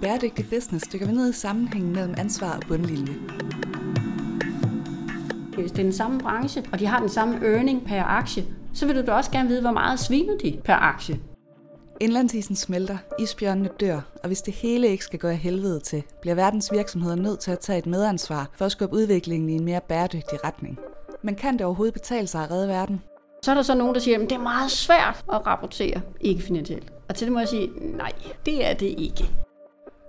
bæredygtig 0.00 0.50
business 0.50 0.88
dykker 0.92 1.06
vi 1.06 1.12
ned 1.12 1.30
i 1.30 1.32
sammenhængen 1.32 1.92
mellem 1.92 2.14
ansvar 2.18 2.56
og 2.56 2.62
bundlinje. 2.68 3.14
Hvis 5.54 5.70
det 5.70 5.78
er 5.78 5.82
den 5.82 5.92
samme 5.92 6.20
branche, 6.20 6.64
og 6.72 6.78
de 6.78 6.86
har 6.86 7.00
den 7.00 7.08
samme 7.08 7.46
earning 7.46 7.86
per 7.86 8.02
aktie, 8.02 8.44
så 8.74 8.86
vil 8.86 8.96
du 8.96 9.02
da 9.06 9.12
også 9.12 9.30
gerne 9.30 9.48
vide, 9.48 9.60
hvor 9.60 9.72
meget 9.72 10.00
sviner 10.00 10.38
de 10.38 10.60
per 10.64 10.74
aktie. 10.74 11.20
Indlandsisen 12.00 12.56
smelter, 12.56 12.98
isbjørnene 13.18 13.68
dør, 13.80 14.00
og 14.22 14.26
hvis 14.26 14.42
det 14.42 14.54
hele 14.54 14.88
ikke 14.88 15.04
skal 15.04 15.18
gå 15.18 15.28
af 15.28 15.36
helvede 15.36 15.80
til, 15.80 16.02
bliver 16.20 16.34
verdens 16.34 16.72
virksomheder 16.72 17.16
nødt 17.16 17.40
til 17.40 17.50
at 17.50 17.58
tage 17.58 17.78
et 17.78 17.86
medansvar 17.86 18.50
for 18.54 18.64
at 18.64 18.72
skubbe 18.72 18.96
udviklingen 18.96 19.48
i 19.48 19.52
en 19.52 19.64
mere 19.64 19.80
bæredygtig 19.88 20.44
retning. 20.44 20.78
Men 21.22 21.34
kan 21.34 21.52
det 21.52 21.66
overhovedet 21.66 21.94
betale 21.94 22.26
sig 22.26 22.44
at 22.44 22.50
redde 22.50 22.68
verden? 22.68 23.02
Så 23.42 23.50
er 23.50 23.54
der 23.54 23.62
så 23.62 23.74
nogen, 23.74 23.94
der 23.94 24.00
siger, 24.00 24.18
at 24.18 24.30
det 24.30 24.32
er 24.32 24.42
meget 24.42 24.70
svært 24.70 25.24
at 25.32 25.46
rapportere 25.46 26.00
ikke 26.20 26.42
finansielt. 26.42 26.92
Og 27.08 27.14
til 27.14 27.26
det 27.26 27.32
må 27.32 27.38
jeg 27.38 27.48
sige, 27.48 27.68
nej, 27.96 28.12
det 28.46 28.66
er 28.66 28.74
det 28.74 28.94
ikke. 28.98 29.30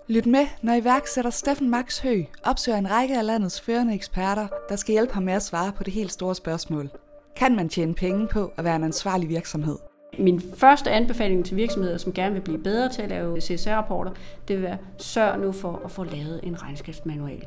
Lyt 0.10 0.26
med, 0.26 0.48
når 0.62 0.74
iværksætter 0.74 1.32
Steffen 1.32 1.70
Max 1.70 2.00
Hø 2.00 2.24
opsøger 2.44 2.78
en 2.78 2.92
række 2.92 3.18
af 3.18 3.26
landets 3.26 3.62
førende 3.62 3.94
eksperter, 3.94 4.48
der 4.70 4.76
skal 4.76 4.92
hjælpe 4.92 5.14
ham 5.14 5.24
med 5.24 5.34
at 5.34 5.44
svare 5.44 5.72
på 5.72 5.84
det 5.84 5.94
helt 5.94 6.12
store 6.12 6.36
spørgsmål. 6.36 6.90
Kan 7.36 7.56
man 7.56 7.70
tjene 7.70 7.94
penge 7.94 8.28
på 8.28 8.52
at 8.58 8.64
være 8.64 8.76
en 8.76 8.84
ansvarlig 8.84 9.30
virksomhed? 9.30 9.76
Min 10.20 10.42
første 10.58 10.92
anbefaling 10.92 11.46
til 11.46 11.58
virksomheder, 11.58 11.98
som 11.98 12.14
gerne 12.14 12.34
vil 12.34 12.42
blive 12.42 12.64
bedre 12.64 12.90
til 12.90 13.02
at 13.02 13.10
lave 13.10 13.42
CSR-rapporter, 13.42 14.12
det 14.48 14.56
vil 14.56 14.64
være, 14.64 14.78
sørg 14.98 15.40
nu 15.40 15.52
for 15.52 15.82
at 15.86 15.92
få 15.92 16.04
lavet 16.04 16.40
en 16.44 16.64
regnskabsmanual. 16.64 17.44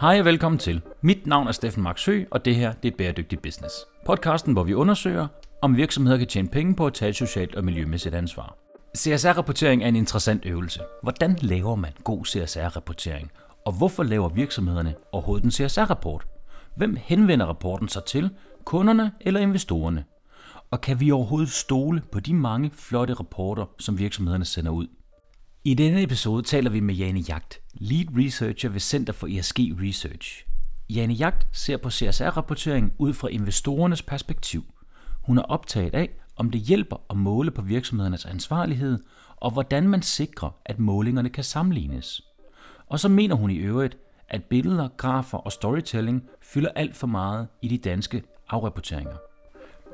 Hej 0.00 0.18
og 0.18 0.24
velkommen 0.24 0.58
til. 0.58 0.82
Mit 1.00 1.26
navn 1.26 1.46
er 1.46 1.52
Steffen 1.52 1.82
Max 1.82 2.06
Hø, 2.06 2.24
og 2.30 2.44
det 2.44 2.54
her 2.54 2.72
det 2.72 2.92
er 2.92 2.96
Bæredygtig 2.96 3.40
Business. 3.40 3.74
Podcasten, 4.06 4.52
hvor 4.52 4.62
vi 4.62 4.74
undersøger, 4.74 5.26
om 5.62 5.76
virksomheder 5.76 6.18
kan 6.18 6.26
tjene 6.26 6.48
penge 6.48 6.74
på 6.74 6.86
at 6.86 6.94
tage 6.94 7.08
et 7.08 7.16
socialt 7.16 7.54
og 7.54 7.64
miljømæssigt 7.64 8.14
ansvar. 8.14 8.56
CSR-rapportering 8.98 9.82
er 9.82 9.88
en 9.88 9.96
interessant 9.96 10.46
øvelse. 10.46 10.80
Hvordan 11.02 11.38
laver 11.40 11.74
man 11.74 11.92
god 12.04 12.26
CSR-rapportering? 12.26 13.30
Og 13.66 13.72
hvorfor 13.72 14.02
laver 14.02 14.28
virksomhederne 14.28 14.94
overhovedet 15.12 15.44
en 15.44 15.50
CSR-rapport? 15.50 16.26
Hvem 16.76 16.96
henvender 17.00 17.46
rapporten 17.46 17.88
sig 17.88 18.04
til? 18.04 18.30
Kunderne 18.64 19.12
eller 19.20 19.40
investorerne? 19.40 20.04
Og 20.70 20.80
kan 20.80 21.00
vi 21.00 21.10
overhovedet 21.10 21.50
stole 21.50 22.02
på 22.12 22.20
de 22.20 22.34
mange 22.34 22.70
flotte 22.74 23.14
rapporter, 23.14 23.66
som 23.78 23.98
virksomhederne 23.98 24.44
sender 24.44 24.70
ud? 24.70 24.86
I 25.64 25.74
denne 25.74 26.02
episode 26.02 26.42
taler 26.42 26.70
vi 26.70 26.80
med 26.80 26.94
Jane 26.94 27.20
Jagt, 27.20 27.60
lead 27.74 28.06
researcher 28.16 28.68
ved 28.68 28.80
Center 28.80 29.12
for 29.12 29.26
ESG 29.26 29.58
Research. 29.58 30.46
Jane 30.90 31.14
Jagt 31.14 31.46
ser 31.52 31.76
på 31.76 31.90
CSR-rapportering 31.90 32.92
ud 32.98 33.12
fra 33.12 33.28
investorernes 33.28 34.02
perspektiv. 34.02 34.64
Hun 35.22 35.38
er 35.38 35.42
optaget 35.42 35.94
af, 35.94 36.10
om 36.36 36.50
det 36.50 36.60
hjælper 36.60 36.96
at 37.10 37.16
måle 37.16 37.50
på 37.50 37.62
virksomhedernes 37.62 38.26
ansvarlighed, 38.26 38.98
og 39.36 39.50
hvordan 39.50 39.88
man 39.88 40.02
sikrer, 40.02 40.50
at 40.64 40.78
målingerne 40.78 41.28
kan 41.28 41.44
sammenlignes. 41.44 42.22
Og 42.86 43.00
så 43.00 43.08
mener 43.08 43.34
hun 43.34 43.50
i 43.50 43.56
øvrigt, 43.56 43.98
at 44.28 44.44
billeder, 44.44 44.88
grafer 44.96 45.38
og 45.38 45.52
storytelling 45.52 46.22
fylder 46.42 46.70
alt 46.76 46.96
for 46.96 47.06
meget 47.06 47.48
i 47.62 47.68
de 47.68 47.78
danske 47.78 48.22
afrapporteringer. 48.48 49.16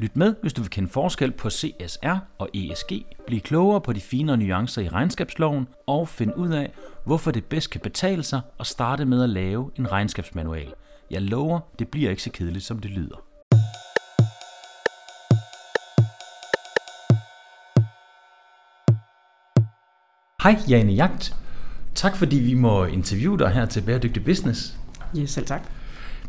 Lyt 0.01 0.17
med, 0.17 0.35
hvis 0.43 0.53
du 0.53 0.63
vil 0.63 0.71
kende 0.71 0.89
forskel 0.89 1.33
på 1.33 1.51
CSR 1.51 2.17
og 2.39 2.49
ESG, 2.55 2.93
blive 3.27 3.41
klogere 3.41 3.81
på 3.81 3.93
de 3.93 4.01
finere 4.01 4.37
nuancer 4.37 4.83
i 4.83 4.89
regnskabsloven 4.89 5.69
og 5.87 6.09
finde 6.09 6.39
ud 6.39 6.49
af, 6.49 6.73
hvorfor 7.05 7.31
det 7.31 7.45
bedst 7.45 7.71
kan 7.71 7.81
betale 7.81 8.23
sig 8.23 8.41
at 8.61 8.67
starte 8.67 9.05
med 9.05 9.23
at 9.23 9.31
lave 9.31 9.71
en 9.77 9.93
regnskabsmanual. 9.93 10.75
Jeg 11.11 11.23
lover, 11.23 11.61
det 11.79 11.89
bliver 11.89 12.11
ikke 12.11 12.23
så 12.23 12.31
kedeligt, 12.31 12.65
som 12.65 12.79
det 12.79 12.91
lyder. 12.91 13.28
Hej 20.49 20.59
Jane 20.69 20.93
Jagt. 20.93 21.37
Tak 21.95 22.17
fordi 22.17 22.37
vi 22.37 22.55
må 22.55 22.85
interviewe 22.85 23.39
dig 23.39 23.51
her 23.51 23.67
til 23.67 23.81
Bæredygtig 23.81 24.25
Business. 24.25 24.79
Ja, 25.17 25.27
selv 25.27 25.47
tak. 25.47 25.63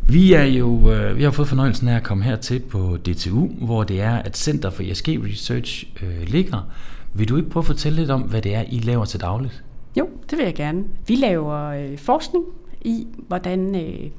Vi 0.07 0.33
er 0.33 0.43
jo 0.43 0.91
øh, 0.91 1.17
vi 1.17 1.23
har 1.23 1.31
fået 1.31 1.47
fornøjelsen 1.47 1.87
af 1.87 1.95
at 1.95 2.03
komme 2.03 2.23
her 2.23 2.35
til 2.35 2.59
på 2.59 2.97
DTU, 2.97 3.47
hvor 3.47 3.83
det 3.83 4.01
er, 4.01 4.15
at 4.15 4.37
Center 4.37 4.69
for 4.69 4.83
ESG 4.83 5.07
Research 5.07 5.85
øh, 6.03 6.27
ligger. 6.27 6.69
Vil 7.13 7.29
du 7.29 7.37
ikke 7.37 7.49
prøve 7.49 7.61
at 7.61 7.67
fortælle 7.67 7.99
lidt 7.99 8.11
om, 8.11 8.21
hvad 8.21 8.41
det 8.41 8.55
er, 8.55 8.63
I 8.69 8.79
laver 8.79 9.05
til 9.05 9.19
dagligt? 9.19 9.63
Jo, 9.97 10.09
det 10.29 10.37
vil 10.37 10.45
jeg 10.45 10.55
gerne. 10.55 10.83
Vi 11.07 11.15
laver 11.15 11.65
øh, 11.65 11.97
forskning 11.97 12.45
i, 12.81 13.07
hvordan 13.27 13.75
øh, 13.75 14.09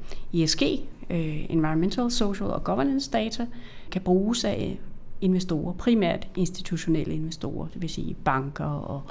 ESG, 0.41 0.63
øh, 1.09 1.45
Environmental, 1.49 2.11
Social 2.11 2.49
og 2.49 2.63
Governance 2.63 3.11
Data, 3.11 3.45
kan 3.91 4.01
bruges 4.01 4.43
af 4.43 4.79
investorer, 5.21 5.73
primært 5.73 6.27
institutionelle 6.35 7.13
investorer, 7.13 7.67
det 7.67 7.81
vil 7.81 7.89
sige 7.89 8.15
banker 8.23 8.65
og 8.65 9.01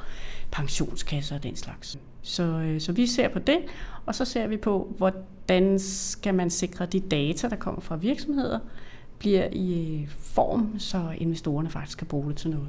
pensionskasser 0.50 1.37
og 1.37 1.43
den 1.43 1.56
slags. 1.56 1.98
Så, 2.22 2.43
øh, 2.43 2.81
så 2.81 2.93
vi 2.93 3.06
ser 3.06 3.28
på 3.28 3.38
det, 3.38 3.59
og 4.06 4.15
så 4.15 4.25
ser 4.25 4.47
vi 4.47 4.56
på, 4.56 4.94
hvordan 4.97 5.78
skal 5.78 6.34
man 6.34 6.50
sikre, 6.50 6.87
de 6.87 7.00
data, 7.00 7.49
der 7.49 7.56
kommer 7.56 7.81
fra 7.81 7.97
virksomheder, 7.97 8.59
bliver 9.19 9.49
i 9.53 10.00
øh, 10.03 10.09
form, 10.19 10.75
så 10.78 11.03
investorerne 11.19 11.70
faktisk 11.70 11.99
kan 11.99 12.06
bruge 12.06 12.28
det 12.28 12.37
til 12.37 12.50
noget. 12.50 12.69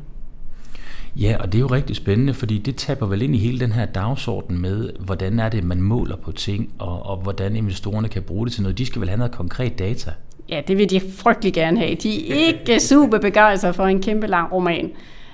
Ja, 1.16 1.38
og 1.40 1.51
det 1.51 1.57
er 1.57 1.59
jo 1.59 1.68
rigtig 1.68 1.96
spændende, 1.96 2.34
fordi 2.34 2.57
det 2.57 2.75
taber 2.75 3.06
vel 3.06 3.22
ind 3.22 3.35
i 3.35 3.38
hele 3.38 3.59
den 3.59 3.72
her 3.72 3.85
dagsorden 3.85 4.62
med, 4.62 4.90
hvordan 5.00 5.40
er 5.40 5.50
det, 5.50 5.63
man 5.63 5.81
måler 5.81 6.16
på 6.16 6.31
ting, 6.31 6.74
og, 6.80 7.06
og 7.06 7.18
hvordan 7.18 7.56
investorerne 7.56 8.09
kan 8.09 8.24
bruge 8.24 8.46
det 8.46 8.53
til 8.53 8.62
noget. 8.62 8.78
De 8.78 8.85
skal 8.85 9.01
vel 9.01 9.09
have 9.09 9.18
noget 9.18 9.31
konkret 9.31 9.80
data? 9.80 10.12
Ja, 10.51 10.62
det 10.67 10.78
vil 10.78 10.89
de 10.89 11.00
frygtelig 11.00 11.53
gerne 11.53 11.79
have. 11.79 11.95
De 11.95 12.31
er 12.31 12.35
ikke 12.35 12.79
super 12.89 13.19
begejstrede 13.19 13.73
for 13.73 13.85
en 13.85 14.01
kæmpe 14.01 14.28
lang 14.28 14.51
roman. 14.51 14.91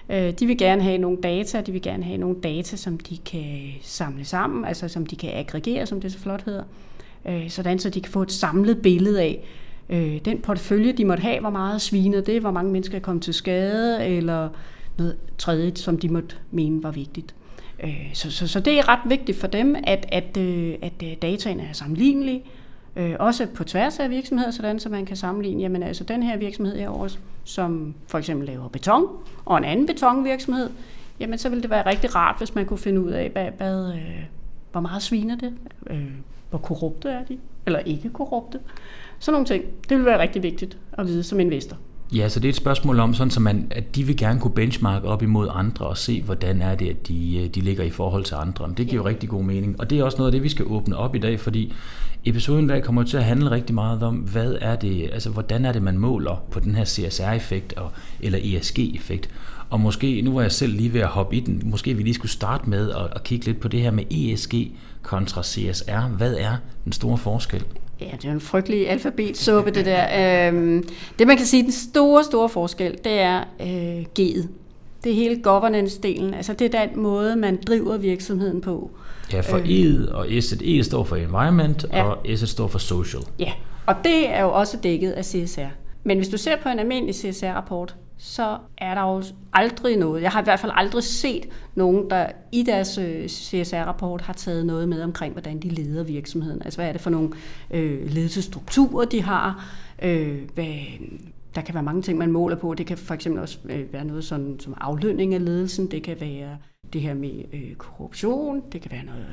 Øh, 0.10 0.32
de 0.32 0.46
vil 0.46 0.58
gerne 0.58 0.82
have 0.82 0.98
nogle 0.98 1.18
data, 1.24 1.62
de 1.62 1.72
vil 1.72 1.82
gerne 1.82 2.04
have 2.04 2.18
nogle 2.18 2.36
data, 2.44 2.76
som 2.76 2.98
de 2.98 3.18
kan 3.18 3.72
samle 3.82 4.26
sammen, 4.26 4.66
altså 4.66 4.88
som 4.88 5.06
de 5.06 5.16
kan 5.16 5.30
aggregere, 5.34 5.86
som 5.86 6.02
det 6.02 6.12
så 6.12 6.20
flot 6.20 6.44
hedder, 6.46 6.64
øh, 7.26 7.50
sådan 7.50 7.80
så 7.80 7.90
de 7.90 8.02
kan 8.02 8.12
få 8.12 8.22
et 8.22 8.32
samlet 8.32 8.82
billede 8.82 9.22
af, 9.22 9.40
øh, 9.90 10.20
den 10.26 10.42
portefølje, 10.42 10.92
de 10.92 11.06
måtte 11.06 11.22
have, 11.22 11.40
hvor 11.40 11.50
meget 11.50 11.82
sviner 11.82 12.22
det, 12.22 12.42
hvor 12.42 12.52
mange 12.52 12.72
mennesker 12.72 12.96
er 12.96 13.02
kommet 13.02 13.24
til 13.24 13.34
skade, 13.34 14.06
eller 14.06 14.50
noget 14.98 15.18
tredje, 15.38 15.72
som 15.76 15.98
de 15.98 16.10
måtte 16.10 16.36
mene 16.52 16.84
var 16.84 16.92
vigtigt. 16.92 17.36
Så, 18.14 18.32
så, 18.32 18.48
så 18.48 18.60
det 18.60 18.80
er 18.80 18.90
ret 18.90 19.00
vigtigt 19.10 19.38
for 19.38 19.48
dem, 19.48 19.76
at, 19.84 20.06
at, 20.12 20.38
at 20.82 21.22
dataen 21.22 21.60
er 21.60 21.74
sammenlignelige, 21.74 22.44
Øh, 22.98 23.16
også 23.20 23.48
på 23.56 23.64
tværs 23.64 24.00
af 24.00 24.10
virksomheder, 24.10 24.52
sådan 24.52 24.80
så 24.80 24.90
man 24.90 25.06
kan 25.06 25.16
sammenligne, 25.16 25.62
jamen 25.62 25.84
altså 25.84 26.04
den 26.04 26.24
her 26.24 26.38
virksomhed 26.38 26.78
herovre, 26.78 27.10
som 27.44 27.94
for 28.08 28.18
eksempel 28.18 28.48
laver 28.48 28.68
beton, 28.68 29.08
og 29.46 29.58
en 29.58 29.64
anden 29.64 29.86
betonvirksomhed, 29.86 30.70
jamen 31.20 31.38
så 31.38 31.50
ville 31.50 31.62
det 31.62 31.70
være 31.70 31.86
rigtig 31.86 32.16
rart, 32.16 32.36
hvis 32.38 32.56
man 32.56 32.66
kunne 32.66 32.78
finde 32.78 33.02
ud 33.02 33.12
af, 33.12 33.30
hvad, 33.30 33.48
hvad, 33.58 33.94
øh, 33.94 34.24
hvor 34.72 34.82
meget 34.82 35.02
sviner 35.02 35.36
det, 35.36 35.54
øh, 35.90 36.12
hvor 36.50 36.60
korrupte 36.60 37.10
er 37.10 37.26
de, 37.26 37.38
eller 37.66 37.80
ikke 37.80 38.10
korrupte. 38.10 38.60
Sådan 39.20 39.34
nogle 39.34 39.46
ting. 39.46 39.64
Det 39.64 39.98
ville 39.98 40.06
være 40.06 40.20
rigtig 40.20 40.44
vigtigt 40.44 40.78
at 40.94 41.08
vide 41.08 41.24
som 41.24 41.40
investor. 41.40 41.78
Ja, 42.16 42.30
så 42.30 42.40
det 42.40 42.48
er 42.48 42.50
et 42.50 42.56
spørgsmål 42.56 43.00
om, 43.00 43.14
sådan, 43.14 43.32
så 43.32 43.40
man, 43.40 43.68
at 43.72 43.96
de 43.96 44.04
vil 44.04 44.18
gerne 44.18 44.40
kunne 44.40 44.54
benchmarke 44.54 45.08
op 45.08 45.24
imod 45.24 45.48
andre 45.52 45.86
og 45.86 45.98
se, 45.98 46.22
hvordan 46.22 46.62
er 46.62 46.76
det, 46.76 46.90
at 46.90 47.08
de, 47.08 47.38
øh, 47.38 47.48
de 47.48 47.62
ligger 47.62 47.84
i 47.84 47.90
forhold 47.90 48.24
til 48.24 48.36
andre. 48.36 48.70
Det 48.78 48.88
giver 48.88 49.02
jo 49.02 49.08
rigtig 49.08 49.30
god 49.30 49.44
mening. 49.44 49.80
Og 49.80 49.90
det 49.90 50.00
er 50.00 50.04
også 50.04 50.18
noget 50.18 50.28
af 50.28 50.32
det, 50.32 50.44
vi 50.44 50.50
skal 50.50 50.66
åbne 50.68 50.98
op 50.98 51.16
i 51.16 51.20
dag, 51.20 51.40
fordi 51.40 51.74
episoden 52.26 52.66
i 52.66 52.68
dag 52.68 52.84
kommer 52.84 53.04
til 53.04 53.18
at 53.18 53.24
handle 53.24 53.52
rigtig 53.52 53.76
meget 53.76 54.04
om, 54.04 54.16
hvad 54.16 54.58
er 54.62 54.76
det, 54.76 55.10
altså 55.14 55.30
hvordan 55.30 55.66
er 55.66 55.72
det, 55.72 55.82
man 55.82 55.98
måler 55.98 56.44
på 56.52 56.60
den 56.60 56.76
her 56.76 56.86
CSR-effekt 56.86 57.74
og, 57.74 57.92
eller 58.20 58.40
ESG-effekt. 58.44 59.30
Og 59.70 59.80
måske, 59.80 60.22
nu 60.22 60.34
var 60.34 60.42
jeg 60.42 60.52
selv 60.52 60.74
lige 60.74 60.94
ved 60.94 61.02
at 61.02 61.08
hoppe 61.08 61.36
i 61.36 61.40
den, 61.40 61.62
måske 61.66 61.94
vi 61.94 62.04
lige 62.04 62.14
skulle 62.14 62.32
starte 62.32 62.70
med 62.70 62.90
at, 62.90 63.08
at 63.16 63.24
kigge 63.24 63.46
lidt 63.46 63.60
på 63.60 63.68
det 63.68 63.82
her 63.82 63.92
med 63.92 64.04
ESG 64.12 64.54
kontra 65.02 65.44
CSR. 65.44 66.08
Hvad 66.18 66.34
er 66.34 66.56
den 66.86 66.92
store 66.92 67.18
forskel? 67.18 67.64
Ja, 68.02 68.12
det 68.22 68.26
er 68.26 68.32
en 68.32 68.42
frygtelig 68.42 68.90
alfabetsuppe, 68.90 69.72
det 69.72 69.86
der. 69.86 70.48
Øhm, 70.48 70.88
det 71.20 71.28
man 71.28 71.38
kan 71.38 71.46
sige, 71.46 71.64
den 71.64 71.72
store, 71.72 72.24
store 72.24 72.50
forskel, 72.50 72.98
det 73.04 73.20
er 73.20 73.40
øh, 73.62 74.06
G'et. 74.20 74.48
Det 75.04 75.12
er 75.12 75.16
hele 75.16 75.42
governance-delen. 75.44 76.36
Altså 76.36 76.54
det 76.54 76.76
er 76.76 76.86
den 76.86 77.00
måde, 77.00 77.36
man 77.36 77.60
driver 77.68 77.98
virksomheden 77.98 78.62
på. 78.62 78.92
Ja, 79.34 79.40
for 79.40 79.58
E'et 79.58 80.14
og 80.14 80.26
S'et. 80.26 80.70
E 80.70 80.84
står 80.84 81.04
for 81.04 81.16
environment, 81.16 81.86
ja. 81.94 82.04
og 82.04 82.18
S'et 82.26 82.46
står 82.46 82.68
for 82.68 82.80
social. 82.80 83.24
Ja, 83.40 83.52
og 83.86 83.96
det 84.04 84.30
er 84.30 84.42
jo 84.42 84.54
også 84.54 84.78
dækket 84.84 85.12
af 85.12 85.26
CSR. 85.26 85.68
Men 86.04 86.18
hvis 86.18 86.30
du 86.30 86.38
ser 86.38 86.56
på 86.64 86.70
en 86.70 86.80
almindelig 86.80 87.16
CSR-rapport, 87.16 87.96
så 88.18 88.58
er 88.78 88.96
der 88.96 89.02
jo 89.02 89.24
aldrig 89.54 89.98
noget. 89.98 90.22
Jeg 90.22 90.32
har 90.32 90.42
i 90.42 90.44
hvert 90.44 90.60
fald 90.60 90.72
aldrig 90.76 91.04
set 91.04 91.50
nogen, 91.76 92.10
der 92.10 92.28
i 92.52 92.64
deres 92.64 92.98
øh, 92.98 93.28
CSR-rapport 93.28 94.22
har 94.22 94.34
taget 94.34 94.66
noget 94.66 94.90
med 94.90 95.04
omkring, 95.04 95.34
hvordan 95.34 95.60
de 95.60 95.70
leder 95.70 96.04
virksomheden. 96.04 96.62
Altså 96.62 96.78
hvad 96.78 96.88
er 96.88 96.92
det 96.92 97.02
for 97.02 97.10
nogle 97.10 97.30
øh, 97.72 98.12
ledelsesstrukturer, 98.12 99.06
de 99.06 99.22
har? 99.22 99.66
Øh, 100.02 100.40
hvad, 100.54 100.76
der 101.56 101.62
kan 101.62 101.74
være 101.74 101.84
mange 101.84 102.02
ting, 102.02 102.18
man 102.18 102.32
måler 102.32 102.56
på. 102.56 102.74
Det 102.74 102.86
kan 102.86 102.98
for 102.98 103.14
eksempel 103.14 103.42
også 103.42 103.60
øh, 103.66 103.94
være 103.94 104.06
noget 104.06 104.24
sådan, 104.24 104.60
som 104.60 104.74
aflønning 104.82 105.34
af 105.34 105.46
ledelsen. 105.46 105.92
Det 105.92 106.04
kan 106.04 106.18
være 106.20 106.58
det 106.94 107.02
her 107.02 107.14
med 107.14 107.44
øh, 107.54 107.76
korruption. 107.76 108.64
Det 108.72 108.82
kan 108.82 108.92
være 108.92 109.06
noget 109.06 109.26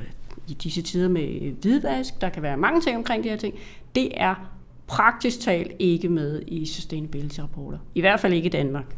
i 0.47 0.53
disse 0.53 0.81
tider 0.81 1.09
med 1.09 1.51
hvidvask. 1.61 2.21
Der 2.21 2.29
kan 2.29 2.43
være 2.43 2.57
mange 2.57 2.81
ting 2.81 2.97
omkring 2.97 3.23
de 3.23 3.29
her 3.29 3.37
ting. 3.37 3.55
Det 3.95 4.21
er 4.21 4.51
praktisk 4.87 5.39
talt 5.39 5.71
ikke 5.79 6.09
med 6.09 6.41
i 6.47 6.65
sustainability-rapporter. 6.65 7.77
I 7.95 8.01
hvert 8.01 8.19
fald 8.19 8.33
ikke 8.33 8.45
i 8.45 8.49
Danmark. 8.49 8.95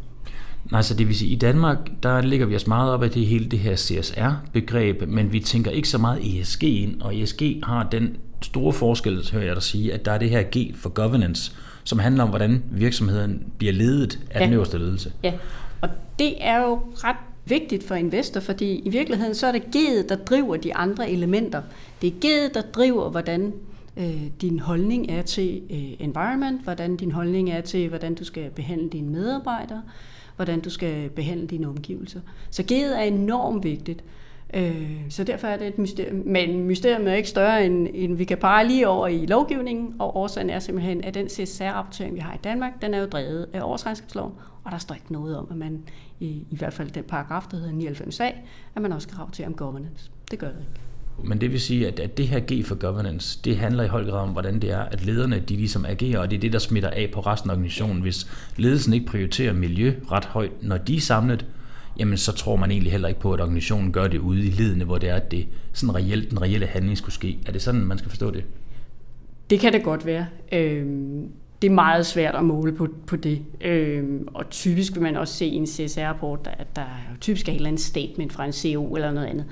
Nej, 0.72 0.82
så 0.82 0.94
det 0.94 1.08
vil 1.08 1.16
sige, 1.16 1.32
i 1.32 1.36
Danmark, 1.36 1.78
der 2.04 2.22
ligger 2.22 2.46
vi 2.46 2.56
os 2.56 2.68
meget 2.68 2.92
op 2.92 3.04
af 3.04 3.12
det 3.12 3.26
hele 3.26 3.46
det 3.46 3.60
her 3.60 3.76
CSR-begreb, 3.76 5.08
men 5.08 5.34
vi 5.34 5.40
tænker 5.40 5.72
ikke 5.72 5.90
så 5.90 5.98
meget 5.98 6.42
ESG 6.42 6.64
ind, 6.64 7.02
og 7.02 7.16
ESG 7.16 7.42
har 7.64 7.88
den 7.92 8.18
store 8.42 8.74
forskel, 8.74 9.30
hører 9.32 9.46
jeg 9.46 9.56
dig 9.56 9.64
sige, 9.64 9.94
at 9.94 10.06
der 10.06 10.12
er 10.12 10.18
det 10.18 10.30
her 10.30 10.44
G 10.44 10.76
for 10.76 10.90
governance, 10.90 11.52
som 11.84 12.00
handler 12.00 12.24
om, 12.24 12.30
hvordan 12.30 12.64
virksomheden 12.72 13.44
bliver 13.58 13.74
ledet 13.74 14.20
af 14.32 14.40
ja. 14.40 14.46
den 14.46 14.54
øverste 14.54 14.78
ledelse. 14.78 15.12
Ja, 15.24 15.34
og 15.82 15.90
det 16.20 16.34
er 16.40 16.62
jo 16.62 16.80
ret 16.94 17.16
vigtigt 17.46 17.88
for 17.88 17.96
investor, 17.96 18.40
fordi 18.40 18.80
i 18.80 18.90
virkeligheden 18.90 19.36
så 19.36 19.48
er 19.48 19.52
det 19.52 19.62
G'et, 19.76 20.10
der 20.10 20.16
driver 20.16 20.58
de 20.58 20.76
andre 20.76 21.12
elementer. 21.12 21.62
Det 22.02 22.08
er 22.08 22.12
G'et, 22.26 22.54
der 22.54 22.62
driver, 22.62 23.10
hvordan 23.10 23.54
øh, 23.98 24.24
din 24.42 24.60
holdning 24.60 25.12
er 25.12 25.22
til 25.22 25.62
øh, 25.70 26.06
environment, 26.08 26.62
hvordan 26.62 26.96
din 26.96 27.12
holdning 27.12 27.50
er 27.50 27.62
til, 27.62 27.90
hvordan 27.90 28.16
du 28.16 28.24
skal 28.24 28.50
behandle 28.50 28.90
dine 28.90 29.10
medarbejdere, 29.10 29.84
hvordan 30.36 30.60
du 30.60 30.70
skal 30.70 31.10
behandle 31.10 31.48
dine 31.48 31.68
omgivelser. 31.68 32.20
Så 32.50 32.64
G'et 32.72 33.00
er 33.00 33.04
enormt 33.04 33.64
vigtigt. 33.64 34.04
Øh, 34.54 35.02
så 35.10 35.24
derfor 35.24 35.48
er 35.48 35.58
det 35.58 35.68
et 35.68 35.78
mysterium. 35.78 36.24
Men 36.26 36.64
mysterium 36.64 37.08
er 37.08 37.14
ikke 37.14 37.30
større, 37.30 37.66
end, 37.66 37.88
end 37.94 38.16
vi 38.16 38.24
kan 38.24 38.38
pege 38.38 38.68
lige 38.68 38.88
over 38.88 39.08
i 39.08 39.26
lovgivningen, 39.26 39.96
og 40.00 40.16
årsagen 40.16 40.50
er 40.50 40.60
simpelthen, 40.60 41.04
at 41.04 41.14
den 41.14 41.28
CSR-rapportering, 41.28 42.16
vi 42.16 42.20
har 42.20 42.34
i 42.34 42.40
Danmark, 42.44 42.82
den 42.82 42.94
er 42.94 43.00
jo 43.00 43.06
drevet 43.06 43.48
af 43.54 43.62
årsregnskabsloven, 43.62 44.34
og 44.64 44.72
der 44.72 44.78
står 44.78 44.96
ikke 44.96 45.14
noget 45.14 45.38
om, 45.38 45.48
at 45.52 45.58
man, 45.58 45.84
i, 46.20 46.28
i 46.28 46.56
hvert 46.56 46.74
fald 46.74 46.92
den 46.92 47.04
paragraf, 47.04 47.44
der 47.52 47.58
hedder 47.58 47.92
99a, 47.92 48.36
at 48.76 48.82
man 48.82 48.92
også 48.92 49.08
skal 49.08 49.18
rapportere 49.18 49.48
om 49.48 49.54
governance. 49.54 50.12
Det 50.32 50.40
gør 50.40 50.48
det 50.48 50.60
ikke. 50.60 50.87
Men 51.24 51.42
det 51.42 51.52
vil 51.52 51.62
sige, 51.62 51.88
at, 51.88 52.00
at 52.00 52.18
det 52.18 52.28
her 52.28 52.40
G 52.40 52.66
for 52.66 52.76
governance, 52.76 53.40
det 53.44 53.58
handler 53.58 53.84
i 53.84 53.88
høj 53.88 54.04
grad 54.04 54.22
om, 54.22 54.30
hvordan 54.30 54.60
det 54.60 54.72
er, 54.72 54.80
at 54.80 55.06
lederne 55.06 55.40
de 55.40 55.56
ligesom 55.56 55.86
agerer, 55.86 56.20
og 56.20 56.30
det 56.32 56.36
er 56.38 56.42
det, 56.42 56.54
der 56.54 56.60
smitter 56.60 56.90
af 56.90 57.10
på 57.14 57.20
resten 57.20 57.50
af 57.50 57.54
organisationen. 57.54 58.02
Hvis 58.02 58.28
ledelsen 58.58 58.94
ikke 58.94 59.06
prioriterer 59.06 59.54
miljø 59.54 59.94
ret 60.12 60.26
højt, 60.26 60.52
når 60.62 60.78
de 60.78 60.96
er 60.96 61.02
samlet, 61.02 61.46
jamen 62.00 62.18
så 62.18 62.32
tror 62.32 62.56
man 62.56 62.72
egentlig 62.72 62.92
heller 62.92 63.08
ikke 63.08 63.20
på, 63.20 63.34
at 63.34 63.42
organisationen 63.42 63.92
gør 63.92 64.08
det 64.08 64.18
ude 64.18 64.46
i 64.46 64.50
ledene, 64.50 64.86
hvor 64.86 64.98
det 64.98 65.10
er, 65.10 65.16
at 65.16 65.32
det 65.32 65.48
sådan 65.74 65.96
reelt, 65.96 66.30
den 66.30 66.42
reelle 66.42 66.66
handling 66.66 66.98
skulle 66.98 67.14
ske. 67.14 67.38
Er 67.46 67.52
det 67.52 67.62
sådan, 67.62 67.82
man 67.82 67.98
skal 67.98 68.10
forstå 68.10 68.32
det? 68.32 68.44
Det 69.50 69.60
kan 69.60 69.74
det 69.74 69.84
godt 69.84 70.06
være. 70.06 70.26
Øhm, 70.52 71.30
det 71.62 71.68
er 71.70 71.74
meget 71.74 72.06
svært 72.06 72.36
at 72.36 72.46
måle 72.46 72.76
på, 72.76 72.88
på 73.08 73.16
det. 73.16 73.42
Øhm, 73.62 74.28
og 74.34 74.50
typisk 74.50 74.94
vil 74.94 75.04
man 75.04 75.18
også 75.18 75.34
se 75.34 75.46
i 75.46 75.56
en 75.56 75.68
CSR-rapport, 75.68 76.50
at 76.60 76.76
der 76.76 76.86
typisk 77.22 77.48
er 77.48 77.52
et 77.52 77.56
eller 77.56 77.68
andet 77.68 77.82
statement 77.82 78.34
fra 78.34 78.46
en 78.46 78.54
CO 78.54 78.96
eller 78.96 79.12
noget 79.12 79.28
andet. 79.28 79.46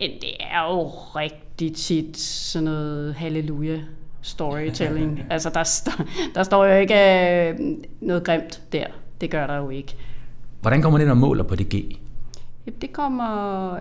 Men 0.00 0.10
det 0.10 0.32
er 0.40 0.72
jo 0.74 0.88
rigtig 1.16 1.74
tit 1.74 2.16
sådan 2.18 2.64
noget 2.64 3.14
halleluja 3.14 3.80
storytelling. 4.22 5.22
altså 5.30 5.50
der, 5.50 5.64
st- 5.64 6.02
der 6.34 6.42
står 6.42 6.64
jo 6.64 6.74
ikke 6.74 6.94
øh, 7.48 7.58
noget 8.00 8.24
grimt 8.24 8.62
der. 8.72 8.86
Det 9.20 9.30
gør 9.30 9.46
der 9.46 9.56
jo 9.56 9.70
ikke. 9.70 9.96
Hvordan 10.60 10.82
kommer 10.82 10.98
det 10.98 11.10
og 11.10 11.16
måler 11.16 11.44
på 11.44 11.54
det 11.56 11.68
G? 11.68 11.98
Det 12.80 12.92
kommer 12.92 13.24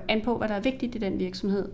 an 0.08 0.22
på, 0.22 0.38
hvad 0.38 0.48
der 0.48 0.56
er 0.56 0.60
vigtigt 0.60 0.96
i 0.96 0.98
den 0.98 1.20
virksomhed, 1.20 1.70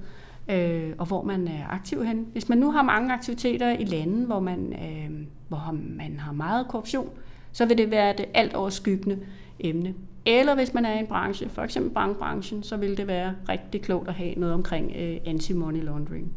øh, 0.49 0.93
og 0.97 1.05
hvor 1.05 1.23
man 1.23 1.47
er 1.47 1.67
aktiv 1.69 2.05
hen. 2.05 2.25
Hvis 2.31 2.49
man 2.49 2.57
nu 2.57 2.71
har 2.71 2.81
mange 2.81 3.13
aktiviteter 3.13 3.69
i 3.69 3.83
lande, 3.85 4.25
hvor 4.25 4.39
man, 4.39 4.73
øh, 4.73 5.27
hvor 5.47 5.75
man 5.97 6.19
har 6.19 6.31
meget 6.31 6.67
korruption, 6.67 7.09
så 7.51 7.65
vil 7.65 7.77
det 7.77 7.91
være 7.91 8.13
det 8.17 8.25
alt 8.33 8.53
overskyggende 8.53 9.19
emne. 9.59 9.93
Eller 10.25 10.55
hvis 10.55 10.73
man 10.73 10.85
er 10.85 10.93
i 10.93 10.99
en 10.99 11.07
branche, 11.07 11.49
for 11.49 11.61
eksempel 11.61 11.91
bankbranchen, 11.91 12.63
så 12.63 12.77
vil 12.77 12.97
det 12.97 13.07
være 13.07 13.35
rigtig 13.49 13.81
klogt 13.81 14.07
at 14.07 14.13
have 14.13 14.33
noget 14.37 14.53
omkring 14.53 14.91
øh, 14.95 15.17
anti-money 15.27 15.83
laundering. 15.83 16.33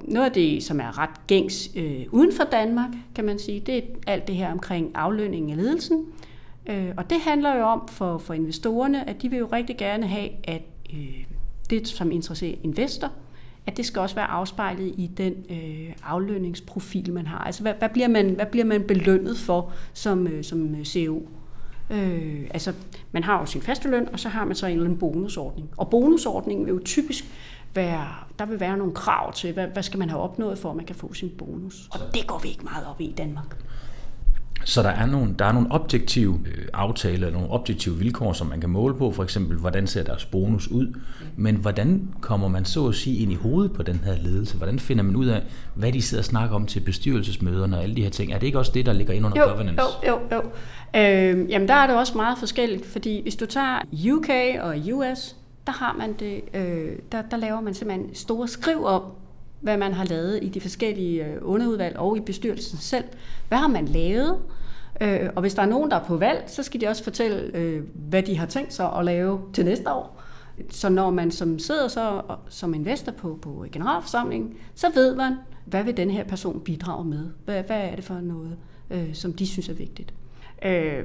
Noget 0.00 0.26
af 0.26 0.32
det, 0.32 0.62
som 0.62 0.80
er 0.80 0.98
ret 0.98 1.26
gængs 1.26 1.70
øh, 1.76 2.06
uden 2.10 2.32
for 2.32 2.44
Danmark, 2.44 2.90
kan 3.14 3.24
man 3.24 3.38
sige, 3.38 3.60
det 3.60 3.76
er 3.76 3.82
alt 4.06 4.28
det 4.28 4.36
her 4.36 4.52
omkring 4.52 4.90
aflønning 4.94 5.50
af 5.50 5.56
ledelsen. 5.56 6.06
Øh, 6.66 6.88
og 6.96 7.10
det 7.10 7.20
handler 7.20 7.56
jo 7.56 7.64
om 7.64 7.88
for, 7.88 8.18
for 8.18 8.34
investorerne, 8.34 9.08
at 9.08 9.22
de 9.22 9.30
vil 9.30 9.38
jo 9.38 9.48
rigtig 9.52 9.76
gerne 9.76 10.06
have, 10.06 10.28
at 10.44 10.62
øh, 10.92 11.24
det, 11.70 11.88
som 11.88 12.10
interesserer 12.10 12.54
investor, 12.62 13.08
at 13.66 13.76
det 13.76 13.86
skal 13.86 14.00
også 14.00 14.14
være 14.14 14.26
afspejlet 14.26 14.86
i 14.86 15.10
den 15.16 15.34
øh, 15.50 15.92
aflønningsprofil, 16.04 17.12
man 17.12 17.26
har. 17.26 17.38
Altså, 17.38 17.62
hvad, 17.62 17.74
hvad, 17.78 17.88
bliver 17.88 18.08
man, 18.08 18.30
hvad 18.30 18.46
bliver 18.46 18.64
man 18.64 18.82
belønnet 18.82 19.38
for 19.38 19.72
som, 19.92 20.26
øh, 20.26 20.44
som 20.44 20.74
øh, 20.74 20.84
CEO? 20.84 21.22
Øh, 21.92 22.46
altså, 22.50 22.72
man 23.12 23.24
har 23.24 23.40
jo 23.40 23.46
sin 23.46 23.62
faste 23.62 23.90
løn, 23.90 24.08
og 24.12 24.20
så 24.20 24.28
har 24.28 24.44
man 24.44 24.54
så 24.54 24.66
en 24.66 24.72
eller 24.72 24.84
anden 24.84 24.98
bonusordning. 24.98 25.70
Og 25.76 25.90
bonusordningen 25.90 26.66
vil 26.66 26.72
jo 26.72 26.80
typisk 26.84 27.24
være, 27.74 28.08
der 28.38 28.46
vil 28.46 28.60
være 28.60 28.76
nogle 28.76 28.94
krav 28.94 29.32
til, 29.32 29.52
hvad, 29.52 29.66
hvad 29.66 29.82
skal 29.82 29.98
man 29.98 30.10
have 30.10 30.22
opnået 30.22 30.58
for, 30.58 30.70
at 30.70 30.76
man 30.76 30.84
kan 30.84 30.96
få 30.96 31.14
sin 31.14 31.30
bonus. 31.38 31.88
Og 31.90 31.98
det 32.14 32.26
går 32.26 32.40
vi 32.42 32.48
ikke 32.48 32.64
meget 32.64 32.86
op 32.86 33.00
i 33.00 33.04
i 33.04 33.12
Danmark. 33.12 33.56
Så 34.64 34.82
der 34.82 34.88
er 34.88 35.06
nogle, 35.06 35.34
der 35.38 35.44
er 35.44 35.52
nogle 35.52 35.68
objektive 35.70 36.40
øh, 36.46 36.64
aftaler, 36.72 37.30
nogle 37.30 37.50
objektive 37.50 37.96
vilkår, 37.96 38.32
som 38.32 38.46
man 38.46 38.60
kan 38.60 38.70
måle 38.70 38.94
på, 38.94 39.12
for 39.12 39.22
eksempel, 39.22 39.56
hvordan 39.56 39.86
ser 39.86 40.02
deres 40.02 40.24
bonus 40.24 40.68
ud, 40.68 40.98
men 41.36 41.56
hvordan 41.56 42.08
kommer 42.20 42.48
man 42.48 42.64
så 42.64 42.88
at 42.88 42.94
sige 42.94 43.16
ind 43.16 43.32
i 43.32 43.34
hovedet 43.34 43.72
på 43.72 43.82
den 43.82 44.00
her 44.04 44.16
ledelse? 44.22 44.56
Hvordan 44.56 44.78
finder 44.78 45.04
man 45.04 45.16
ud 45.16 45.26
af, 45.26 45.42
hvad 45.74 45.92
de 45.92 46.02
sidder 46.02 46.20
og 46.20 46.24
snakker 46.24 46.56
om 46.56 46.66
til 46.66 46.80
bestyrelsesmøderne 46.80 47.76
og 47.76 47.82
alle 47.82 47.96
de 47.96 48.02
her 48.02 48.10
ting? 48.10 48.32
Er 48.32 48.38
det 48.38 48.46
ikke 48.46 48.58
også 48.58 48.72
det, 48.74 48.86
der 48.86 48.92
ligger 48.92 49.12
ind 49.12 49.26
under 49.26 49.40
jo, 49.40 49.48
governance? 49.48 49.82
Jo, 50.06 50.12
jo, 50.12 50.36
jo. 50.36 50.42
Øh, 50.96 51.50
jamen 51.50 51.68
der 51.68 51.74
er 51.74 51.86
det 51.86 51.96
også 51.96 52.16
meget 52.16 52.38
forskelligt, 52.38 52.86
fordi 52.86 53.22
hvis 53.22 53.36
du 53.36 53.46
tager 53.46 53.78
UK 54.12 54.28
og 54.60 54.76
US, 54.92 55.36
der 55.66 55.72
har 55.72 55.96
man 55.98 56.12
det, 56.12 56.40
øh, 56.54 56.98
der, 57.12 57.22
der 57.22 57.36
laver 57.36 57.60
man 57.60 57.74
simpelthen 57.74 58.14
store 58.14 58.48
skriv 58.48 58.84
om, 58.84 59.02
hvad 59.60 59.76
man 59.76 59.92
har 59.92 60.04
lavet 60.04 60.38
i 60.42 60.48
de 60.48 60.60
forskellige 60.60 61.26
øh, 61.26 61.36
underudvalg 61.42 61.96
og 61.98 62.16
i 62.16 62.20
bestyrelsen 62.20 62.78
selv. 62.78 63.04
Hvad 63.48 63.58
har 63.58 63.68
man 63.68 63.88
lavet? 63.88 64.38
Øh, 65.00 65.30
og 65.36 65.40
hvis 65.40 65.54
der 65.54 65.62
er 65.62 65.66
nogen, 65.66 65.90
der 65.90 65.96
er 65.96 66.04
på 66.04 66.16
valg, 66.16 66.44
så 66.46 66.62
skal 66.62 66.80
de 66.80 66.88
også 66.88 67.04
fortælle, 67.04 67.56
øh, 67.56 67.82
hvad 67.94 68.22
de 68.22 68.38
har 68.38 68.46
tænkt 68.46 68.74
sig 68.74 68.92
at 68.98 69.04
lave 69.04 69.40
til 69.52 69.64
næste 69.64 69.92
år. 69.92 70.22
Så 70.70 70.88
når 70.88 71.10
man 71.10 71.30
som 71.30 71.58
sidder 71.58 71.88
så 71.88 72.22
som 72.48 72.74
investor 72.74 73.12
på, 73.12 73.38
på 73.42 73.66
generalforsamlingen, 73.72 74.54
så 74.74 74.86
ved 74.94 75.14
man, 75.14 75.34
hvad 75.64 75.84
vil 75.84 75.96
den 75.96 76.10
her 76.10 76.24
person 76.24 76.60
bidrage 76.60 77.04
med? 77.04 77.30
Hvad, 77.44 77.62
hvad 77.62 77.80
er 77.80 77.94
det 77.96 78.04
for 78.04 78.14
noget, 78.14 78.56
øh, 78.90 79.14
som 79.14 79.32
de 79.32 79.46
synes 79.46 79.68
er 79.68 79.74
vigtigt? 79.74 80.14
Øh, 80.64 81.04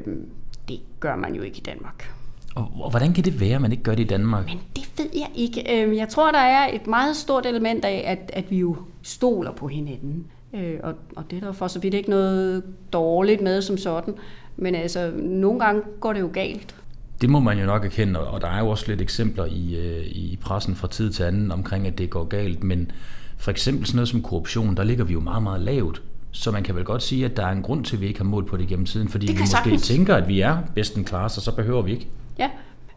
det 0.69 0.79
gør 0.99 1.15
man 1.15 1.35
jo 1.35 1.41
ikke 1.41 1.57
i 1.57 1.61
Danmark. 1.61 2.13
Og, 2.55 2.71
og 2.79 2.89
hvordan 2.89 3.13
kan 3.13 3.23
det 3.23 3.39
være, 3.39 3.55
at 3.55 3.61
man 3.61 3.71
ikke 3.71 3.83
gør 3.83 3.95
det 3.95 4.03
i 4.03 4.07
Danmark? 4.07 4.45
Men 4.45 4.59
det 4.75 4.89
ved 4.97 5.09
jeg 5.13 5.29
ikke. 5.35 5.83
Øh, 5.83 5.95
jeg 5.95 6.09
tror, 6.09 6.31
der 6.31 6.39
er 6.39 6.73
et 6.73 6.87
meget 6.87 7.15
stort 7.15 7.45
element 7.45 7.85
af, 7.85 8.03
at, 8.07 8.31
at 8.33 8.51
vi 8.51 8.57
jo 8.57 8.75
stoler 9.01 9.51
på 9.51 9.67
hinanden. 9.67 10.27
Øh, 10.53 10.79
og, 10.83 10.93
og 11.15 11.23
det 11.29 11.37
er 11.37 11.45
der 11.45 11.51
for 11.51 11.67
så 11.67 11.79
vidt 11.79 11.93
ikke 11.93 12.09
noget 12.09 12.63
dårligt 12.93 13.41
med 13.41 13.61
som 13.61 13.77
sådan. 13.77 14.13
Men 14.57 14.75
altså, 14.75 15.11
nogle 15.15 15.59
gange 15.59 15.81
går 15.99 16.13
det 16.13 16.19
jo 16.19 16.29
galt. 16.33 16.75
Det 17.21 17.29
må 17.29 17.39
man 17.39 17.59
jo 17.59 17.65
nok 17.65 17.85
erkende, 17.85 18.27
og 18.27 18.41
der 18.41 18.47
er 18.47 18.59
jo 18.59 18.69
også 18.69 18.85
lidt 18.87 19.01
eksempler 19.01 19.45
i, 19.45 19.75
øh, 19.75 20.05
i 20.05 20.37
pressen 20.41 20.75
fra 20.75 20.87
tid 20.87 21.11
til 21.11 21.23
anden 21.23 21.51
omkring, 21.51 21.87
at 21.87 21.97
det 21.97 22.09
går 22.09 22.23
galt. 22.23 22.63
Men 22.63 22.91
for 23.37 23.51
eksempel 23.51 23.85
sådan 23.85 23.95
noget 23.95 24.09
som 24.09 24.21
korruption, 24.21 24.77
der 24.77 24.83
ligger 24.83 25.05
vi 25.05 25.13
jo 25.13 25.19
meget, 25.19 25.43
meget 25.43 25.61
lavt. 25.61 26.01
Så 26.37 26.51
man 26.51 26.63
kan 26.63 26.75
vel 26.75 26.83
godt 26.83 27.03
sige, 27.03 27.25
at 27.25 27.37
der 27.37 27.45
er 27.45 27.51
en 27.51 27.61
grund 27.61 27.85
til, 27.85 27.95
at 27.95 28.01
vi 28.01 28.07
ikke 28.07 28.19
har 28.19 28.25
målt 28.25 28.47
på 28.47 28.57
det 28.57 28.67
gennem 28.67 28.85
tiden, 28.85 29.09
fordi 29.09 29.27
vi 29.27 29.33
måske 29.33 29.47
sagtens. 29.47 29.87
tænker, 29.87 30.15
at 30.15 30.27
vi 30.27 30.41
er 30.41 30.57
bedst 30.75 30.95
en 30.95 31.03
klasse, 31.03 31.39
og 31.39 31.41
så 31.41 31.55
behøver 31.55 31.81
vi 31.81 31.91
ikke. 31.91 32.07
Ja, 32.39 32.49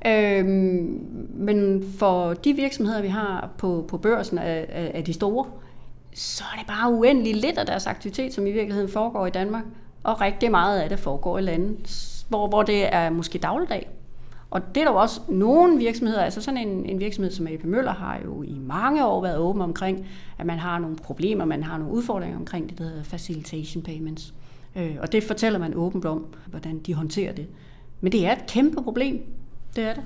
øhm, 0.06 1.06
men 1.34 1.84
for 1.98 2.34
de 2.34 2.52
virksomheder, 2.52 3.02
vi 3.02 3.08
har 3.08 3.50
på, 3.58 3.84
på 3.88 3.98
børsen 3.98 4.38
af, 4.38 4.90
af, 4.94 5.04
de 5.04 5.12
store, 5.12 5.46
så 6.14 6.44
er 6.54 6.58
det 6.58 6.66
bare 6.66 6.92
uendeligt 6.92 7.36
lidt 7.36 7.58
af 7.58 7.66
deres 7.66 7.86
aktivitet, 7.86 8.34
som 8.34 8.46
i 8.46 8.52
virkeligheden 8.52 8.90
foregår 8.90 9.26
i 9.26 9.30
Danmark. 9.30 9.64
Og 10.02 10.20
rigtig 10.20 10.50
meget 10.50 10.80
af 10.80 10.88
det 10.88 10.98
foregår 10.98 11.38
i 11.38 11.42
lande, 11.42 11.76
hvor, 12.28 12.48
hvor 12.48 12.62
det 12.62 12.94
er 12.94 13.10
måske 13.10 13.38
dagligdag. 13.38 13.88
Og 14.50 14.74
det 14.74 14.80
er 14.80 14.84
der 14.84 14.92
jo 14.92 14.98
også 14.98 15.20
nogle 15.28 15.78
virksomheder, 15.78 16.22
altså 16.22 16.42
sådan 16.42 16.68
en, 16.68 16.86
en 16.86 17.00
virksomhed 17.00 17.32
som 17.32 17.46
AP 17.46 17.64
Møller 17.64 17.92
har 17.92 18.20
jo 18.24 18.42
i 18.42 18.58
mange 18.58 19.06
år 19.06 19.22
været 19.22 19.38
åben 19.38 19.62
omkring, 19.62 20.06
at 20.38 20.46
man 20.46 20.58
har 20.58 20.78
nogle 20.78 20.96
problemer, 20.96 21.44
man 21.44 21.62
har 21.62 21.78
nogle 21.78 21.94
udfordringer 21.94 22.38
omkring 22.38 22.70
det, 22.70 22.78
der 22.78 22.84
hedder 22.84 23.02
facilitation 23.02 23.82
payments. 23.82 24.34
Øh, 24.76 24.96
og 25.00 25.12
det 25.12 25.22
fortæller 25.22 25.58
man 25.58 25.74
åbent 25.74 26.04
om, 26.04 26.26
hvordan 26.46 26.78
de 26.78 26.94
håndterer 26.94 27.32
det. 27.32 27.46
Men 28.00 28.12
det 28.12 28.26
er 28.26 28.32
et 28.32 28.46
kæmpe 28.48 28.82
problem. 28.82 29.22
Det 29.76 29.84
er 29.84 29.94
det. 29.94 30.02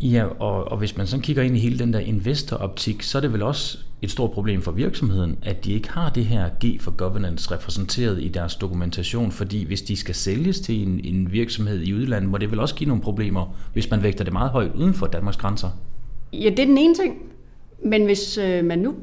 Ja, 0.00 0.24
og, 0.24 0.64
og 0.64 0.78
hvis 0.78 0.96
man 0.96 1.06
så 1.06 1.18
kigger 1.18 1.42
ind 1.42 1.56
i 1.56 1.60
hele 1.60 1.78
den 1.78 1.92
der 1.92 1.98
investoroptik, 1.98 3.02
så 3.02 3.18
er 3.18 3.22
det 3.22 3.32
vel 3.32 3.42
også 3.42 3.78
et 4.02 4.10
stort 4.10 4.30
problem 4.30 4.62
for 4.62 4.72
virksomheden, 4.72 5.38
at 5.42 5.64
de 5.64 5.72
ikke 5.72 5.90
har 5.90 6.10
det 6.10 6.24
her 6.24 6.48
G 6.64 6.80
for 6.80 6.90
governance 6.90 7.50
repræsenteret 7.50 8.22
i 8.22 8.28
deres 8.28 8.56
dokumentation, 8.56 9.32
fordi 9.32 9.64
hvis 9.64 9.82
de 9.82 9.96
skal 9.96 10.14
sælges 10.14 10.60
til 10.60 10.88
en, 10.88 11.00
en 11.04 11.32
virksomhed 11.32 11.82
i 11.82 11.94
udlandet, 11.94 12.30
må 12.30 12.38
det 12.38 12.50
vel 12.50 12.60
også 12.60 12.74
give 12.74 12.88
nogle 12.88 13.02
problemer, 13.02 13.56
hvis 13.72 13.90
man 13.90 14.02
vægter 14.02 14.24
det 14.24 14.32
meget 14.32 14.50
højt 14.50 14.72
uden 14.74 14.94
for 14.94 15.06
Danmarks 15.06 15.36
grænser? 15.36 15.70
Ja, 16.32 16.48
det 16.48 16.58
er 16.58 16.66
den 16.66 16.78
ene 16.78 16.94
ting. 16.94 17.16
Men 17.84 18.04
hvis 18.04 18.38
øh, 18.38 18.64
man 18.64 18.78
nu 18.78 18.94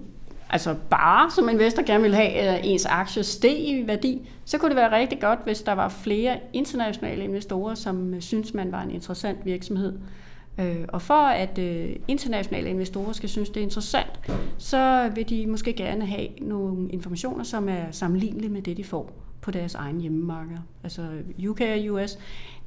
altså 0.50 0.76
bare 0.90 1.32
som 1.32 1.50
investor 1.50 1.84
gerne 1.86 2.04
vil 2.04 2.16
have, 2.16 2.30
at 2.30 2.62
ens 2.64 2.86
aktier 2.86 3.24
steg 3.24 3.60
i 3.60 3.84
værdi, 3.88 4.30
så 4.46 4.58
kunne 4.58 4.70
det 4.70 4.76
være 4.76 5.00
rigtig 5.00 5.22
godt, 5.22 5.40
hvis 5.44 5.62
der 5.62 5.74
var 5.74 5.90
flere 5.90 6.40
internationale 6.54 7.24
investorer, 7.24 7.76
som 7.76 8.14
øh, 8.14 8.22
synes, 8.22 8.54
man 8.54 8.72
var 8.72 8.82
en 8.82 8.92
interessant 8.92 9.46
virksomhed 9.46 9.94
Øh, 10.60 10.86
og 10.88 11.02
for 11.02 11.14
at 11.14 11.58
øh, 11.58 11.96
internationale 12.08 12.70
investorer 12.70 13.12
skal 13.12 13.30
synes, 13.30 13.50
det 13.50 13.58
er 13.58 13.64
interessant, 13.64 14.20
så 14.58 15.12
vil 15.16 15.30
de 15.30 15.48
måske 15.48 15.74
gerne 15.74 16.06
have 16.06 16.28
nogle 16.42 16.90
informationer, 16.90 17.44
som 17.44 17.70
er 17.70 17.92
sammenlignelige 17.92 18.50
med 18.50 18.62
det, 18.62 18.78
de 18.78 18.84
får 18.84 19.12
på 19.42 19.52
deres 19.52 19.76
egen 19.76 20.02
hjemmemarked. 20.02 20.58
Altså 20.84 21.02
UK 21.48 21.62
og 21.62 21.94
US, 21.94 22.18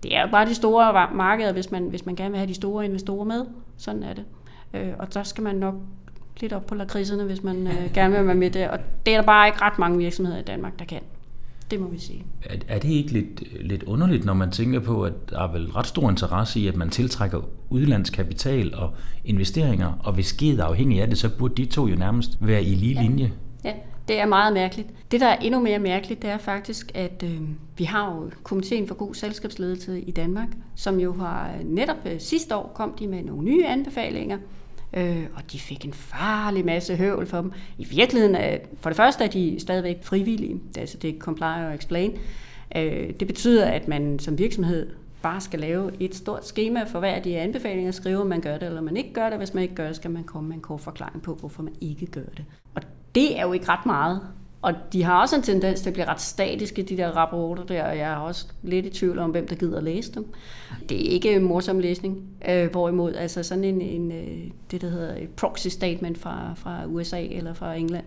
det 0.03 0.17
er 0.17 0.23
jo 0.23 0.29
bare 0.31 0.47
de 0.47 0.55
store 0.55 1.11
markeder, 1.15 1.53
hvis 1.53 1.71
man, 1.71 1.89
hvis 1.89 2.07
man 2.07 2.17
gerne 2.17 2.31
vil 2.31 2.39
have 2.39 2.49
de 2.49 2.55
store 2.55 2.85
investorer 2.85 3.25
med. 3.25 3.47
Sådan 3.77 4.03
er 4.03 4.15
det. 4.15 4.25
Øh, 4.75 4.93
og 4.99 5.15
der 5.15 5.23
skal 5.23 5.45
man 5.45 5.57
nok 5.57 5.75
lidt 6.41 6.53
op 6.53 6.67
på 6.67 6.75
lakridserne, 6.75 7.25
hvis 7.25 7.43
man 7.43 7.67
øh, 7.67 7.93
gerne 7.95 8.17
vil 8.17 8.27
være 8.27 8.35
med 8.35 8.51
der. 8.51 8.69
Og 8.69 8.79
det 9.07 9.15
er 9.15 9.19
der 9.19 9.27
bare 9.27 9.49
ikke 9.49 9.63
ret 9.63 9.79
mange 9.79 9.99
virksomheder 9.99 10.39
i 10.39 10.43
Danmark, 10.43 10.79
der 10.79 10.85
kan. 10.85 11.01
Det 11.71 11.81
må 11.81 11.89
vi 11.89 11.99
sige. 11.99 12.25
Er, 12.43 12.57
er 12.69 12.79
det 12.79 12.89
ikke 12.89 13.13
lidt, 13.13 13.43
lidt 13.61 13.83
underligt, 13.83 14.25
når 14.25 14.35
man 14.35 14.51
tænker 14.51 14.81
på, 14.81 15.03
at 15.03 15.31
der 15.31 15.41
er 15.41 15.53
vel 15.53 15.71
ret 15.71 15.87
stor 15.87 16.11
interesse 16.11 16.61
i, 16.61 16.67
at 16.67 16.77
man 16.77 16.91
tiltrækker 16.91 17.41
udlandsk 17.71 18.13
kapital 18.13 18.75
og 18.75 18.95
investeringer, 19.25 19.93
og 20.05 20.13
hvis 20.13 20.33
er 20.43 20.65
afhængig 20.65 21.01
af 21.01 21.09
det, 21.09 21.19
så 21.19 21.37
burde 21.39 21.55
de 21.55 21.65
to 21.65 21.87
jo 21.87 21.97
nærmest 21.97 22.39
være 22.41 22.65
i 22.65 22.75
lige 22.75 22.95
ja. 22.95 23.03
linje. 23.03 23.33
Ja, 23.65 23.73
det 24.09 24.21
er 24.21 24.27
meget 24.27 24.53
mærkeligt. 24.53 24.89
Det, 25.11 25.21
der 25.21 25.27
er 25.27 25.37
endnu 25.37 25.61
mere 25.61 25.79
mærkeligt, 25.79 26.23
det 26.23 26.31
er 26.31 26.39
faktisk, 26.39 26.93
at 26.95 27.25
øh, 27.25 27.41
vi 27.77 27.85
har 27.85 28.15
jo 28.15 28.31
Komiteen 28.43 28.89
for 28.89 28.95
God 28.95 29.15
Selskabsledelse 29.15 30.01
i 30.01 30.11
Danmark, 30.11 30.49
som 30.75 31.01
jo 31.01 31.13
har 31.13 31.51
netop 31.65 31.97
øh, 32.07 32.21
sidste 32.21 32.57
år 32.57 32.73
kom 32.75 32.95
de 32.99 33.07
med 33.07 33.23
nogle 33.23 33.45
nye 33.45 33.67
anbefalinger, 33.67 34.39
øh, 34.95 35.27
og 35.35 35.53
de 35.53 35.59
fik 35.59 35.85
en 35.85 35.93
farlig 35.93 36.65
masse 36.65 36.97
høvl 36.97 37.27
for 37.27 37.41
dem. 37.41 37.53
I 37.79 37.85
virkeligheden, 37.85 38.37
er, 38.37 38.59
for 38.81 38.91
det 38.91 38.97
første 38.97 39.25
er 39.25 39.29
de 39.29 39.57
stadigvæk 39.61 40.05
frivillige, 40.05 40.61
altså 40.79 40.99
det 40.99 41.15
er 41.15 41.19
comply 41.19 41.67
og 41.67 41.75
explain. 41.75 42.19
Øh, 42.77 43.11
det 43.21 43.27
betyder, 43.29 43.67
at 43.67 43.89
man 43.89 44.19
som 44.19 44.39
virksomhed 44.39 44.91
bare 45.23 45.41
skal 45.41 45.61
lave 45.61 45.91
et 46.01 46.15
stort 46.15 46.47
schema 46.47 46.85
for 46.85 46.99
hver 46.99 47.15
af 47.15 47.23
de 47.23 47.39
anbefalinger, 47.39 47.91
skrive, 47.91 48.21
om 48.21 48.27
man 48.27 48.41
gør 48.41 48.59
det 48.59 48.67
eller 48.67 48.81
man 48.81 48.97
ikke 48.97 49.13
gør 49.13 49.29
det. 49.29 49.39
Hvis 49.39 49.55
man 49.55 49.63
ikke 49.63 49.75
gør 49.75 49.87
det, 49.87 49.97
skal 49.97 50.11
man 50.11 50.25
komme 50.25 50.49
med 50.49 50.57
en 50.57 50.63
kort 50.63 50.81
forklaring 50.81 51.23
på, 51.23 51.35
hvorfor 51.35 51.63
man 51.63 51.75
ikke 51.81 52.07
gør 52.07 52.25
det. 52.37 52.45
Og 52.75 52.83
det 53.15 53.39
er 53.39 53.43
jo 53.43 53.53
ikke 53.53 53.69
ret 53.69 53.87
meget. 53.87 54.21
Og 54.63 54.75
de 54.93 55.03
har 55.03 55.21
også 55.21 55.37
en 55.37 55.43
tendens 55.43 55.81
til 55.81 55.91
at 55.91 55.93
blive 55.93 56.07
ret 56.07 56.21
statiske, 56.21 56.83
de 56.83 56.97
der 56.97 57.09
rapporter 57.09 57.65
der, 57.65 57.85
og 57.85 57.99
jeg 57.99 58.13
er 58.13 58.17
også 58.17 58.47
lidt 58.63 58.87
i 58.87 58.91
tvivl 58.91 59.19
om, 59.19 59.31
hvem 59.31 59.49
der 59.49 59.57
gider 59.57 59.79
at 59.79 59.85
læse 59.85 60.13
dem. 60.13 60.27
Det 60.89 61.07
er 61.07 61.11
ikke 61.11 61.35
en 61.35 61.43
morsom 61.43 61.79
læsning, 61.79 62.23
øh, 62.49 62.71
hvorimod 62.71 63.15
altså 63.15 63.43
sådan 63.43 63.65
en, 63.65 63.81
en, 63.81 64.13
øh, 64.13 64.51
det, 64.71 64.81
der 64.81 64.89
hedder 64.89 65.17
et 65.17 65.29
proxy 65.29 65.69
statement 65.69 66.19
fra, 66.19 66.55
fra 66.57 66.87
USA 66.87 67.23
eller 67.23 67.55
fra 67.55 67.75
England, 67.75 68.05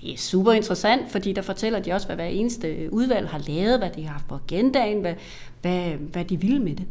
det 0.00 0.12
er 0.12 0.16
super 0.16 0.52
interessant, 0.52 1.10
fordi 1.10 1.32
der 1.32 1.42
fortæller 1.42 1.80
de 1.80 1.92
også, 1.92 2.06
hvad 2.06 2.16
hver 2.16 2.24
eneste 2.24 2.88
udvalg 2.92 3.28
har 3.28 3.38
lavet, 3.38 3.78
hvad 3.78 3.90
de 3.90 4.02
har 4.02 4.12
haft 4.12 4.28
på 4.28 4.34
agendaen, 4.34 5.00
hvad, 5.00 5.14
hvad, 5.62 5.90
hvad 5.90 6.24
de 6.24 6.40
vil 6.40 6.60
med 6.60 6.76
det. 6.76 6.86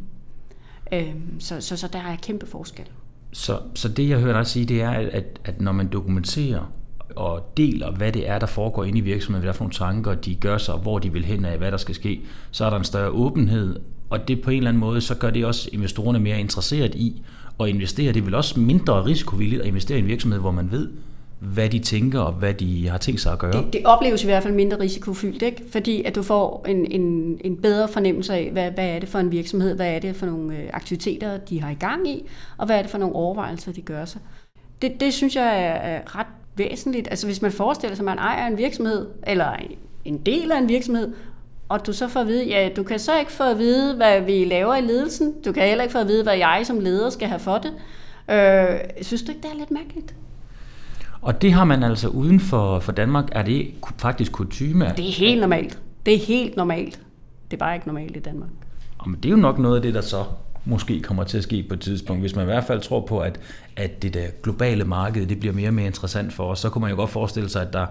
Øh, 0.91 1.15
så, 1.39 1.61
så, 1.61 1.77
så 1.77 1.87
der 1.87 1.99
er 1.99 2.15
kæmpe 2.15 2.45
forskel. 2.45 2.85
Så, 3.31 3.59
så 3.75 3.89
det, 3.89 4.09
jeg 4.09 4.19
hører 4.19 4.37
dig 4.37 4.47
sige, 4.47 4.65
det 4.65 4.81
er, 4.81 4.91
at, 4.91 5.39
at 5.45 5.61
når 5.61 5.71
man 5.71 5.87
dokumenterer 5.87 6.71
og 7.15 7.51
deler, 7.57 7.91
hvad 7.91 8.11
det 8.11 8.29
er, 8.29 8.39
der 8.39 8.47
foregår 8.47 8.83
inde 8.83 8.97
i 8.97 9.01
virksomheden, 9.01 9.41
hvad 9.41 9.47
der 9.47 9.53
er 9.53 9.57
for 9.57 9.63
nogle 9.63 9.73
tanker, 9.73 10.13
de 10.13 10.35
gør 10.35 10.57
sig, 10.57 10.75
hvor 10.75 10.99
de 10.99 11.13
vil 11.13 11.25
hen 11.25 11.45
af, 11.45 11.57
hvad 11.57 11.71
der 11.71 11.77
skal 11.77 11.95
ske, 11.95 12.21
så 12.51 12.65
er 12.65 12.69
der 12.69 12.77
en 12.77 12.83
større 12.83 13.09
åbenhed, 13.09 13.79
og 14.09 14.27
det 14.27 14.41
på 14.41 14.49
en 14.49 14.57
eller 14.57 14.69
anden 14.69 14.79
måde, 14.79 15.01
så 15.01 15.15
gør 15.15 15.29
det 15.29 15.45
også 15.45 15.69
investorerne 15.73 16.19
mere 16.19 16.39
interesseret 16.39 16.95
i 16.95 17.21
at 17.59 17.67
investere. 17.67 18.13
Det 18.13 18.19
er 18.19 18.23
vel 18.23 18.35
også 18.35 18.59
mindre 18.59 19.05
risikovilligt 19.05 19.61
at 19.61 19.67
investere 19.67 19.97
i 19.97 20.01
en 20.01 20.07
virksomhed, 20.07 20.39
hvor 20.39 20.51
man 20.51 20.71
ved, 20.71 20.89
hvad 21.39 21.69
de 21.69 21.79
tænker 21.79 22.19
og 22.19 22.33
hvad 22.33 22.53
de 22.53 22.87
har 22.87 22.97
tænkt 22.97 23.21
sig 23.21 23.33
at 23.33 23.39
gøre. 23.39 23.51
Det, 23.51 23.73
det 23.73 23.81
opleves 23.85 24.23
i 24.23 24.25
hvert 24.25 24.43
fald 24.43 24.53
mindre 24.53 24.79
risikofyldt, 24.79 25.41
ikke? 25.41 25.63
fordi 25.71 26.03
at 26.03 26.15
du 26.15 26.23
får 26.23 26.65
en, 26.67 26.91
en, 26.91 27.37
en 27.43 27.57
bedre 27.57 27.87
fornemmelse 27.87 28.33
af, 28.33 28.49
hvad, 28.51 28.71
hvad 28.71 28.87
er 28.89 28.99
det 28.99 29.09
for 29.09 29.19
en 29.19 29.31
virksomhed, 29.31 29.75
hvad 29.75 29.95
er 29.95 29.99
det 29.99 30.15
for 30.15 30.25
nogle 30.25 30.57
øh, 30.57 30.69
aktiviteter, 30.73 31.37
de 31.37 31.61
har 31.61 31.69
i 31.69 31.75
gang 31.75 32.07
i, 32.07 32.23
og 32.57 32.65
hvad 32.65 32.77
er 32.77 32.81
det 32.81 32.91
for 32.91 32.97
nogle 32.97 33.15
overvejelser, 33.15 33.71
de 33.71 33.81
gør 33.81 34.05
sig. 34.05 34.21
Det, 34.81 34.99
det 34.99 35.13
synes 35.13 35.35
jeg 35.35 35.63
er 35.63 36.19
ret 36.19 36.27
væsentligt. 36.55 37.07
Altså 37.11 37.27
hvis 37.27 37.41
man 37.41 37.51
forestiller 37.51 37.95
sig, 37.95 38.03
at 38.03 38.05
man 38.05 38.17
ejer 38.17 38.47
en 38.47 38.57
virksomhed, 38.57 39.07
eller 39.27 39.55
en 40.05 40.17
del 40.17 40.51
af 40.51 40.57
en 40.57 40.69
virksomhed, 40.69 41.13
og 41.69 41.85
du 41.85 41.93
så 41.93 42.07
får 42.07 42.19
at 42.19 42.27
vide, 42.27 42.47
ja, 42.47 42.69
du 42.75 42.83
kan 42.83 42.99
så 42.99 43.19
ikke 43.19 43.31
få 43.31 43.43
at 43.43 43.57
vide, 43.57 43.95
hvad 43.95 44.21
vi 44.21 44.45
laver 44.45 44.75
i 44.75 44.81
ledelsen. 44.81 45.33
Du 45.45 45.51
kan 45.51 45.63
heller 45.63 45.83
ikke 45.83 45.91
få 45.91 45.99
at 45.99 46.07
vide, 46.07 46.23
hvad 46.23 46.37
jeg 46.37 46.61
som 46.63 46.79
leder 46.79 47.09
skal 47.09 47.27
have 47.27 47.39
for 47.39 47.57
det. 47.57 47.73
Øh, 48.29 48.79
synes 49.01 49.23
du 49.23 49.31
ikke, 49.31 49.41
det 49.41 49.51
er 49.51 49.55
lidt 49.57 49.71
mærkeligt? 49.71 50.15
Og 51.21 51.41
det 51.41 51.53
har 51.53 51.63
man 51.63 51.83
altså 51.83 52.07
uden 52.07 52.39
for, 52.39 52.79
for 52.79 52.91
Danmark, 52.91 53.29
er 53.31 53.43
det 53.43 53.73
faktisk 53.97 54.31
kutume? 54.31 54.93
Det 54.97 55.07
er 55.07 55.11
helt 55.11 55.41
normalt. 55.41 55.79
Det 56.05 56.13
er 56.13 56.17
helt 56.19 56.55
normalt. 56.55 56.99
Det 57.51 57.57
er 57.57 57.59
bare 57.59 57.75
ikke 57.75 57.87
normalt 57.87 58.17
i 58.17 58.19
Danmark. 58.19 58.49
Men 59.05 59.15
det 59.15 59.25
er 59.25 59.29
jo 59.29 59.35
nok 59.35 59.59
noget 59.59 59.75
af 59.75 59.81
det, 59.81 59.93
der 59.93 60.01
så 60.01 60.23
måske 60.65 61.01
kommer 61.01 61.23
til 61.23 61.37
at 61.37 61.43
ske 61.43 61.65
på 61.69 61.73
et 61.73 61.79
tidspunkt. 61.79 62.21
Hvis 62.21 62.35
man 62.35 62.43
i 62.43 62.45
hvert 62.45 62.63
fald 62.63 62.81
tror 62.81 63.01
på, 63.01 63.19
at, 63.19 63.39
at 63.75 64.01
det 64.01 64.13
der 64.13 64.27
globale 64.43 64.83
marked 64.83 65.25
det 65.25 65.39
bliver 65.39 65.53
mere 65.53 65.69
og 65.69 65.73
mere 65.73 65.85
interessant 65.85 66.33
for 66.33 66.51
os, 66.51 66.59
så 66.59 66.69
kunne 66.69 66.81
man 66.81 66.89
jo 66.89 66.95
godt 66.95 67.09
forestille 67.09 67.49
sig, 67.49 67.61
at 67.61 67.73
der 67.73 67.85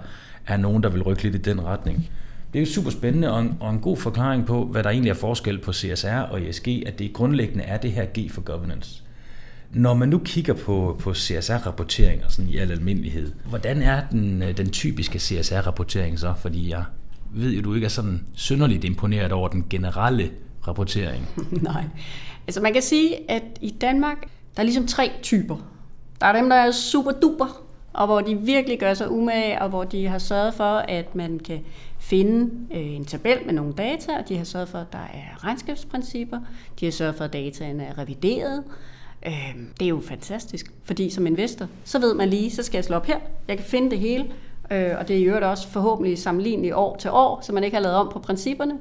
er 0.46 0.56
nogen, 0.56 0.82
der 0.82 0.88
vil 0.88 1.02
rykke 1.02 1.22
lidt 1.22 1.34
i 1.34 1.38
den 1.38 1.64
retning. 1.64 2.10
Det 2.52 2.58
er 2.58 2.64
jo 2.64 2.72
super 2.72 2.90
spændende 2.90 3.32
og 3.32 3.40
en, 3.40 3.56
og 3.60 3.70
en 3.70 3.78
god 3.78 3.96
forklaring 3.96 4.46
på, 4.46 4.64
hvad 4.64 4.82
der 4.82 4.90
egentlig 4.90 5.10
er 5.10 5.14
forskel 5.14 5.58
på 5.58 5.72
CSR 5.72 6.08
og 6.08 6.42
ESG, 6.42 6.68
at 6.86 6.98
det 6.98 7.12
grundlæggende 7.12 7.64
er 7.64 7.76
det 7.76 7.92
her 7.92 8.04
G 8.18 8.30
for 8.30 8.40
governance. 8.40 9.02
Når 9.70 9.94
man 9.94 10.08
nu 10.08 10.18
kigger 10.24 10.54
på, 10.54 10.96
på 11.00 11.14
CSR-rapporteringer 11.14 12.28
sådan 12.28 12.50
i 12.50 12.56
al 12.56 12.70
almindelighed, 12.70 13.32
hvordan 13.48 13.82
er 13.82 14.02
den, 14.10 14.42
den 14.56 14.70
typiske 14.70 15.18
CSR-rapportering 15.18 16.18
så? 16.18 16.34
Fordi 16.38 16.70
jeg 16.70 16.84
ved 17.32 17.52
jo, 17.52 17.62
du 17.62 17.74
ikke 17.74 17.84
er 17.84 17.88
sådan 17.88 18.24
synderligt 18.34 18.84
imponeret 18.84 19.32
over 19.32 19.48
den 19.48 19.66
generelle 19.70 20.30
rapportering. 20.68 21.28
Nej. 21.72 21.84
Altså 22.46 22.60
man 22.60 22.72
kan 22.72 22.82
sige, 22.82 23.30
at 23.30 23.42
i 23.60 23.70
Danmark, 23.70 24.20
der 24.56 24.60
er 24.60 24.62
ligesom 24.62 24.86
tre 24.86 25.10
typer. 25.22 25.56
Der 26.20 26.26
er 26.26 26.32
dem, 26.32 26.48
der 26.48 26.56
er 26.56 26.70
super 26.70 27.12
duper, 27.12 27.64
og 27.92 28.06
hvor 28.06 28.20
de 28.20 28.38
virkelig 28.38 28.78
gør 28.78 28.94
sig 28.94 29.10
umage, 29.10 29.62
og 29.62 29.68
hvor 29.68 29.84
de 29.84 30.08
har 30.08 30.18
sørget 30.18 30.54
for, 30.54 30.76
at 30.76 31.14
man 31.14 31.38
kan 31.38 31.60
finde 31.98 32.50
øh, 32.74 32.94
en 32.94 33.04
tabel 33.04 33.38
med 33.46 33.54
nogle 33.54 33.72
data, 33.72 34.18
og 34.18 34.28
de 34.28 34.36
har 34.36 34.44
sørget 34.44 34.68
for, 34.68 34.78
at 34.78 34.92
der 34.92 34.98
er 34.98 35.44
regnskabsprincipper, 35.44 36.40
de 36.80 36.84
har 36.86 36.92
sørget 36.92 37.14
for, 37.14 37.24
at 37.24 37.32
dataen 37.32 37.80
er 37.80 37.98
revideret. 37.98 38.64
Øh, 39.26 39.54
det 39.80 39.84
er 39.84 39.88
jo 39.88 40.02
fantastisk, 40.08 40.72
fordi 40.84 41.10
som 41.10 41.26
investor, 41.26 41.66
så 41.84 41.98
ved 41.98 42.14
man 42.14 42.28
lige, 42.28 42.50
så 42.50 42.62
skal 42.62 42.78
jeg 42.78 42.84
slå 42.84 42.96
op 42.96 43.06
her, 43.06 43.18
jeg 43.48 43.56
kan 43.56 43.66
finde 43.66 43.90
det 43.90 43.98
hele, 43.98 44.24
øh, 44.70 44.90
og 44.98 45.08
det 45.08 45.18
er 45.18 45.24
jo 45.24 45.50
også 45.50 45.68
forhåbentlig 45.68 46.18
sammenligneligt 46.18 46.74
år 46.74 46.96
til 46.96 47.10
år, 47.10 47.40
så 47.42 47.52
man 47.52 47.64
ikke 47.64 47.76
har 47.76 47.82
lavet 47.82 47.96
om 47.96 48.08
på 48.12 48.18
principperne. 48.18 48.78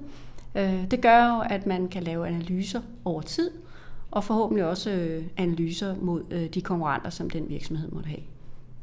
Øh, 0.56 0.92
det 0.92 1.02
gør 1.02 1.36
jo, 1.36 1.44
at 1.50 1.66
man 1.66 1.88
kan 1.88 2.04
lave 2.04 2.28
analyser 2.28 2.82
over 3.06 3.22
tid, 3.22 3.52
og 4.12 4.24
forhåbentlig 4.24 4.66
også 4.66 4.90
øh, 4.90 5.24
analyser 5.38 5.96
mod 6.02 6.22
øh, 6.32 6.46
de 6.46 6.62
konkurrenter, 6.62 7.10
som 7.10 7.30
den 7.30 7.50
virksomhed 7.50 7.92
måtte 7.92 8.10
have. 8.10 8.22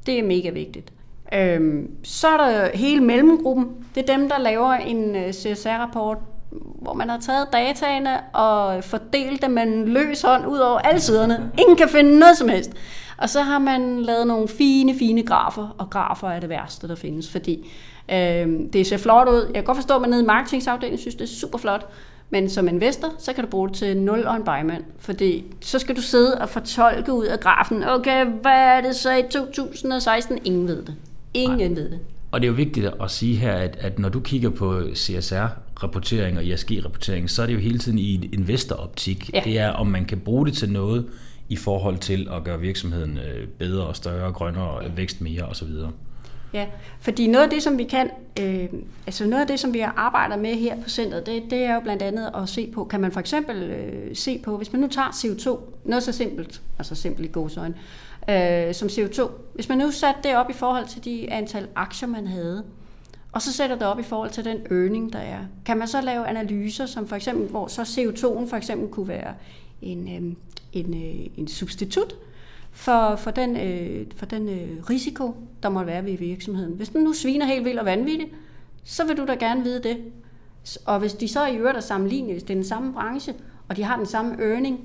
Det 0.06 0.18
er 0.18 0.22
mega 0.22 0.50
vigtigt. 0.50 0.92
Øhm, 1.34 1.90
så 2.02 2.28
er 2.28 2.36
der 2.36 2.76
hele 2.76 3.04
mellemgruppen. 3.04 3.66
Det 3.94 4.10
er 4.10 4.16
dem, 4.16 4.28
der 4.28 4.38
laver 4.38 4.72
en 4.72 5.16
øh, 5.16 5.32
CSR-rapport, 5.32 6.18
hvor 6.82 6.94
man 6.94 7.08
har 7.08 7.18
taget 7.18 7.48
dataene 7.52 8.20
og 8.34 8.84
fordelt 8.84 9.42
dem 9.42 9.50
med 9.50 9.62
en 9.62 9.88
løs 9.88 10.22
hånd 10.22 10.46
ud 10.46 10.58
over 10.58 10.78
alle 10.78 11.00
siderne. 11.00 11.52
Ingen 11.58 11.76
kan 11.76 11.88
finde 11.88 12.18
noget 12.18 12.36
som 12.36 12.48
helst. 12.48 12.72
Og 13.18 13.28
så 13.28 13.42
har 13.42 13.58
man 13.58 14.02
lavet 14.02 14.26
nogle 14.26 14.48
fine, 14.48 14.94
fine 14.94 15.22
grafer, 15.22 15.74
og 15.78 15.90
grafer 15.90 16.28
er 16.28 16.40
det 16.40 16.48
værste, 16.48 16.88
der 16.88 16.94
findes, 16.94 17.30
fordi 17.30 17.70
Øh, 18.12 18.72
det 18.72 18.86
ser 18.86 18.96
flot 18.96 19.28
ud. 19.28 19.44
Jeg 19.46 19.54
kan 19.54 19.64
godt 19.64 19.76
forstå, 19.76 19.94
at 19.94 20.00
man 20.00 20.10
nede 20.10 20.22
i 20.22 20.26
marketingsafdelingen 20.26 20.98
synes, 20.98 21.14
det 21.14 21.24
er 21.24 21.28
super 21.28 21.58
flot. 21.58 21.86
Men 22.30 22.48
som 22.48 22.68
investor, 22.68 23.08
så 23.18 23.32
kan 23.32 23.44
du 23.44 23.50
bruge 23.50 23.68
det 23.68 23.76
til 23.76 23.96
nul 23.96 24.24
og 24.26 24.36
en 24.36 24.44
buyman, 24.44 24.84
fordi 24.98 25.44
så 25.60 25.78
skal 25.78 25.96
du 25.96 26.00
sidde 26.00 26.38
og 26.40 26.48
fortolke 26.48 27.12
ud 27.12 27.24
af 27.24 27.40
grafen. 27.40 27.84
Okay, 27.84 28.26
hvad 28.26 28.52
er 28.52 28.80
det 28.80 28.96
så 28.96 29.16
i 29.16 29.22
2016? 29.30 30.38
Ingen 30.44 30.68
ved 30.68 30.82
det. 30.82 30.94
Ingen 31.34 31.58
Nej. 31.58 31.80
ved 31.80 31.90
det. 31.90 31.98
Og 32.30 32.40
det 32.40 32.46
er 32.46 32.50
jo 32.50 32.56
vigtigt 32.56 32.86
at 33.02 33.10
sige 33.10 33.36
her, 33.36 33.52
at, 33.52 33.76
at 33.80 33.98
når 33.98 34.08
du 34.08 34.20
kigger 34.20 34.50
på 34.50 34.80
CSR-rapportering 34.94 36.38
og 36.38 36.44
ESG-rapportering, 36.46 37.30
så 37.30 37.42
er 37.42 37.46
det 37.46 37.54
jo 37.54 37.58
hele 37.58 37.78
tiden 37.78 37.98
i 37.98 38.14
en 38.14 38.24
investoroptik. 38.32 39.30
Ja. 39.34 39.40
Det 39.44 39.58
er, 39.58 39.70
om 39.70 39.86
man 39.86 40.04
kan 40.04 40.18
bruge 40.18 40.46
det 40.46 40.54
til 40.54 40.72
noget 40.72 41.06
i 41.48 41.56
forhold 41.56 41.98
til 41.98 42.28
at 42.32 42.44
gøre 42.44 42.60
virksomheden 42.60 43.18
øh, 43.18 43.48
bedre 43.48 43.86
og 43.86 43.96
større, 43.96 44.32
grønnere, 44.32 44.96
vækst 44.96 45.20
mere 45.20 45.42
osv. 45.42 45.68
Ja, 46.54 46.66
fordi 47.00 47.26
noget 47.26 47.44
af 47.44 47.50
det, 47.50 47.62
som 47.62 47.78
vi 47.78 47.84
kan, 47.84 48.10
øh, 48.40 48.68
altså 49.06 49.26
noget 49.26 49.40
af 49.40 49.46
det, 49.46 49.60
som 49.60 49.74
vi 49.74 49.78
har 49.78 49.94
arbejdet 49.96 50.38
med 50.38 50.54
her 50.54 50.82
på 50.82 50.88
centret, 50.88 51.26
det, 51.26 51.42
det 51.50 51.64
er 51.64 51.74
jo 51.74 51.80
blandt 51.80 52.02
andet 52.02 52.30
at 52.34 52.48
se 52.48 52.70
på, 52.74 52.84
kan 52.84 53.00
man 53.00 53.12
for 53.12 53.20
eksempel 53.20 53.62
øh, 53.62 54.16
se 54.16 54.38
på, 54.38 54.56
hvis 54.56 54.72
man 54.72 54.80
nu 54.80 54.88
tager 54.88 55.08
CO2, 55.08 55.58
noget 55.84 56.02
så 56.02 56.12
simpelt, 56.12 56.62
altså 56.78 56.94
simpelt 56.94 57.28
i 57.28 57.32
godsøjne, 57.32 57.74
øh, 58.30 58.74
som 58.74 58.88
CO2, 58.88 59.30
hvis 59.54 59.68
man 59.68 59.78
nu 59.78 59.90
satte 59.90 60.20
det 60.22 60.36
op 60.36 60.50
i 60.50 60.52
forhold 60.52 60.86
til 60.86 61.04
de 61.04 61.32
antal 61.32 61.68
aktier, 61.74 62.08
man 62.08 62.26
havde, 62.26 62.64
og 63.32 63.42
så 63.42 63.52
sætter 63.52 63.76
det 63.76 63.86
op 63.86 63.98
i 63.98 64.02
forhold 64.02 64.30
til 64.30 64.44
den 64.44 64.56
earning, 64.70 65.12
der 65.12 65.18
er, 65.18 65.38
kan 65.66 65.78
man 65.78 65.88
så 65.88 66.00
lave 66.00 66.26
analyser, 66.26 66.86
som 66.86 67.08
for 67.08 67.16
eksempel, 67.16 67.48
hvor 67.48 67.66
så 67.66 67.82
CO2'en 67.82 68.50
for 68.50 68.56
eksempel 68.56 68.88
kunne 68.88 69.08
være 69.08 69.34
en, 69.82 70.08
øh, 70.08 70.36
en, 70.72 70.94
øh, 70.94 71.26
en 71.36 71.48
substitut, 71.48 72.14
for, 72.72 73.16
for 73.16 73.30
den, 73.30 73.56
øh, 73.56 74.06
for 74.16 74.26
den 74.26 74.48
øh, 74.48 74.84
risiko, 74.90 75.36
der 75.62 75.68
måtte 75.68 75.86
være 75.86 76.04
ved 76.04 76.18
virksomheden. 76.18 76.72
Hvis 76.72 76.88
den 76.88 77.04
nu 77.04 77.12
sviner 77.12 77.46
helt 77.46 77.64
vildt 77.64 77.78
og 77.78 77.86
vanvittigt, 77.86 78.30
så 78.84 79.06
vil 79.06 79.16
du 79.16 79.26
da 79.26 79.34
gerne 79.34 79.62
vide 79.62 79.82
det. 79.82 79.98
Og 80.86 80.98
hvis 80.98 81.12
de 81.12 81.28
så 81.28 81.46
i 81.46 81.56
øvrigt 81.56 81.76
er 81.76 81.80
sammenlignet, 81.80 82.32
hvis 82.32 82.42
det 82.42 82.50
er 82.50 82.54
den 82.54 82.64
samme 82.64 82.92
branche, 82.92 83.34
og 83.68 83.76
de 83.76 83.82
har 83.82 83.96
den 83.96 84.06
samme 84.06 84.42
earning, 84.42 84.80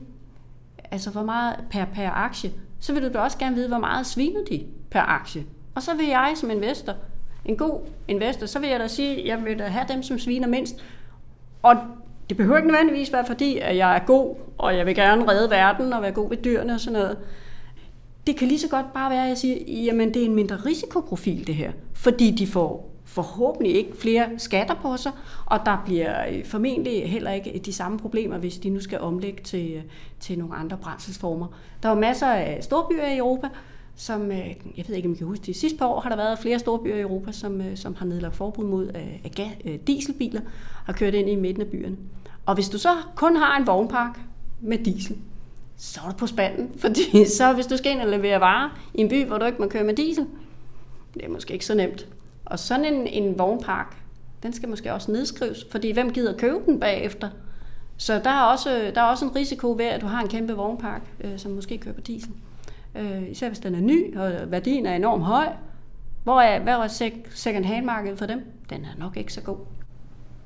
altså 0.92 1.10
hvor 1.10 1.24
meget 1.24 1.56
per, 1.70 1.86
per 1.86 2.10
aktie, 2.10 2.52
så 2.80 2.94
vil 2.94 3.04
du 3.04 3.10
da 3.14 3.20
også 3.20 3.38
gerne 3.38 3.56
vide, 3.56 3.68
hvor 3.68 3.80
meget 3.80 4.06
sviner 4.06 4.40
de 4.50 4.64
per 4.92 5.02
aktie. 5.02 5.46
Og 5.76 5.84
så 5.84 5.96
vil 5.96 6.08
jeg 6.08 6.34
som 6.36 6.52
investor, 6.52 6.94
en 7.46 7.58
god 7.58 7.80
investor, 8.08 8.46
så 8.46 8.60
vil 8.60 8.70
jeg 8.70 8.80
da 8.80 8.88
sige, 8.88 9.22
at 9.22 9.28
jeg 9.28 9.46
vil 9.46 9.60
da 9.60 9.68
have 9.68 9.86
dem, 9.90 10.04
som 10.04 10.20
sviner 10.20 10.48
mindst. 10.48 10.84
Og 11.64 11.76
det 12.30 12.38
behøver 12.38 12.58
ikke 12.58 12.68
nødvendigvis 12.68 13.14
være 13.14 13.26
fordi, 13.26 13.58
at 13.58 13.78
jeg 13.78 13.96
er 13.96 14.00
god, 14.00 14.36
og 14.58 14.78
jeg 14.78 14.86
vil 14.86 14.96
gerne 14.96 15.32
redde 15.32 15.50
verden 15.50 15.94
og 15.94 16.02
være 16.02 16.12
god 16.12 16.30
ved 16.30 16.38
dyrene 16.38 16.74
og 16.74 16.80
sådan 16.80 17.00
noget. 17.00 17.18
Det 18.28 18.38
kan 18.38 18.48
lige 18.48 18.60
så 18.60 18.68
godt 18.70 18.94
bare 18.94 19.12
være, 19.12 19.24
at 19.24 19.30
jeg 19.30 19.38
siger, 19.38 19.58
jamen 19.68 20.14
det 20.14 20.22
er 20.22 20.26
en 20.26 20.36
mindre 20.36 20.56
risikoprofil 20.56 21.48
det 21.48 21.56
her, 21.56 21.72
fordi 21.94 22.32
de 22.32 22.48
får 22.48 22.96
forhåbentlig 23.06 23.76
ikke 23.76 23.98
flere 23.98 24.30
skatter 24.38 24.76
på 24.82 24.98
sig, 24.98 25.12
og 25.46 25.60
der 25.66 25.82
bliver 25.86 26.28
øh, 26.32 26.46
formentlig 26.46 27.10
heller 27.10 27.32
ikke 27.32 27.62
de 27.66 27.74
samme 27.74 28.00
problemer, 28.00 28.38
hvis 28.38 28.58
de 28.58 28.70
nu 28.70 28.80
skal 28.80 29.00
omlægge 29.00 29.44
til, 29.44 29.72
øh, 29.72 29.84
til 30.20 30.40
nogle 30.40 30.56
andre 30.56 30.78
brændselsformer. 30.78 31.48
Der 31.84 31.90
er 31.90 31.96
masser 31.96 32.28
af 32.28 32.64
storbyer 32.64 33.06
i 33.06 33.18
Europa, 33.18 33.48
som, 33.96 34.32
øh, 34.32 34.48
jeg 34.78 34.86
ved 34.88 34.96
ikke, 34.96 35.08
om 35.08 35.14
I 35.14 35.18
kan 35.18 35.28
huske 35.28 35.46
det, 35.46 35.56
sidste 35.56 35.78
par 35.78 35.88
år 35.88 36.00
har 36.00 36.10
der 36.10 36.16
været 36.16 36.40
flere 36.40 36.60
storbyer 36.60 36.96
i 36.96 37.02
Europa, 37.02 37.32
som, 37.32 37.62
som 37.76 37.96
har 37.96 38.06
nedlagt 38.06 38.36
forbud 38.36 38.66
mod 38.66 38.88
af 38.88 39.80
dieselbiler, 39.88 40.42
og 40.88 40.96
kørt 40.96 41.14
ind 41.14 41.30
i 41.30 41.36
midten 41.36 41.62
af 41.62 41.68
byerne. 41.68 41.98
Og 42.46 42.56
hvis 42.56 42.70
du 42.70 42.78
så 42.78 42.90
kun 43.16 43.36
har 43.36 43.58
en 43.58 43.68
vognpark 43.68 44.20
med 44.62 44.78
diesel, 44.78 45.18
så 45.78 46.02
er 46.06 46.10
du 46.12 46.18
på 46.18 46.28
spanden, 46.28 46.72
fordi 46.84 47.26
så 47.38 47.54
hvis 47.54 47.66
du 47.66 47.78
skal 47.78 47.92
ind 47.92 48.02
og 48.02 48.08
levere 48.08 48.40
varer 48.40 48.80
i 48.94 49.02
en 49.02 49.10
by, 49.10 49.26
hvor 49.26 49.38
du 49.38 49.46
ikke 49.46 49.62
må 49.62 49.68
køre 49.68 49.84
med 49.84 49.96
diesel, 49.96 50.28
det 51.14 51.26
er 51.26 51.30
måske 51.30 51.54
ikke 51.54 51.66
så 51.66 51.76
nemt. 51.76 52.08
Og 52.46 52.60
sådan 52.60 52.86
en, 52.86 53.08
en 53.08 53.40
vognpark, 53.40 53.98
den 54.44 54.54
skal 54.54 54.70
måske 54.70 54.94
også 54.94 55.12
nedskrives, 55.12 55.66
fordi 55.72 55.92
hvem 55.92 56.12
gider 56.12 56.38
købe 56.38 56.60
den 56.66 56.80
bagefter? 56.80 57.30
Så 57.98 58.20
der 58.24 58.30
er 58.30 58.42
også, 58.42 58.92
der 58.96 59.02
er 59.02 59.06
også 59.06 59.26
en 59.26 59.36
risiko 59.36 59.72
ved, 59.72 59.86
at 59.86 60.02
du 60.02 60.06
har 60.06 60.22
en 60.22 60.28
kæmpe 60.28 60.54
vognpark, 60.54 61.02
øh, 61.22 61.40
som 61.40 61.52
måske 61.52 61.78
kører 61.78 61.96
på 61.96 62.02
diesel. 62.02 62.32
Øh, 62.96 63.30
især 63.32 63.48
hvis 63.48 63.60
den 63.60 63.76
er 63.76 63.82
ny, 63.82 64.18
og 64.18 64.52
værdien 64.52 64.86
er 64.86 64.96
enormt 64.96 65.24
høj. 65.24 65.48
Hvor 66.24 66.42
er, 66.42 66.60
hvad 66.60 66.74
er 66.74 67.18
second 67.30 67.66
hand 67.66 67.86
markedet 67.86 68.18
for 68.18 68.26
dem? 68.26 68.42
Den 68.70 68.86
er 68.86 69.00
nok 69.00 69.18
ikke 69.18 69.34
så 69.34 69.42
god. 69.42 69.58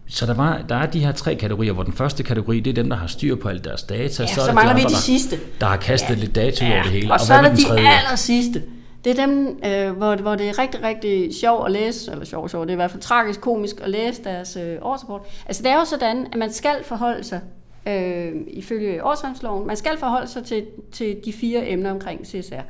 Så 0.09 0.25
der, 0.25 0.33
var, 0.33 0.61
der 0.69 0.75
er 0.75 0.85
de 0.85 0.99
her 0.99 1.11
tre 1.11 1.35
kategorier, 1.35 1.73
hvor 1.73 1.83
den 1.83 1.93
første 1.93 2.23
kategori, 2.23 2.59
det 2.59 2.69
er 2.69 2.75
dem, 2.75 2.89
der 2.89 2.97
har 2.97 3.07
styr 3.07 3.35
på 3.35 3.49
alle 3.49 3.61
deres 3.61 3.83
data. 3.83 4.23
Ja, 4.23 4.27
så, 4.27 4.35
så 4.35 4.41
er 4.41 4.53
mangler 4.53 4.75
de 4.75 4.81
vi 4.81 4.87
de 4.87 4.95
sidste. 4.95 5.39
Der, 5.59 5.65
har 5.65 5.77
kastet 5.77 6.15
ja. 6.15 6.19
lidt 6.19 6.35
data 6.35 6.65
ja. 6.65 6.73
over 6.73 6.83
det 6.83 6.91
hele. 6.91 7.07
Og, 7.07 7.13
og 7.13 7.19
så 7.19 7.33
er 7.33 7.41
der 7.41 7.55
de 7.55 7.79
aller 7.79 8.15
sidste. 8.15 8.63
Det 9.05 9.19
er 9.19 9.25
dem, 9.25 9.59
øh, 9.65 9.97
hvor, 9.97 10.15
hvor 10.15 10.35
det 10.35 10.49
er 10.49 10.59
rigtig, 10.59 10.83
rigtig 10.83 11.35
sjovt 11.35 11.65
at 11.65 11.71
læse, 11.71 12.11
eller 12.11 12.25
sjovt, 12.25 12.51
sjovt, 12.51 12.67
det 12.67 12.71
er 12.71 12.75
i 12.75 12.75
hvert 12.75 12.91
fald 12.91 13.01
tragisk 13.01 13.41
komisk 13.41 13.75
at 13.81 13.89
læse 13.89 14.23
deres 14.23 14.57
øh, 14.57 14.77
årsrapport. 14.81 15.21
Altså 15.45 15.63
det 15.63 15.71
er 15.71 15.75
jo 15.75 15.85
sådan, 15.85 16.27
at 16.31 16.39
man 16.39 16.53
skal 16.53 16.83
forholde 16.83 17.23
sig, 17.23 17.41
øh, 17.87 18.31
ifølge 18.47 19.05
årsregnskloven, 19.05 19.67
man 19.67 19.77
skal 19.77 19.97
forholde 19.99 20.27
sig 20.27 20.45
til, 20.45 20.65
til 20.91 21.17
de 21.25 21.33
fire 21.33 21.69
emner 21.69 21.91
omkring 21.91 22.27
CSR. 22.27 22.61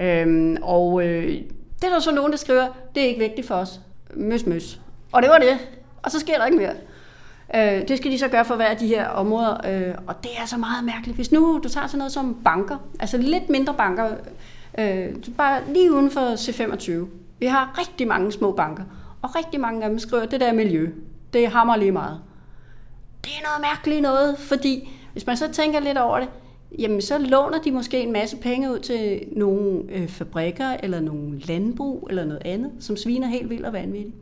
Øh, 0.00 0.56
og 0.62 1.06
øh, 1.06 1.28
det 1.80 1.84
er 1.84 1.88
der 1.88 2.00
så 2.00 2.12
nogen, 2.14 2.32
der 2.32 2.38
skriver, 2.38 2.66
det 2.94 3.02
er 3.02 3.06
ikke 3.06 3.20
vigtigt 3.20 3.46
for 3.46 3.54
os. 3.54 3.80
Møs, 4.14 4.46
møs. 4.46 4.80
Og 5.12 5.22
det 5.22 5.30
var 5.30 5.38
det. 5.38 5.58
Og 6.06 6.12
så 6.12 6.20
sker 6.20 6.38
der 6.38 6.46
ikke 6.46 6.58
mere. 6.58 6.74
Øh, 7.54 7.88
det 7.88 7.98
skal 7.98 8.10
de 8.10 8.18
så 8.18 8.28
gøre 8.28 8.44
for 8.44 8.56
hver 8.56 8.66
af 8.66 8.76
de 8.76 8.86
her 8.86 9.08
områder, 9.08 9.88
øh, 9.88 9.94
og 10.06 10.22
det 10.22 10.30
er 10.42 10.46
så 10.46 10.56
meget 10.56 10.84
mærkeligt. 10.84 11.16
Hvis 11.16 11.32
nu 11.32 11.60
du 11.64 11.68
tager 11.68 11.86
sådan 11.86 11.98
noget 11.98 12.12
som 12.12 12.36
banker, 12.44 12.76
altså 13.00 13.16
lidt 13.16 13.50
mindre 13.50 13.74
banker, 13.74 14.10
øh, 14.78 15.14
bare 15.36 15.60
lige 15.72 15.92
uden 15.92 16.10
for 16.10 16.34
C25. 16.34 17.08
Vi 17.38 17.46
har 17.46 17.78
rigtig 17.78 18.08
mange 18.08 18.32
små 18.32 18.52
banker, 18.52 18.82
og 19.22 19.36
rigtig 19.36 19.60
mange 19.60 19.84
af 19.84 19.90
dem 19.90 19.98
skriver, 19.98 20.26
det 20.26 20.40
der 20.40 20.52
miljø, 20.52 20.88
det 21.32 21.48
hammer 21.48 21.76
lige 21.76 21.92
meget. 21.92 22.20
Det 23.24 23.30
er 23.30 23.48
noget 23.48 23.72
mærkeligt 23.72 24.02
noget, 24.02 24.38
fordi 24.38 24.88
hvis 25.12 25.26
man 25.26 25.36
så 25.36 25.52
tænker 25.52 25.80
lidt 25.80 25.98
over 25.98 26.18
det, 26.18 26.28
jamen 26.78 27.02
så 27.02 27.18
låner 27.18 27.58
de 27.58 27.70
måske 27.70 28.00
en 28.00 28.12
masse 28.12 28.36
penge 28.36 28.72
ud 28.72 28.78
til 28.78 29.20
nogle 29.32 29.82
øh, 29.88 30.08
fabrikker, 30.08 30.76
eller 30.82 31.00
nogle 31.00 31.38
landbrug, 31.38 32.06
eller 32.10 32.24
noget 32.24 32.42
andet, 32.44 32.70
som 32.80 32.96
sviner 32.96 33.26
helt 33.26 33.50
vildt 33.50 33.66
og 33.66 33.72
vanvittigt. 33.72 34.14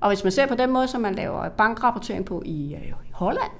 Og 0.00 0.08
hvis 0.08 0.24
man 0.24 0.32
ser 0.32 0.46
på 0.46 0.54
den 0.54 0.70
måde, 0.72 0.88
som 0.88 1.00
man 1.00 1.14
laver 1.14 1.48
bankrapportering 1.48 2.24
på 2.24 2.42
i, 2.46 2.74
øh, 2.74 2.92
Holland, 3.12 3.50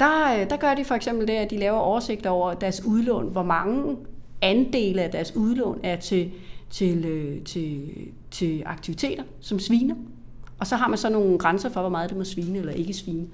der, 0.00 0.40
øh, 0.40 0.50
der 0.50 0.56
gør 0.56 0.74
de 0.74 0.84
for 0.84 0.94
eksempel 0.94 1.28
det, 1.28 1.32
at 1.32 1.50
de 1.50 1.58
laver 1.58 1.78
oversigt 1.78 2.26
over 2.26 2.54
deres 2.54 2.84
udlån, 2.84 3.28
hvor 3.28 3.42
mange 3.42 3.96
andele 4.42 5.02
af 5.02 5.10
deres 5.10 5.36
udlån 5.36 5.80
er 5.82 5.96
til, 5.96 6.30
til, 6.70 7.04
øh, 7.04 7.44
til, 7.44 7.90
til 8.30 8.62
aktiviteter, 8.66 9.22
som 9.40 9.58
sviner. 9.58 9.94
Og 10.58 10.66
så 10.66 10.76
har 10.76 10.88
man 10.88 10.98
så 10.98 11.10
nogle 11.10 11.38
grænser 11.38 11.68
for, 11.68 11.80
hvor 11.80 11.90
meget 11.90 12.10
det 12.10 12.18
må 12.18 12.24
svine 12.24 12.58
eller 12.58 12.72
ikke 12.72 12.94
svine. 12.94 13.26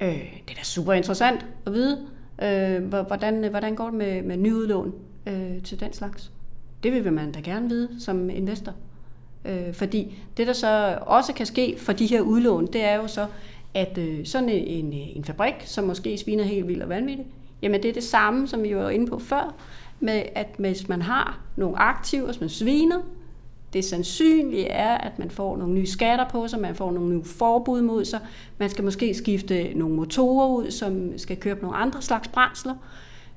Øh, 0.00 0.08
det 0.48 0.50
er 0.50 0.54
da 0.54 0.64
super 0.64 0.92
interessant 0.92 1.46
at 1.66 1.72
vide, 1.72 1.98
øh, 2.42 2.84
hvordan, 2.84 3.44
øh, 3.44 3.50
hvordan 3.50 3.74
går 3.74 3.84
det 3.84 3.94
med, 3.94 4.22
med 4.22 4.36
nyudlån 4.36 4.94
øh, 5.26 5.62
til 5.62 5.80
den 5.80 5.92
slags. 5.92 6.32
Det 6.82 6.92
vil 6.92 7.12
man 7.12 7.32
da 7.32 7.40
gerne 7.40 7.68
vide 7.68 8.00
som 8.00 8.30
investor. 8.30 8.72
Øh, 9.44 9.74
fordi 9.74 10.18
det, 10.36 10.46
der 10.46 10.52
så 10.52 10.98
også 11.00 11.32
kan 11.32 11.46
ske 11.46 11.74
for 11.78 11.92
de 11.92 12.06
her 12.06 12.20
udlån, 12.20 12.66
det 12.66 12.84
er 12.84 12.94
jo 12.94 13.06
så, 13.06 13.26
at 13.74 13.98
øh, 13.98 14.26
sådan 14.26 14.48
en, 14.48 14.92
øh, 14.92 15.16
en 15.16 15.24
fabrik, 15.24 15.54
som 15.64 15.84
måske 15.84 16.18
sviner 16.18 16.44
helt 16.44 16.68
vildt 16.68 16.82
og 16.82 16.88
vanvittigt, 16.88 17.28
jamen 17.62 17.82
det 17.82 17.88
er 17.88 17.92
det 17.92 18.04
samme, 18.04 18.48
som 18.48 18.62
vi 18.62 18.76
var 18.76 18.90
inde 18.90 19.06
på 19.06 19.18
før, 19.18 19.54
med 20.00 20.22
at 20.34 20.48
hvis 20.58 20.88
man 20.88 21.02
har 21.02 21.40
nogle 21.56 21.78
aktiver, 21.78 22.26
hvis 22.26 22.40
man 22.40 22.48
sviner, 22.48 22.98
det 23.72 23.84
sandsynlige 23.84 24.66
er, 24.66 24.98
at 24.98 25.18
man 25.18 25.30
får 25.30 25.56
nogle 25.56 25.74
nye 25.74 25.86
skatter 25.86 26.28
på 26.28 26.48
sig, 26.48 26.60
man 26.60 26.74
får 26.74 26.92
nogle 26.92 27.14
nye 27.14 27.24
forbud 27.24 27.82
mod 27.82 28.04
sig, 28.04 28.20
man 28.58 28.70
skal 28.70 28.84
måske 28.84 29.14
skifte 29.14 29.74
nogle 29.74 29.94
motorer 29.94 30.48
ud, 30.48 30.70
som 30.70 31.18
skal 31.18 31.36
køre 31.36 31.56
på 31.56 31.62
nogle 31.62 31.76
andre 31.76 32.02
slags 32.02 32.28
brændsler, 32.28 32.74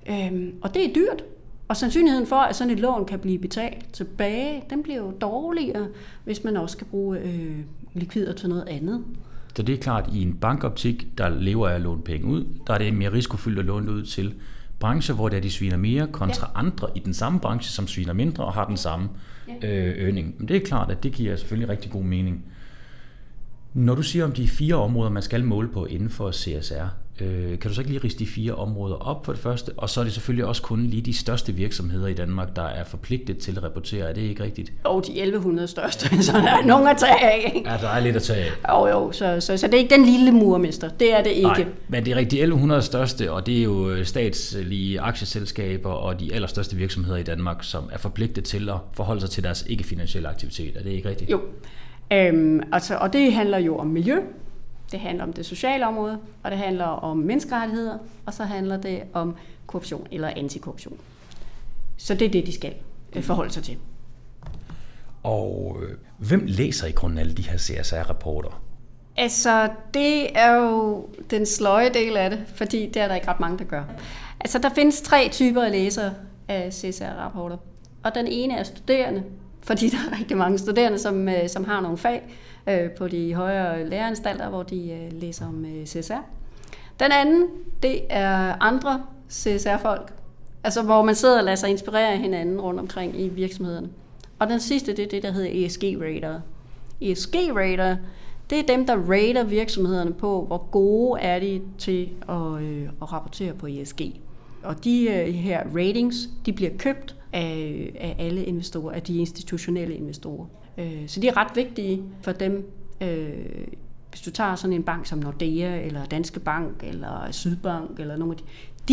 øhm, 0.10 0.56
og 0.62 0.74
det 0.74 0.86
er 0.86 0.94
dyrt. 0.94 1.24
Og 1.68 1.78
sandsynligheden 1.78 2.28
for, 2.28 2.36
at 2.36 2.56
sådan 2.56 2.74
et 2.74 2.80
lån 2.80 3.06
kan 3.06 3.20
blive 3.20 3.40
betalt 3.40 3.94
tilbage, 3.94 4.64
den 4.70 4.84
bliver 4.84 4.98
jo 4.98 5.12
dårligere, 5.22 5.88
hvis 6.24 6.44
man 6.44 6.58
også 6.58 6.74
skal 6.74 6.88
bruge 6.88 7.20
øh, 7.20 7.58
likvider 7.94 8.34
til 8.34 8.50
noget 8.50 8.64
andet. 8.68 9.04
Så 9.56 9.64
det 9.64 9.76
er 9.76 9.80
klart, 9.80 10.08
at 10.08 10.14
i 10.14 10.22
en 10.22 10.34
bankoptik, 10.34 11.08
der 11.18 11.30
lever 11.30 11.68
af 11.68 11.76
at 11.76 11.82
låne 11.82 12.02
penge 12.02 12.28
ud, 12.28 12.46
der 12.68 12.74
er 12.74 12.78
det 12.78 12.94
mere 12.94 13.14
risikofyldt 13.14 13.60
at 13.60 13.66
låne 13.66 13.92
ud 13.92 14.04
til 14.04 14.34
brancher, 14.80 15.16
hvor 15.16 15.30
det 15.30 15.38
er, 15.38 15.42
de 15.42 15.52
sviner 15.52 15.78
mere, 15.78 16.08
kontra 16.08 16.52
ja. 16.56 16.60
andre 16.60 16.88
i 16.96 17.00
den 17.00 17.14
samme 17.14 17.40
branche, 17.40 17.72
som 17.72 17.88
sviner 17.88 18.14
mindre 18.14 18.46
og 18.46 18.54
har 18.54 18.66
den 18.66 18.78
samme 18.78 19.10
ja. 19.62 19.68
øh, 19.68 20.06
øgning. 20.06 20.36
Men 20.38 20.48
det 20.48 20.56
er 20.56 20.66
klart, 20.66 20.92
at 20.92 21.04
det 21.04 21.12
giver 21.12 21.36
selvfølgelig 21.36 21.70
rigtig 21.70 21.92
god 21.92 22.04
mening. 22.04 22.46
Når 23.74 23.96
du 23.96 24.04
siger 24.04 24.26
om 24.26 24.32
de 24.32 24.48
fire 24.48 24.76
områder, 24.76 25.10
man 25.10 25.24
skal 25.24 25.44
måle 25.44 25.68
på 25.68 25.86
inden 25.86 26.10
for 26.10 26.32
CSR, 26.32 26.88
øh, 27.22 27.60
kan 27.60 27.70
du 27.70 27.74
så 27.74 27.82
ikke 27.82 27.92
lige 27.92 28.04
riste 28.04 28.20
de 28.20 28.28
fire 28.28 28.56
områder 28.56 28.96
op 28.96 29.26
for 29.26 29.32
det 29.34 29.42
første? 29.42 29.72
Og 29.78 29.90
så 29.90 30.00
er 30.00 30.04
det 30.04 30.14
selvfølgelig 30.14 30.46
også 30.46 30.62
kun 30.62 30.84
lige 30.84 31.02
de 31.02 31.14
største 31.14 31.54
virksomheder 31.54 32.08
i 32.08 32.14
Danmark, 32.14 32.56
der 32.56 32.62
er 32.62 32.84
forpligtet 32.84 33.38
til 33.38 33.58
at 33.58 33.64
rapportere. 33.64 34.10
Er 34.10 34.14
det 34.14 34.22
ikke 34.22 34.44
rigtigt? 34.44 34.74
Jo, 34.86 35.00
de 35.00 35.12
1100 35.12 35.68
største, 35.68 36.10
så 36.24 36.32
der 36.32 36.52
er 36.52 36.66
nogen 36.66 36.88
at 36.88 36.98
tage 36.98 37.24
af. 37.24 37.52
Ikke? 37.56 37.70
Ja, 37.70 37.78
der 37.78 37.90
er 37.90 38.00
lidt 38.00 38.16
at 38.16 38.24
tage 38.24 38.46
af. 38.46 38.52
Jo, 38.70 38.88
jo, 38.88 39.12
så, 39.12 39.38
så, 39.40 39.58
så 39.58 39.68
det 39.68 39.74
er 39.74 39.78
ikke 39.78 39.96
den 39.96 40.06
lille 40.06 40.32
murmester. 40.32 40.90
Det 40.90 41.14
er 41.14 41.24
det 41.24 41.32
ikke. 41.32 41.48
Nej, 41.48 41.66
men 41.88 42.06
det 42.06 42.12
er 42.12 42.16
rigtigt 42.16 42.42
1100 42.42 42.82
største, 42.82 43.32
og 43.32 43.46
det 43.46 43.60
er 43.60 43.64
jo 43.64 43.90
øh, 43.90 44.06
statslige 44.06 45.02
aktieselskaber 45.02 45.90
og 45.90 46.20
de 46.20 46.34
allerstørste 46.34 46.76
virksomheder 46.76 47.18
i 47.18 47.24
Danmark, 47.24 47.58
som 47.62 47.90
er 47.92 47.98
forpligtet 47.98 48.44
til 48.44 48.70
at 48.70 48.76
forholde 48.94 49.22
sig 49.22 49.30
til 49.30 49.44
deres 49.44 49.66
ikke-finansielle 49.70 50.30
aktivitet. 50.30 50.78
Er 50.78 50.84
det 50.84 50.92
ikke 50.92 51.10
rigtigt? 51.10 51.32
Jo. 51.32 51.42
Øhm, 52.14 52.62
altså, 52.72 52.96
og 52.96 53.14
det 53.14 53.34
handler 53.34 53.58
jo 53.58 53.78
om 53.78 53.88
miljø, 53.88 54.18
det 54.92 55.00
handler 55.00 55.24
om 55.24 55.34
det 55.34 55.46
sociale 55.46 55.88
område, 55.88 56.20
og 56.44 56.52
det 56.52 56.60
handler 56.60 56.86
om 56.86 57.18
menneskerettigheder, 57.18 57.98
og 58.26 58.34
så 58.34 58.44
handler 58.44 58.78
det 58.78 59.04
om 59.14 59.36
korruption 59.68 60.08
eller 60.12 60.28
antikorruption. 60.28 60.98
Så 61.98 62.14
det 62.14 62.26
er 62.26 62.30
det, 62.30 62.46
de 62.46 62.54
skal 62.54 62.74
øh, 63.16 63.24
forholde 63.24 63.54
sig 63.54 63.64
til. 63.64 63.78
Og 65.24 65.78
øh, 65.84 65.98
hvem 66.18 66.44
læser 66.48 66.88
i 66.88 66.92
grunden 66.92 67.20
alle 67.20 67.34
de 67.34 67.42
her 67.42 67.58
CSR-rapporter? 67.58 68.62
Altså, 69.18 69.70
det 69.94 70.38
er 70.38 70.54
jo 70.54 71.06
den 71.30 71.46
sløje 71.46 71.90
del 71.90 72.18
af 72.18 72.30
det, 72.30 72.44
fordi 72.56 72.90
det 72.94 73.02
er 73.02 73.08
der 73.08 73.16
ikke 73.16 73.28
ret 73.28 73.40
mange, 73.40 73.58
der 73.58 73.64
gør. 73.64 73.84
Altså, 74.40 74.60
der 74.60 74.70
findes 74.70 75.02
tre 75.02 75.30
typer 75.32 75.64
af 75.64 75.72
læsere 75.72 76.14
af 76.48 76.74
CSR-rapporter. 76.74 77.58
Og 78.04 78.16
den 78.16 78.28
ene 78.28 78.58
er 78.58 78.64
studerende, 78.64 79.24
fordi 79.62 79.90
der 79.90 79.98
er 80.12 80.20
rigtig 80.20 80.38
mange 80.38 80.58
studerende, 80.58 81.00
som, 81.00 81.30
øh, 81.30 81.50
som 81.50 81.64
har 81.64 81.82
nogle 81.82 81.98
fag 81.98 82.22
øh, 82.70 82.92
på 82.92 83.08
de 83.08 83.34
højere 83.34 83.90
læreanstalter, 83.90 84.50
hvor 84.50 84.64
de 84.64 84.92
øh, 84.92 85.22
læser 85.22 85.48
om 85.48 85.66
øh, 85.66 85.86
CSR. 85.86 86.24
Den 87.00 87.12
anden, 87.12 87.48
det 87.84 88.02
er 88.10 88.56
andre 88.60 89.04
CSR-folk, 89.30 90.14
altså 90.64 90.82
hvor 90.82 91.04
man 91.04 91.16
sidder 91.16 91.38
og 91.38 91.44
lader 91.44 91.56
sig 91.56 91.70
inspirere 91.70 92.12
af 92.12 92.20
hinanden 92.20 92.62
rundt 92.62 92.80
omkring 92.80 93.22
i 93.22 93.28
virksomhederne. 93.28 93.90
Og 94.40 94.48
den 94.48 94.60
sidste, 94.60 94.96
det 94.96 95.06
er 95.06 95.10
det, 95.10 95.24
der 95.24 95.32
hedder 95.32 95.66
ESG-rater. 95.66 96.40
ESG-rater, 97.02 97.98
det 98.50 98.60
er 98.60 98.64
dem, 98.64 98.86
der 98.86 98.96
rater 98.96 99.44
virksomhederne 99.44 100.14
på, 100.14 100.46
hvor 100.46 100.70
gode 100.72 101.22
er 101.22 101.40
de 101.40 101.62
til 101.78 102.10
at, 102.30 102.62
øh, 102.62 102.90
at 103.02 103.14
rapportere 103.14 103.54
på 103.54 103.68
ESG. 103.68 104.02
Og 104.64 104.84
de 104.84 105.10
øh, 105.10 105.34
her 105.34 105.64
ratings, 105.76 106.16
de 106.46 106.54
bliver 106.54 106.72
købt 106.78 107.16
af, 107.34 107.76
øh, 107.76 107.96
af 108.00 108.16
alle 108.20 108.44
investorer, 108.44 108.94
af 108.94 109.02
de 109.02 109.18
institutionelle 109.18 109.96
investorer. 109.96 110.46
Øh, 110.78 111.08
så 111.08 111.20
de 111.20 111.28
er 111.28 111.38
ret 111.38 111.56
vigtige 111.56 112.04
for 112.22 112.32
dem. 112.32 112.72
Øh, 113.02 113.68
hvis 114.10 114.22
du 114.22 114.32
tager 114.32 114.56
sådan 114.56 114.74
en 114.74 114.84
bank 114.84 115.06
som 115.06 115.20
Nordea, 115.20 115.86
eller 115.86 116.06
Danske 116.06 116.40
Bank, 116.40 116.84
eller 116.84 117.32
Sydbank, 117.32 118.00
eller 118.00 118.18
nogle 118.18 118.34
af 118.34 118.38
de, 118.38 118.44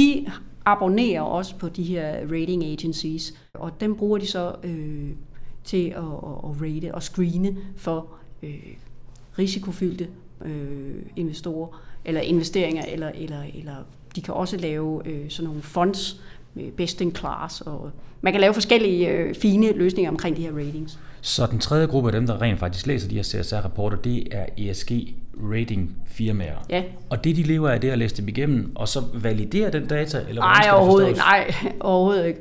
de 0.00 0.26
abonnerer 0.64 1.20
også 1.20 1.56
på 1.56 1.68
de 1.68 1.82
her 1.82 2.20
rating 2.30 2.64
agencies, 2.64 3.34
og 3.54 3.80
dem 3.80 3.96
bruger 3.96 4.18
de 4.18 4.26
så 4.26 4.54
øh, 4.62 5.10
til 5.64 5.88
at, 5.88 5.96
at, 5.96 6.50
at 6.50 6.62
rate 6.62 6.94
og 6.94 7.02
screene 7.02 7.56
for 7.76 8.08
øh, 8.42 8.76
risikofyldte 9.38 10.08
øh, 10.44 10.94
investorer, 11.16 11.82
eller 12.04 12.20
investeringer, 12.20 12.84
eller, 12.84 13.10
eller, 13.14 13.42
eller 13.54 13.74
de 14.16 14.20
kan 14.22 14.34
også 14.34 14.56
lave 14.56 15.08
øh, 15.08 15.30
sådan 15.30 15.46
nogle 15.46 15.62
funds, 15.62 16.20
øh, 16.56 16.70
best 16.70 17.00
in 17.00 17.14
class, 17.14 17.60
og 17.60 17.90
man 18.20 18.32
kan 18.32 18.40
lave 18.40 18.54
forskellige 18.54 19.08
øh, 19.08 19.34
fine 19.34 19.72
løsninger 19.72 20.10
omkring 20.10 20.36
de 20.36 20.42
her 20.42 20.52
ratings. 20.52 20.98
Så 21.24 21.46
den 21.46 21.58
tredje 21.58 21.86
gruppe 21.86 22.08
af 22.08 22.12
dem, 22.12 22.26
der 22.26 22.42
rent 22.42 22.58
faktisk 22.58 22.86
læser 22.86 23.08
de 23.08 23.14
her 23.14 23.22
CSR-rapporter, 23.22 23.96
det 23.96 24.28
er 24.30 24.46
ESG 24.58 24.92
rating 25.52 25.96
firmaer. 26.06 26.66
Ja. 26.70 26.82
Og 27.10 27.24
det, 27.24 27.36
de 27.36 27.42
lever 27.42 27.68
af, 27.68 27.80
det 27.80 27.88
er 27.88 27.92
at 27.92 27.98
læse 27.98 28.16
dem 28.16 28.28
igennem, 28.28 28.72
og 28.74 28.88
så 28.88 29.02
validere 29.14 29.70
den 29.70 29.86
data, 29.86 30.20
eller 30.28 30.42
Nej, 30.42 30.70
overhovedet 30.72 31.08
ikke. 31.08 31.20
Nej, 31.20 31.54
overhovedet 31.80 32.26
ikke. 32.26 32.40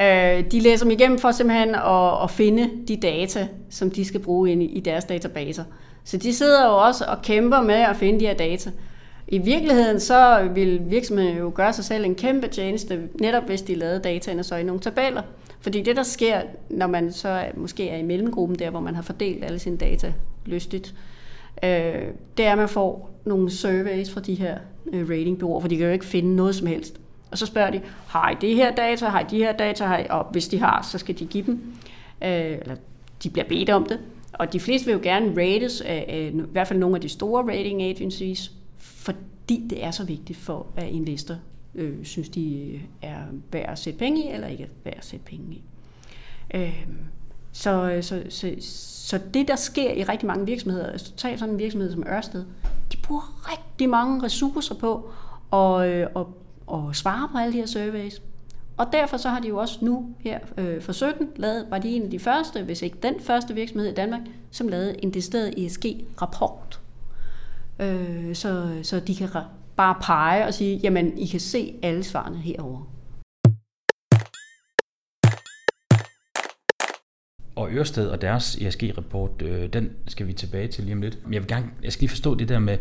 Øh, 0.00 0.50
de 0.50 0.60
læser 0.60 0.84
dem 0.84 0.90
igennem 0.90 1.18
for 1.18 1.30
simpelthen 1.30 1.74
at, 1.74 2.22
at 2.22 2.30
finde 2.30 2.70
de 2.88 2.96
data, 2.96 3.48
som 3.70 3.90
de 3.90 4.04
skal 4.04 4.20
bruge 4.20 4.52
ind 4.52 4.62
i, 4.62 4.66
i 4.66 4.80
deres 4.80 5.04
databaser. 5.04 5.64
Så 6.04 6.16
de 6.16 6.34
sidder 6.34 6.66
jo 6.66 6.76
også 6.76 7.04
og 7.04 7.22
kæmper 7.22 7.60
med 7.60 7.74
at 7.74 7.96
finde 7.96 8.20
de 8.20 8.26
her 8.26 8.34
data. 8.34 8.70
I 9.28 9.38
virkeligheden 9.38 10.00
så 10.00 10.48
vil 10.54 10.80
virksomheden 10.86 11.38
jo 11.38 11.52
gøre 11.54 11.72
sig 11.72 11.84
selv 11.84 12.04
en 12.04 12.14
kæmpe 12.14 12.48
tjeneste, 12.48 13.00
netop 13.20 13.42
hvis 13.46 13.62
de 13.62 13.74
lavede 13.74 14.00
dataene 14.00 14.42
så 14.42 14.56
i 14.56 14.62
nogle 14.62 14.80
tabeller. 14.80 15.22
Fordi 15.68 15.82
det, 15.82 15.96
der 15.96 16.02
sker, 16.02 16.42
når 16.70 16.86
man 16.86 17.12
så 17.12 17.46
måske 17.56 17.88
er 17.88 17.96
i 17.96 18.02
mellemgruppen 18.02 18.58
der, 18.58 18.70
hvor 18.70 18.80
man 18.80 18.94
har 18.94 19.02
fordelt 19.02 19.44
alle 19.44 19.58
sine 19.58 19.76
data 19.76 20.12
lystigt, 20.46 20.94
øh, 21.62 22.04
det 22.36 22.46
er, 22.46 22.52
at 22.52 22.58
man 22.58 22.68
får 22.68 23.10
nogle 23.24 23.50
surveys 23.50 24.10
fra 24.10 24.20
de 24.20 24.34
her 24.34 24.58
øh, 24.92 25.10
ratingbyråer, 25.10 25.60
for 25.60 25.68
de 25.68 25.76
kan 25.76 25.86
jo 25.86 25.92
ikke 25.92 26.04
finde 26.04 26.36
noget 26.36 26.54
som 26.54 26.66
helst. 26.66 27.00
Og 27.30 27.38
så 27.38 27.46
spørger 27.46 27.70
de, 27.70 27.80
har 28.06 28.30
I 28.30 28.34
det 28.40 28.54
her 28.54 28.74
data, 28.74 29.06
har 29.06 29.20
I 29.20 29.24
de 29.30 29.38
her 29.38 29.52
data, 29.52 29.84
har 29.84 29.98
I? 29.98 30.06
og 30.10 30.26
hvis 30.32 30.48
de 30.48 30.58
har, 30.58 30.82
så 30.82 30.98
skal 30.98 31.18
de 31.18 31.26
give 31.26 31.46
dem. 31.46 31.74
Øh, 32.24 32.58
eller 32.60 32.76
de 33.22 33.30
bliver 33.30 33.48
bedt 33.48 33.70
om 33.70 33.86
det. 33.86 33.98
Og 34.32 34.52
de 34.52 34.60
fleste 34.60 34.86
vil 34.86 34.92
jo 34.92 35.00
gerne 35.02 35.30
rates 35.30 35.80
af, 35.80 36.04
af 36.08 36.30
i 36.34 36.40
hvert 36.52 36.68
fald 36.68 36.78
nogle 36.78 36.96
af 36.96 37.00
de 37.00 37.08
store 37.08 37.42
rating 37.42 37.82
agencies, 37.82 38.52
fordi 38.76 39.66
det 39.70 39.84
er 39.84 39.90
så 39.90 40.04
vigtigt 40.04 40.38
for, 40.38 40.66
at 40.76 40.88
investor 40.88 41.34
øh, 41.74 42.04
synes, 42.04 42.28
de 42.28 42.72
øh, 42.74 42.80
er 43.02 43.22
værd 43.52 43.68
at 43.68 43.78
sætte 43.78 43.98
penge 43.98 44.24
i, 44.24 44.30
eller 44.32 44.46
ikke 44.46 44.64
er 44.64 44.68
værd 44.84 44.96
at 44.96 45.04
sætte 45.04 45.24
penge 45.24 45.46
i. 45.52 45.62
Øhm, 46.54 46.64
øh, 46.64 46.86
så, 47.52 47.98
så, 48.00 48.22
så, 48.28 48.54
så 48.60 49.20
det, 49.34 49.48
der 49.48 49.56
sker 49.56 49.92
i 49.92 50.04
rigtig 50.04 50.26
mange 50.26 50.46
virksomheder, 50.46 50.86
altså 50.86 51.12
tag 51.16 51.38
sådan 51.38 51.54
en 51.54 51.58
virksomhed 51.58 51.92
som 51.92 52.04
Ørsted, 52.08 52.44
de 52.92 52.96
bruger 52.96 53.52
rigtig 53.52 53.88
mange 53.88 54.22
ressourcer 54.22 54.74
på 54.74 55.10
at, 55.52 55.58
og, 55.58 55.86
at, 55.86 56.26
at 56.74 56.96
svare 56.96 57.28
på 57.32 57.38
alle 57.38 57.52
de 57.52 57.58
her 57.58 57.66
surveys. 57.66 58.22
Og 58.76 58.86
derfor 58.92 59.16
så 59.16 59.28
har 59.28 59.40
de 59.40 59.48
jo 59.48 59.56
også 59.56 59.78
nu 59.84 60.14
her 60.18 60.38
øh, 60.58 60.82
for 60.82 60.92
17 60.92 61.28
lavet, 61.36 61.66
var 61.70 61.78
de 61.78 61.88
en 61.88 62.02
af 62.02 62.10
de 62.10 62.18
første, 62.18 62.62
hvis 62.62 62.82
ikke 62.82 62.98
den 63.02 63.14
første 63.20 63.54
virksomhed 63.54 63.88
i 63.88 63.94
Danmark, 63.94 64.20
som 64.50 64.68
lavede 64.68 65.04
en 65.04 65.14
decideret 65.14 65.66
ESG-rapport. 65.66 66.80
Øh, 67.78 68.34
så, 68.34 68.78
så 68.82 69.00
de 69.00 69.14
kan 69.14 69.28
bare 69.78 69.94
pege 70.02 70.46
og 70.46 70.54
sige, 70.54 70.80
jamen 70.82 71.18
I 71.18 71.26
kan 71.26 71.40
se 71.40 71.74
alle 71.82 72.02
svarene 72.02 72.38
herover. 72.38 72.80
Og 77.56 77.68
Ørsted 77.70 78.08
og 78.08 78.20
deres 78.20 78.56
ESG-rapport, 78.56 79.42
øh, 79.42 79.72
den 79.72 79.90
skal 80.06 80.26
vi 80.26 80.32
tilbage 80.32 80.68
til 80.68 80.84
lige 80.84 80.94
om 80.94 81.02
lidt. 81.02 81.18
Men 81.24 81.34
jeg 81.34 81.42
vil 81.42 81.48
gerne, 81.48 81.66
jeg 81.82 81.92
skal 81.92 82.02
lige 82.02 82.10
forstå 82.10 82.34
det 82.34 82.48
der 82.48 82.58
med, 82.58 82.78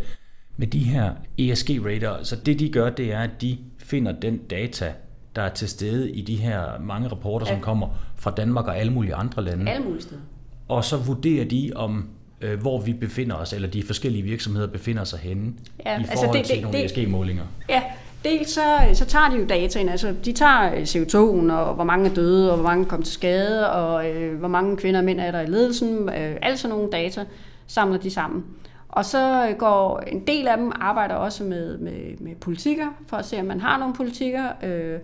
med 0.57 0.67
de 0.67 0.79
her 0.79 1.13
ESG-rater. 1.37 2.23
Så 2.23 2.35
det 2.35 2.59
de 2.59 2.71
gør, 2.71 2.89
det 2.89 3.13
er, 3.13 3.19
at 3.19 3.41
de 3.41 3.57
finder 3.77 4.11
den 4.19 4.37
data, 4.37 4.93
der 5.35 5.41
er 5.41 5.53
til 5.53 5.69
stede 5.69 6.11
i 6.11 6.21
de 6.21 6.35
her 6.35 6.79
mange 6.79 7.07
rapporter, 7.07 7.45
ja. 7.49 7.53
som 7.53 7.61
kommer 7.61 7.87
fra 8.15 8.31
Danmark 8.31 8.65
og 8.65 8.77
alle 8.77 8.93
mulige 8.93 9.15
andre 9.15 9.43
lande. 9.43 9.71
Alle 9.71 9.83
mulige 9.85 10.01
steder. 10.01 10.21
Og 10.67 10.83
så 10.83 10.97
vurderer 10.97 11.45
de, 11.45 11.71
om 11.75 12.09
øh, 12.41 12.61
hvor 12.61 12.81
vi 12.81 12.93
befinder 12.93 13.35
os, 13.35 13.53
eller 13.53 13.67
de 13.67 13.83
forskellige 13.83 14.23
virksomheder 14.23 14.67
befinder 14.67 15.03
sig 15.03 15.19
henne 15.19 15.53
ja, 15.85 15.91
i 15.91 15.95
altså 15.95 16.13
forhold 16.13 16.37
altså 16.37 16.37
det, 16.37 16.45
til 16.45 16.55
det, 16.55 16.63
nogle 16.63 16.85
ESG-målinger. 16.85 17.43
Ja, 17.69 17.83
dels 18.23 18.49
så, 18.49 18.61
så 18.93 19.05
tager 19.05 19.29
de 19.29 19.35
jo 19.35 19.45
dataen, 19.45 19.89
altså 19.89 20.15
de 20.25 20.33
tager 20.33 20.73
øh, 20.73 20.81
CO2'en, 20.81 21.53
og 21.53 21.75
hvor 21.75 21.83
mange 21.83 22.09
er 22.09 22.13
døde, 22.13 22.51
og 22.51 22.57
hvor 22.57 22.69
mange 22.69 22.85
kom 22.85 23.03
til 23.03 23.13
skade, 23.13 23.71
og 23.71 24.09
øh, 24.09 24.39
hvor 24.39 24.47
mange 24.47 24.77
kvinder 24.77 24.99
og 24.99 25.05
mænd 25.05 25.19
er 25.19 25.31
der 25.31 25.41
i 25.41 25.45
ledelsen, 25.45 26.09
øh, 26.09 26.37
alle 26.41 26.57
sådan 26.57 26.75
nogle 26.75 26.91
data 26.91 27.25
samler 27.67 27.97
de 27.97 28.11
sammen. 28.11 28.45
Og 28.89 29.05
så 29.05 29.55
går 29.57 29.99
en 29.99 30.27
del 30.27 30.47
af 30.47 30.57
dem 30.57 30.71
arbejder 30.75 31.15
også 31.15 31.43
med, 31.43 31.77
med, 31.77 32.17
med 32.19 32.35
politikker, 32.35 32.87
for 33.07 33.17
at 33.17 33.25
se, 33.25 33.39
om 33.39 33.45
man 33.45 33.61
har 33.61 33.77
nogle 33.77 33.93
politikker, 33.95 34.45
øh, 34.63 34.99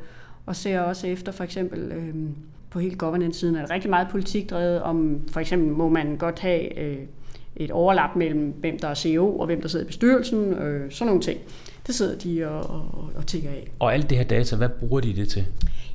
og 0.45 0.55
ser 0.55 0.79
også 0.79 1.07
efter 1.07 1.31
for 1.31 1.43
eksempel 1.43 1.91
øh, 1.91 2.15
på 2.69 2.79
hele 2.79 2.95
governance-siden 2.95 3.55
er 3.55 3.65
der 3.65 3.73
rigtig 3.73 3.89
meget 3.89 4.07
politik 4.11 4.49
drevet 4.49 4.81
om, 4.81 5.21
for 5.31 5.39
eksempel 5.39 5.69
må 5.69 5.89
man 5.89 6.17
godt 6.17 6.39
have 6.39 6.79
øh, 6.79 6.97
et 7.55 7.71
overlap 7.71 8.15
mellem, 8.15 8.53
hvem 8.59 8.79
der 8.79 8.87
er 8.87 8.93
CEO 8.93 9.39
og 9.39 9.45
hvem 9.45 9.61
der 9.61 9.67
sidder 9.67 9.85
i 9.85 9.87
bestyrelsen, 9.87 10.53
øh, 10.53 10.91
sådan 10.91 11.07
nogle 11.07 11.21
ting. 11.21 11.39
Det 11.87 11.95
sidder 11.95 12.17
de 12.17 12.47
og, 12.47 12.69
og, 12.69 13.09
og 13.15 13.27
tænker 13.27 13.49
af. 13.49 13.71
Og 13.79 13.93
alt 13.93 14.09
det 14.09 14.17
her 14.17 14.25
data, 14.25 14.55
hvad 14.55 14.69
bruger 14.69 14.99
de 14.99 15.15
det 15.15 15.29
til? 15.29 15.45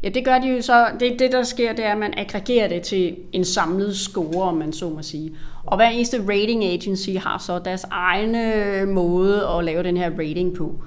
Ja, 0.02 0.08
det 0.08 0.24
gør 0.24 0.38
de 0.38 0.48
jo 0.48 0.62
så. 0.62 0.86
Det, 1.00 1.16
det 1.18 1.32
der 1.32 1.42
sker, 1.42 1.72
det 1.72 1.84
er, 1.84 1.92
at 1.92 1.98
man 1.98 2.14
aggregerer 2.16 2.68
det 2.68 2.82
til 2.82 3.16
en 3.32 3.44
samlet 3.44 3.96
score, 3.96 4.48
om 4.48 4.54
man 4.54 4.72
så 4.72 4.88
må 4.88 5.02
sige. 5.02 5.30
Og 5.66 5.76
hver 5.76 5.88
eneste 5.88 6.22
rating 6.28 6.64
agency 6.64 7.10
har 7.10 7.38
så 7.38 7.58
deres 7.58 7.84
egne 7.90 8.86
måde 8.86 9.46
at 9.48 9.64
lave 9.64 9.82
den 9.82 9.96
her 9.96 10.10
rating 10.18 10.56
på. 10.56 10.82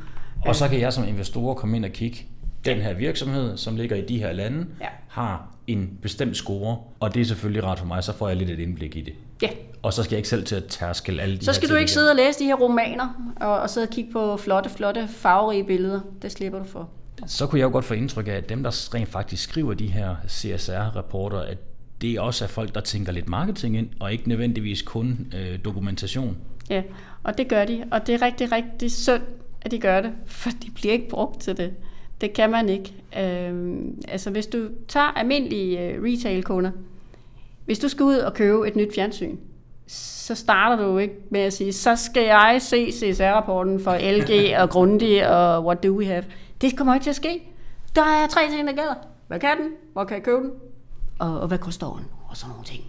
Og 0.46 0.56
så 0.56 0.68
kan 0.68 0.80
jeg 0.80 0.94
som 0.94 1.08
investor 1.08 1.54
komme 1.54 1.78
ind 1.78 1.86
og 1.86 1.92
kigge. 1.92 2.18
Den 2.66 2.78
her 2.78 2.94
virksomhed, 2.94 3.58
som 3.58 3.76
ligger 3.76 3.96
i 3.96 4.02
de 4.02 4.20
her 4.20 4.32
lande, 4.34 4.66
ja. 4.82 4.88
har 5.08 5.56
en 5.68 5.90
bestemt 6.02 6.38
score, 6.38 6.78
og 7.00 7.14
det 7.14 7.22
er 7.22 7.26
selvfølgelig 7.26 7.64
rart 7.64 7.80
for 7.80 7.86
mig, 7.86 8.04
så 8.04 8.14
får 8.14 8.28
jeg 8.28 8.38
lidt 8.38 8.50
et 8.50 8.60
indblik 8.60 8.96
i 8.96 9.02
det. 9.02 9.14
Ja. 9.42 9.50
Og 9.82 9.94
så 9.94 10.04
skal 10.04 10.13
jeg 10.13 10.20
ikke 10.20 10.30
selv 10.30 10.46
til 10.46 10.56
at 10.56 10.65
tærske 10.65 11.22
alle 11.22 11.38
de 11.38 11.46
Så 11.46 11.54
skal 11.54 11.70
du 11.70 11.76
ikke 11.76 11.91
sidde 11.91 12.10
og 12.10 12.15
læse 12.15 12.39
de 12.39 12.46
her 12.46 12.56
romaner, 12.56 13.34
og, 13.36 13.60
og 13.60 13.70
sidde 13.70 13.86
og 13.86 13.89
kigge 13.89 14.12
på 14.12 14.38
flotte, 14.38 14.70
flotte, 14.70 15.08
farverige 15.08 15.63
billeder. 15.63 16.02
Det 16.22 16.32
slipper 16.32 16.60
du 16.60 16.65
for. 16.65 16.89
Så 17.28 17.48
kunne 17.48 17.60
jeg 17.60 17.65
jo 17.65 17.72
godt 17.72 17.86
få 17.86 17.94
indtryk 17.94 18.28
af, 18.28 18.32
at 18.32 18.50
dem, 18.50 18.63
der 18.63 18.96
rent 18.96 19.10
faktisk 19.10 19.44
skriver 19.44 19.74
de 19.74 19.88
her 19.88 20.15
CSR-rapporter, 20.28 21.39
at 21.39 21.58
det 22.02 22.20
også 22.20 22.46
er 22.46 22.48
folk, 22.48 22.76
der 22.76 22.82
tænker 22.82 23.12
lidt 23.12 23.30
marketing 23.30 23.78
ind, 23.78 23.89
og 24.00 24.12
ikke 24.12 24.30
nødvendigvis 24.30 24.82
kun 24.82 25.34
øh, 25.36 25.60
dokumentation. 25.65 26.38
Ja, 26.70 26.84
og 27.24 27.38
det 27.38 27.48
gør 27.48 27.65
de, 27.65 27.84
og 27.91 28.08
det 28.08 28.15
er 28.15 28.22
rigtig, 28.22 28.52
rigtig 28.52 28.91
synd, 28.91 29.22
at 29.62 29.72
de 29.72 29.80
gør 29.80 30.02
det, 30.02 30.12
for 30.41 30.50
de 30.50 30.72
bliver 30.76 30.94
ikke 30.94 31.10
brugt 31.10 31.41
til 31.41 31.58
det. 31.58 31.74
Det 32.22 32.34
kan 32.34 32.50
man 32.50 32.70
ikke. 32.70 32.94
Øhm, 33.20 34.02
altså 34.08 34.30
hvis 34.30 34.48
du 34.48 34.70
tager 34.88 35.06
almindelige 35.06 35.80
øh, 35.80 36.04
retail-kunder, 36.04 36.72
hvis 37.65 37.80
du 37.80 37.88
skal 37.88 38.04
ud 38.04 38.15
og 38.15 38.34
købe 38.34 38.67
et 38.67 38.76
nyt 38.76 38.96
fjernsyn, 38.96 39.38
så 40.32 40.36
starter 40.36 40.86
du 40.86 40.98
ikke 40.98 41.16
med 41.30 41.40
at 41.40 41.54
sige, 41.54 41.74
så 41.74 41.96
skal 41.96 42.24
jeg 42.24 42.58
se 42.60 42.92
CSR-rapporten 42.92 43.80
for 43.84 43.98
LG 44.18 44.58
og 44.62 44.70
Grundig 44.70 45.30
og 45.30 45.66
what 45.66 45.84
do 45.84 45.90
we 45.90 46.06
have. 46.06 46.24
Det 46.62 46.78
kommer 46.78 46.94
ikke 46.94 47.04
til 47.04 47.10
at 47.10 47.16
ske. 47.16 47.42
Der 47.96 48.02
er 48.02 48.28
tre 48.28 48.42
ting, 48.50 48.68
der 48.68 48.74
gælder. 48.74 48.94
Hvad 49.28 49.40
kan 49.40 49.58
den? 49.58 49.68
Hvor 49.94 50.04
kan 50.04 50.16
jeg 50.16 50.24
købe 50.24 50.38
den? 50.38 50.52
Og, 51.20 51.40
og 51.40 51.48
hvad 51.48 51.58
koster 51.58 51.88
den? 51.88 52.06
Og 52.30 52.38
sådan 52.38 52.50
nogle 52.50 52.66
ting. 52.66 52.84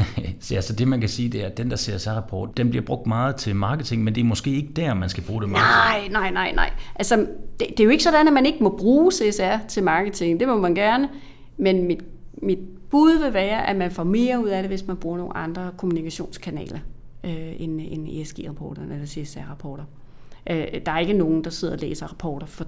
så 0.44 0.54
altså 0.54 0.72
det 0.72 0.88
man 0.88 1.00
kan 1.00 1.08
sige, 1.08 1.28
det 1.28 1.42
er, 1.42 1.46
at 1.46 1.56
den 1.56 1.70
der 1.70 1.76
CSR-rapport, 1.76 2.56
den 2.56 2.70
bliver 2.70 2.84
brugt 2.84 3.06
meget 3.06 3.36
til 3.36 3.56
marketing, 3.56 4.04
men 4.04 4.14
det 4.14 4.20
er 4.20 4.24
måske 4.24 4.50
ikke 4.50 4.72
der, 4.72 4.94
man 4.94 5.08
skal 5.08 5.24
bruge 5.24 5.42
det 5.42 5.50
marketing. 5.50 6.12
Nej, 6.12 6.30
nej, 6.30 6.30
nej, 6.30 6.54
nej. 6.54 6.70
Altså, 6.94 7.16
det, 7.60 7.66
det 7.68 7.80
er 7.80 7.84
jo 7.84 7.90
ikke 7.90 8.04
sådan, 8.04 8.26
at 8.26 8.32
man 8.32 8.46
ikke 8.46 8.62
må 8.62 8.76
bruge 8.78 9.12
CSR 9.12 9.66
til 9.68 9.82
marketing. 9.82 10.40
Det 10.40 10.48
må 10.48 10.56
man 10.56 10.74
gerne. 10.74 11.08
Men 11.56 11.86
mit, 11.86 12.04
mit 12.42 12.58
bud 12.94 13.22
vil 13.24 13.34
være, 13.34 13.66
at 13.66 13.76
man 13.76 13.90
får 13.90 14.04
mere 14.04 14.40
ud 14.40 14.48
af 14.48 14.62
det, 14.62 14.70
hvis 14.70 14.86
man 14.86 14.96
bruger 14.96 15.18
nogle 15.18 15.36
andre 15.36 15.70
kommunikationskanaler 15.76 16.78
øh, 17.24 17.60
end, 17.60 17.80
end 17.80 18.08
ESG-rapporterne 18.08 18.94
eller 18.94 19.06
CSR-rapporter. 19.06 19.84
Øh, 20.50 20.66
der 20.86 20.92
er 20.92 20.98
ikke 20.98 21.12
nogen, 21.12 21.44
der 21.44 21.50
sidder 21.50 21.74
og 21.74 21.80
læser 21.80 22.06
rapporter 22.06 22.46
for 22.46 22.64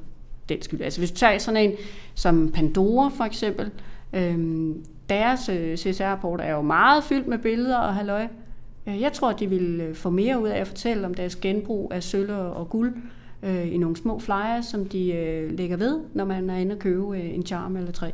den 0.48 0.62
skyld. 0.62 0.80
Altså 0.80 1.00
hvis 1.00 1.10
du 1.10 1.16
tager 1.16 1.38
sådan 1.38 1.70
en 1.70 1.76
som 2.14 2.52
Pandora 2.52 3.08
for 3.08 3.24
eksempel, 3.24 3.70
øh, 4.12 4.68
deres 5.08 5.48
øh, 5.48 5.76
CSR-rapport 5.76 6.40
er 6.40 6.52
jo 6.52 6.62
meget 6.62 7.04
fyldt 7.04 7.26
med 7.26 7.38
billeder 7.38 7.78
og 7.78 7.94
halløj. 7.94 8.26
Øh, 8.86 9.00
jeg 9.00 9.12
tror, 9.12 9.32
de 9.32 9.46
vil 9.46 9.80
øh, 9.80 9.94
få 9.94 10.10
mere 10.10 10.42
ud 10.42 10.48
af 10.48 10.58
at 10.60 10.66
fortælle 10.66 11.06
om 11.06 11.14
deres 11.14 11.36
genbrug 11.36 11.90
af 11.94 12.02
sølv 12.02 12.32
og 12.32 12.68
guld 12.68 12.94
øh, 13.42 13.72
i 13.72 13.76
nogle 13.76 13.96
små 13.96 14.18
flyers, 14.18 14.66
som 14.66 14.84
de 14.84 15.12
øh, 15.12 15.58
lægger 15.58 15.76
ved, 15.76 16.00
når 16.14 16.24
man 16.24 16.50
er 16.50 16.56
inde 16.56 16.74
og 16.74 16.78
købe 16.78 17.18
øh, 17.18 17.34
en 17.34 17.46
charm 17.46 17.76
eller 17.76 17.92
tre. 17.92 18.12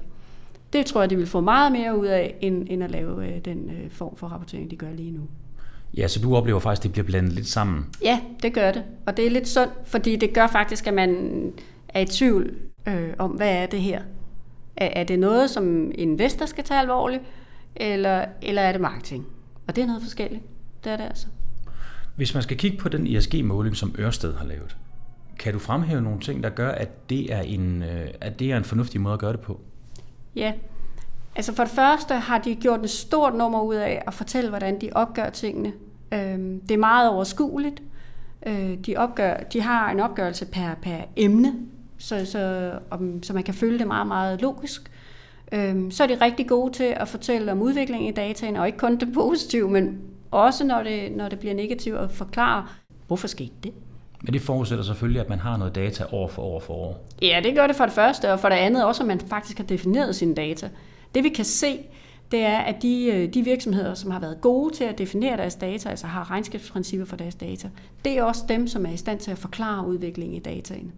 Det 0.73 0.87
tror 0.87 1.01
jeg, 1.01 1.11
de 1.11 1.17
vil 1.17 1.27
få 1.27 1.41
meget 1.41 1.73
mere 1.73 1.99
ud 1.99 2.07
af, 2.07 2.35
end, 2.41 2.67
end 2.71 2.85
at 2.85 2.91
lave 2.91 3.27
øh, 3.27 3.45
den 3.45 3.71
øh, 3.71 3.91
form 3.91 4.17
for 4.17 4.27
rapportering, 4.27 4.71
de 4.71 4.77
gør 4.77 4.93
lige 4.93 5.11
nu. 5.11 5.23
Ja, 5.97 6.09
så 6.09 6.21
du 6.21 6.37
oplever 6.37 6.61
faktisk, 6.61 6.81
at 6.81 6.85
det 6.85 6.93
bliver 6.93 7.07
blandet 7.07 7.33
lidt 7.33 7.47
sammen? 7.47 7.87
Ja, 8.03 8.21
det 8.43 8.55
gør 8.55 8.73
det. 8.73 8.85
Og 9.07 9.17
det 9.17 9.27
er 9.27 9.31
lidt 9.31 9.49
sundt, 9.49 9.73
fordi 9.85 10.17
det 10.17 10.35
gør 10.35 10.47
faktisk, 10.47 10.87
at 10.87 10.95
man 10.95 11.43
er 11.89 12.01
i 12.01 12.07
tvivl 12.07 12.55
øh, 12.87 13.13
om, 13.19 13.31
hvad 13.31 13.63
er 13.63 13.67
det 13.67 13.81
her? 13.81 14.03
Er, 14.77 15.01
er 15.01 15.05
det 15.05 15.19
noget, 15.19 15.51
som 15.51 15.93
investor 15.95 16.47
skal 16.47 16.65
tage 16.65 16.81
alvorligt, 16.81 17.23
eller, 17.77 18.25
eller 18.43 18.63
er 18.63 18.73
det 18.73 18.81
marketing? 18.81 19.27
Og 19.67 19.77
det 19.77 19.83
er 19.83 19.87
noget 19.87 20.03
forskelligt. 20.03 20.43
Det 20.85 20.93
er 20.93 20.97
det 20.97 21.05
altså. 21.05 21.27
Hvis 22.17 22.35
man 22.35 22.43
skal 22.43 22.57
kigge 22.57 22.77
på 22.77 22.89
den 22.89 23.17
ESG-måling, 23.17 23.77
som 23.77 23.95
Ørsted 23.99 24.35
har 24.35 24.47
lavet, 24.47 24.77
kan 25.39 25.53
du 25.53 25.59
fremhæve 25.59 26.01
nogle 26.01 26.21
ting, 26.21 26.43
der 26.43 26.51
gør, 26.51 26.71
at 26.71 27.11
det 27.11 27.33
er 27.33 27.41
en, 27.41 27.83
øh, 27.83 28.09
at 28.21 28.39
det 28.39 28.53
er 28.53 28.57
en 28.57 28.65
fornuftig 28.65 29.01
måde 29.01 29.15
at 29.15 29.21
gøre 29.21 29.33
det 29.33 29.41
på? 29.41 29.61
Ja, 30.37 30.53
altså 31.37 31.55
for 31.55 31.65
det 31.65 31.73
første 31.73 32.15
har 32.15 32.39
de 32.39 32.55
gjort 32.55 32.81
et 32.85 32.91
stort 32.91 33.35
nummer 33.35 33.63
ud 33.63 33.75
af 33.75 34.03
at 34.07 34.15
fortælle, 34.15 34.49
hvordan 34.49 34.81
de 34.81 34.91
opgør 34.93 35.31
tingene. 35.31 35.73
Øhm, 36.13 36.61
det 36.61 36.75
er 36.75 36.79
meget 36.79 37.11
overskueligt. 37.11 37.83
Øh, 38.47 38.75
de, 38.87 38.97
opgør, 38.97 39.37
de 39.37 39.61
har 39.61 39.91
en 39.91 40.01
opgørelse 40.01 40.47
per, 40.47 40.75
per 40.83 40.99
emne, 41.17 41.55
så, 41.99 42.27
så, 42.27 42.73
om, 42.91 43.23
så 43.23 43.33
man 43.33 43.43
kan 43.43 43.55
følge 43.55 43.79
det 43.79 43.87
meget, 43.87 44.07
meget 44.07 44.43
logisk. 44.43 44.91
Øhm, 45.53 45.91
så 45.91 46.03
er 46.03 46.07
de 46.07 46.15
rigtig 46.21 46.49
gode 46.49 46.73
til 46.73 46.85
at 46.97 47.09
fortælle 47.09 47.53
om 47.53 47.63
udviklingen 47.63 48.09
i 48.09 48.13
dataen, 48.13 48.57
og 48.57 48.67
ikke 48.67 48.79
kun 48.79 48.97
det 48.97 49.13
positive, 49.15 49.71
men 49.71 50.01
også 50.31 50.65
når 50.65 50.83
det, 50.83 51.13
når 51.17 51.29
det 51.29 51.39
bliver 51.39 51.55
negativt, 51.55 51.99
at 51.99 52.11
forklare, 52.11 52.67
hvorfor 53.07 53.29
skete 53.29 53.55
det. 53.63 53.73
Men 54.23 54.33
det 54.33 54.43
forudsætter 54.43 54.85
selvfølgelig, 54.85 55.21
at 55.21 55.29
man 55.29 55.39
har 55.39 55.57
noget 55.57 55.75
data 55.75 56.05
år 56.13 56.29
for 56.29 56.43
år 56.43 56.61
for 56.61 56.75
år. 56.75 57.07
Ja, 57.23 57.41
det 57.45 57.55
gør 57.55 57.67
det 57.67 57.77
for 57.77 57.85
det 57.85 57.95
første, 57.95 58.33
og 58.33 58.41
for 58.41 58.49
det 58.49 58.57
andet 58.57 58.85
også, 58.85 59.03
at 59.03 59.07
man 59.07 59.21
faktisk 59.21 59.59
har 59.59 59.65
defineret 59.65 60.17
sine 60.17 60.35
data. 60.35 60.71
Det 61.15 61.25
vi 61.25 61.29
kan 61.29 61.45
se, 61.45 61.79
det 62.31 62.41
er, 62.41 62.59
at 62.59 62.83
de, 62.83 63.05
øh, 63.05 63.35
de 63.35 63.43
virksomheder, 63.43 63.95
som 63.95 64.11
har 64.11 64.21
været 64.21 64.41
gode 64.41 64.75
til 64.75 64.85
at 64.85 64.99
definere 64.99 65.37
deres 65.37 65.55
data, 65.55 65.89
altså 65.89 66.07
har 66.07 66.31
regnskabsprincipper 66.31 67.07
for 67.07 67.17
deres 67.17 67.35
data, 67.35 67.71
det 68.05 68.19
er 68.19 68.23
også 68.23 68.45
dem, 68.49 68.67
som 68.67 68.87
er 68.87 68.91
i 68.91 68.97
stand 68.97 69.21
til 69.21 69.31
at 69.31 69.39
forklare 69.39 69.87
udviklingen 69.87 70.37
i 70.37 70.41
dataen. 70.41 70.93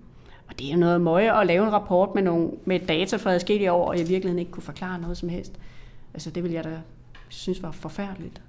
Og 0.49 0.59
det 0.59 0.69
er 0.69 0.73
jo 0.73 0.79
noget 0.79 1.01
møje 1.01 1.41
at 1.41 1.47
lave 1.47 1.67
en 1.67 1.73
rapport 1.73 2.15
med, 2.15 2.23
nogle, 2.23 2.51
med 2.65 2.81
data 2.81 3.17
fra 3.17 3.33
adskillige 3.33 3.73
år, 3.73 3.89
og 3.89 3.97
i 3.97 3.99
virkeligheden 3.99 4.39
ikke 4.39 4.51
kunne 4.51 4.63
forklare 4.63 5.01
noget 5.01 5.17
som 5.17 5.29
helst. 5.29 5.53
Altså 6.15 6.31
det 6.31 6.45
vil 6.45 6.53
jeg 6.53 6.65
da 6.65 6.81
synes 7.29 7.63
var 7.63 7.71
forfærdeligt, 7.71 8.43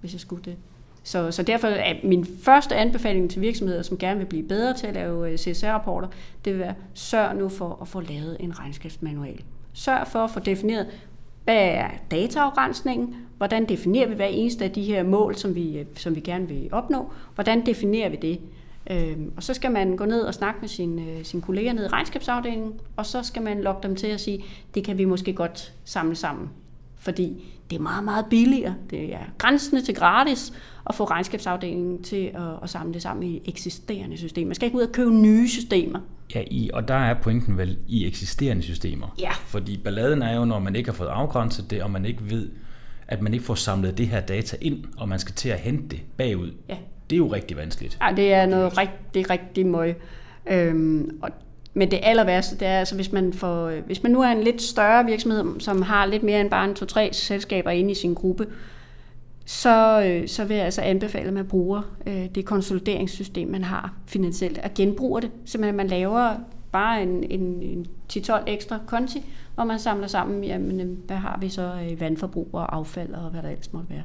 hvis 0.00 0.12
jeg 0.12 0.20
skulle 0.20 0.42
det. 0.44 0.56
Så, 1.02 1.30
så 1.30 1.42
derfor 1.42 1.68
er 1.68 1.94
min 2.04 2.26
første 2.42 2.76
anbefaling 2.76 3.30
til 3.30 3.40
virksomheder, 3.40 3.82
som 3.82 3.98
gerne 3.98 4.18
vil 4.18 4.26
blive 4.26 4.48
bedre 4.48 4.74
til 4.74 4.86
at 4.86 4.94
lave 4.94 5.30
øh, 5.30 5.38
CSR-rapporter, 5.38 6.08
det 6.44 6.52
vil 6.52 6.60
være, 6.60 6.74
sørg 6.94 7.36
nu 7.36 7.48
for 7.48 7.78
at 7.82 7.88
få 7.88 8.00
lavet 8.00 8.36
en 8.40 8.58
regnskabsmanual. 8.58 9.40
Sørg 9.72 10.06
for 10.06 10.18
at 10.18 10.30
få 10.30 10.40
defineret, 10.40 10.86
hvad 11.44 11.56
er 11.58 11.88
dataafgrænsningen? 12.10 13.16
Hvordan 13.36 13.68
definerer 13.68 14.08
vi 14.08 14.14
hver 14.14 14.26
eneste 14.26 14.64
af 14.64 14.70
de 14.70 14.82
her 14.82 15.02
mål, 15.02 15.36
som 15.36 15.54
vi, 15.54 15.78
øh, 15.78 15.86
som 15.96 16.14
vi 16.14 16.20
gerne 16.20 16.48
vil 16.48 16.68
opnå? 16.72 17.12
Hvordan 17.34 17.66
definerer 17.66 18.08
vi 18.08 18.16
det? 18.22 18.40
Øhm, 18.90 19.32
og 19.36 19.42
så 19.42 19.54
skal 19.54 19.72
man 19.72 19.96
gå 19.96 20.04
ned 20.04 20.20
og 20.20 20.34
snakke 20.34 20.60
med 20.60 20.68
sine, 20.68 21.02
øh, 21.02 21.24
sine 21.24 21.42
kolleger 21.42 21.72
nede 21.72 21.86
i 21.86 21.88
regnskabsafdelingen, 21.88 22.72
og 22.96 23.06
så 23.06 23.22
skal 23.22 23.42
man 23.42 23.60
lokke 23.60 23.88
dem 23.88 23.96
til 23.96 24.06
at 24.06 24.20
sige, 24.20 24.44
det 24.74 24.84
kan 24.84 24.98
vi 24.98 25.04
måske 25.04 25.32
godt 25.32 25.72
samle 25.84 26.14
sammen. 26.14 26.50
Fordi 26.96 27.44
det 27.70 27.76
er 27.76 27.80
meget, 27.80 28.04
meget 28.04 28.26
billigere. 28.30 28.74
Det 28.90 29.14
er 29.14 29.24
grænsende 29.38 29.82
til 29.82 29.94
gratis 29.94 30.52
at 30.88 30.94
få 30.94 31.04
regnskabsafdelingen 31.04 32.02
til 32.02 32.30
at, 32.34 32.42
at 32.62 32.70
samle 32.70 32.94
det 32.94 33.02
sammen 33.02 33.22
i 33.22 33.42
eksisterende 33.44 34.16
systemer. 34.16 34.46
Man 34.46 34.54
skal 34.54 34.66
ikke 34.66 34.76
ud 34.76 34.82
og 34.82 34.92
købe 34.92 35.14
nye 35.14 35.48
systemer. 35.48 36.00
Ja, 36.34 36.42
i, 36.50 36.70
og 36.72 36.88
der 36.88 36.94
er 36.94 37.14
pointen 37.14 37.58
vel 37.58 37.78
i 37.88 38.06
eksisterende 38.06 38.62
systemer. 38.62 39.14
Ja. 39.18 39.30
Fordi 39.30 39.76
balladen 39.76 40.22
er 40.22 40.36
jo, 40.36 40.44
når 40.44 40.58
man 40.58 40.76
ikke 40.76 40.90
har 40.90 40.96
fået 40.96 41.08
afgrænset 41.08 41.70
det, 41.70 41.82
og 41.82 41.90
man 41.90 42.04
ikke 42.04 42.30
ved, 42.30 42.48
at 43.08 43.22
man 43.22 43.34
ikke 43.34 43.44
får 43.44 43.54
samlet 43.54 43.98
det 43.98 44.08
her 44.08 44.20
data 44.20 44.56
ind, 44.60 44.84
og 44.96 45.08
man 45.08 45.18
skal 45.18 45.34
til 45.34 45.48
at 45.48 45.58
hente 45.58 45.88
det 45.88 46.00
bagud. 46.16 46.50
Ja. 46.68 46.76
Det 47.10 47.16
er 47.16 47.18
jo 47.18 47.32
rigtig 47.32 47.56
vanskeligt. 47.56 47.98
Ja, 48.02 48.14
det 48.16 48.32
er 48.32 48.46
noget 48.46 48.78
rigtig, 48.78 49.30
rigtig 49.30 49.66
møg. 49.66 49.96
Øhm, 50.46 51.18
og 51.22 51.30
men 51.74 51.90
det 51.90 52.00
aller 52.02 52.24
værste, 52.24 52.58
det 52.58 52.68
er 52.68 52.78
altså, 52.78 52.94
hvis 52.94 53.12
man, 53.12 53.32
får, 53.32 53.70
hvis 53.86 54.02
man 54.02 54.12
nu 54.12 54.22
er 54.22 54.28
en 54.28 54.42
lidt 54.42 54.62
større 54.62 55.04
virksomhed, 55.04 55.60
som 55.60 55.82
har 55.82 56.06
lidt 56.06 56.22
mere 56.22 56.40
end 56.40 56.50
bare 56.50 56.68
en 56.68 56.74
to-tre 56.74 57.10
selskaber 57.12 57.70
inde 57.70 57.90
i 57.90 57.94
sin 57.94 58.14
gruppe, 58.14 58.46
så, 59.44 60.02
øh, 60.06 60.28
så 60.28 60.44
vil 60.44 60.56
jeg 60.56 60.64
altså 60.64 60.82
anbefale, 60.82 61.28
at 61.28 61.34
man 61.34 61.46
bruger 61.46 61.82
øh, 62.06 62.26
det 62.34 62.44
konsolideringssystem, 62.44 63.48
man 63.48 63.64
har 63.64 63.94
finansielt, 64.06 64.58
at 64.58 64.74
genbruge 64.74 65.22
det. 65.22 65.30
Simpelthen, 65.44 65.76
man 65.76 65.86
laver 65.86 66.36
bare 66.72 67.02
en, 67.02 67.24
en, 67.24 67.62
en 67.62 67.86
10-12 68.12 68.42
ekstra 68.46 68.78
konti, 68.86 69.24
hvor 69.54 69.64
man 69.64 69.78
samler 69.78 70.06
sammen, 70.06 70.44
jamen, 70.44 70.80
øh, 70.80 70.98
hvad 71.06 71.16
har 71.16 71.38
vi 71.40 71.48
så 71.48 71.72
i 71.90 72.00
vandforbrug 72.00 72.48
og 72.52 72.76
affald 72.76 73.14
og 73.14 73.30
hvad 73.30 73.42
der 73.42 73.48
ellers 73.48 73.72
måtte 73.72 73.90
være. 73.90 74.02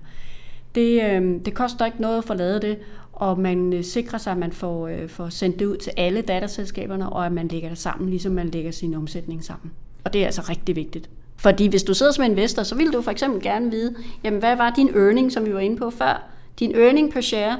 Det, 0.75 1.03
øh, 1.03 1.45
det 1.45 1.53
koster 1.53 1.85
ikke 1.85 2.01
noget 2.01 2.17
at 2.17 2.23
få 2.23 2.33
lavet 2.33 2.61
det, 2.61 2.77
og 3.13 3.39
man 3.39 3.73
øh, 3.73 3.83
sikrer 3.83 4.17
sig, 4.17 4.31
at 4.31 4.37
man 4.37 4.51
får, 4.51 4.87
øh, 4.87 5.09
får 5.09 5.29
sendt 5.29 5.59
det 5.59 5.65
ud 5.65 5.77
til 5.77 5.91
alle 5.97 6.21
datterselskaberne, 6.21 7.09
og 7.09 7.25
at 7.25 7.31
man 7.31 7.47
lægger 7.47 7.69
det 7.69 7.77
sammen, 7.77 8.09
ligesom 8.09 8.31
man 8.31 8.49
lægger 8.49 8.71
sin 8.71 8.93
omsætning 8.93 9.43
sammen. 9.43 9.71
Og 10.03 10.13
det 10.13 10.21
er 10.21 10.25
altså 10.25 10.41
rigtig 10.49 10.75
vigtigt. 10.75 11.09
Fordi 11.45 11.67
hvis 11.67 11.83
du 11.83 11.93
sidder 11.93 12.11
som 12.11 12.23
investor, 12.23 12.63
så 12.63 12.75
vil 12.75 12.93
du 12.93 13.01
for 13.01 13.11
eksempel 13.11 13.41
gerne 13.41 13.71
vide, 13.71 13.95
jamen 14.23 14.39
hvad 14.39 14.55
var 14.55 14.73
din 14.75 14.89
earning, 14.95 15.31
som 15.31 15.45
vi 15.45 15.53
var 15.53 15.59
inde 15.59 15.77
på 15.77 15.89
før? 15.89 16.27
Din 16.59 16.75
earning 16.75 17.13
per 17.13 17.21
share, 17.21 17.59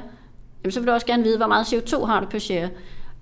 jamen 0.64 0.72
så 0.72 0.80
vil 0.80 0.86
du 0.86 0.92
også 0.92 1.06
gerne 1.06 1.22
vide, 1.22 1.36
hvor 1.36 1.46
meget 1.46 1.64
CO2 1.64 2.04
har 2.04 2.20
du 2.20 2.26
per 2.26 2.38
share. 2.38 2.68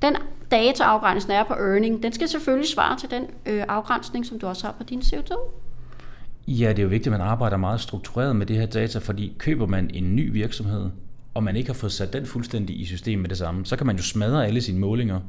Den 0.03 0.17
dataafgrænsning, 0.51 1.37
der 1.37 1.41
er 1.41 1.45
på 1.45 1.55
earning, 1.55 2.03
den 2.03 2.13
skal 2.13 2.29
selvfølgelig 2.29 2.69
svare 2.69 2.99
til 2.99 3.11
den 3.11 3.23
øh, 3.47 3.65
afgrænsning, 3.69 4.27
som 4.27 4.39
du 4.39 4.47
også 4.47 4.67
har 4.67 4.73
på 4.73 4.83
din 4.83 5.01
CO2. 5.01 5.37
Ja, 6.49 6.69
det 6.69 6.79
er 6.79 6.83
jo 6.83 6.89
vigtigt, 6.89 7.15
at 7.15 7.21
man 7.21 7.29
arbejder 7.29 7.57
meget 7.57 7.81
struktureret 7.81 8.37
med 8.37 8.47
det 8.47 8.57
her 8.57 8.67
data, 8.67 8.99
fordi 8.99 9.33
køber 9.39 9.67
man 9.67 9.91
en 9.95 10.17
ny 10.17 10.33
virksomhed, 10.33 10.91
og 11.35 11.43
man 11.43 11.57
ikke 11.57 11.69
har 11.69 11.75
fået 11.75 11.93
sat 11.93 12.13
den 12.13 12.27
fuldstændig 12.27 12.81
i 12.81 12.85
systemet 12.85 13.21
med 13.21 13.29
det 13.29 13.39
samme, 13.39 13.67
så 13.67 13.77
kan 13.77 13.87
man 13.87 13.97
jo 13.97 14.03
smadre 14.03 14.47
alle 14.47 14.61
sine 14.61 14.79
målinger. 14.79 15.21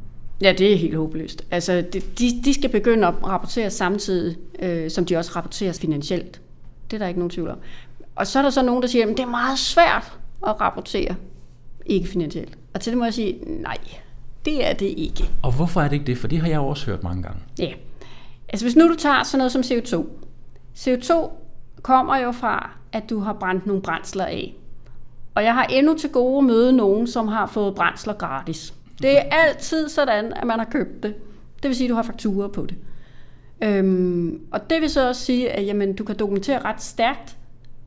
Ja, 0.41 0.53
det 0.57 0.73
er 0.73 0.77
helt 0.77 0.95
håbløst. 0.95 1.45
Altså, 1.51 1.83
de, 1.93 2.41
de 2.45 2.53
skal 2.53 2.69
begynde 2.69 3.07
at 3.07 3.13
rapportere 3.23 3.69
samtidig, 3.69 4.37
øh, 4.59 4.91
som 4.91 5.05
de 5.05 5.17
også 5.17 5.31
rapporterer 5.35 5.73
finansielt. 5.73 6.41
Det 6.91 6.95
er 6.95 6.99
der 6.99 7.07
ikke 7.07 7.19
nogen 7.19 7.29
tvivl 7.29 7.49
om. 7.49 7.57
Og 8.15 8.27
så 8.27 8.39
er 8.39 8.43
der 8.43 8.49
så 8.49 8.63
nogen, 8.63 8.81
der 8.81 8.87
siger, 8.87 9.03
at 9.03 9.09
det 9.09 9.19
er 9.19 9.29
meget 9.29 9.59
svært 9.59 10.19
at 10.47 10.61
rapportere 10.61 11.15
ikke 11.85 12.07
finansielt. 12.07 12.57
Og 12.73 12.81
til 12.81 12.91
det 12.91 12.97
må 12.97 13.03
jeg 13.03 13.13
sige, 13.13 13.37
nej, 13.61 13.77
det 14.45 14.67
er 14.67 14.73
det 14.73 14.93
ikke. 14.97 15.29
Og 15.43 15.51
hvorfor 15.51 15.81
er 15.81 15.87
det 15.87 15.93
ikke 15.93 16.05
det? 16.05 16.17
For 16.17 16.27
det 16.27 16.39
har 16.39 16.47
jeg 16.47 16.59
også 16.59 16.85
hørt 16.85 17.03
mange 17.03 17.23
gange. 17.23 17.39
Ja. 17.59 17.73
Altså 18.49 18.65
hvis 18.65 18.75
nu 18.75 18.87
du 18.89 18.95
tager 18.95 19.23
sådan 19.23 19.37
noget 19.37 19.51
som 19.51 19.61
CO2. 19.61 20.05
CO2 20.77 21.29
kommer 21.81 22.17
jo 22.17 22.31
fra, 22.31 22.69
at 22.91 23.09
du 23.09 23.19
har 23.19 23.33
brændt 23.33 23.65
nogle 23.65 23.81
brændsler 23.81 24.25
af. 24.25 24.55
Og 25.35 25.43
jeg 25.43 25.53
har 25.53 25.63
endnu 25.63 25.97
til 25.97 26.09
gode 26.09 26.45
møde 26.45 26.73
nogen, 26.73 27.07
som 27.07 27.27
har 27.27 27.45
fået 27.45 27.75
brændsler 27.75 28.13
gratis. 28.13 28.73
Det 29.01 29.17
er 29.17 29.21
altid 29.31 29.89
sådan, 29.89 30.33
at 30.33 30.47
man 30.47 30.59
har 30.59 30.67
købt 30.71 31.03
det. 31.03 31.15
Det 31.63 31.69
vil 31.69 31.75
sige, 31.75 31.87
at 31.87 31.89
du 31.89 31.95
har 31.95 32.03
fakturer 32.03 32.47
på 32.47 32.65
det. 32.65 32.77
Øhm, 33.63 34.41
og 34.51 34.69
det 34.69 34.81
vil 34.81 34.89
så 34.89 35.07
også 35.07 35.21
sige, 35.21 35.51
at 35.51 35.65
jamen, 35.65 35.95
du 35.95 36.03
kan 36.03 36.15
dokumentere 36.15 36.59
ret 36.59 36.81
stærkt, 36.81 37.37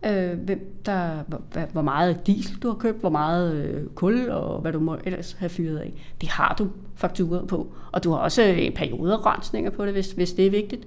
øh, 0.07 0.33
hvem 0.33 0.81
der, 0.87 1.11
hvor, 1.27 1.41
hvor 1.73 1.83
meget 1.83 2.27
diesel 2.27 2.57
du 2.57 2.69
har 2.69 2.75
købt, 2.75 3.01
hvor 3.01 3.11
meget 3.11 3.55
øh, 3.55 3.87
kul 3.95 4.31
og 4.31 4.61
hvad 4.61 4.73
du 4.73 4.81
må 4.81 4.97
ellers 5.05 5.37
have 5.39 5.49
fyret 5.49 5.79
af. 5.79 5.93
Det 6.21 6.29
har 6.29 6.55
du 6.59 6.69
fakturer 6.97 7.47
på. 7.47 7.73
Og 7.93 8.05
du 8.05 8.11
har 8.11 8.19
også 8.19 8.43
øh, 8.43 8.71
perioderrensninger 8.75 9.71
på 9.71 9.85
det, 9.85 9.93
hvis, 9.93 10.13
hvis 10.13 10.33
det 10.33 10.47
er 10.47 10.51
vigtigt. 10.51 10.87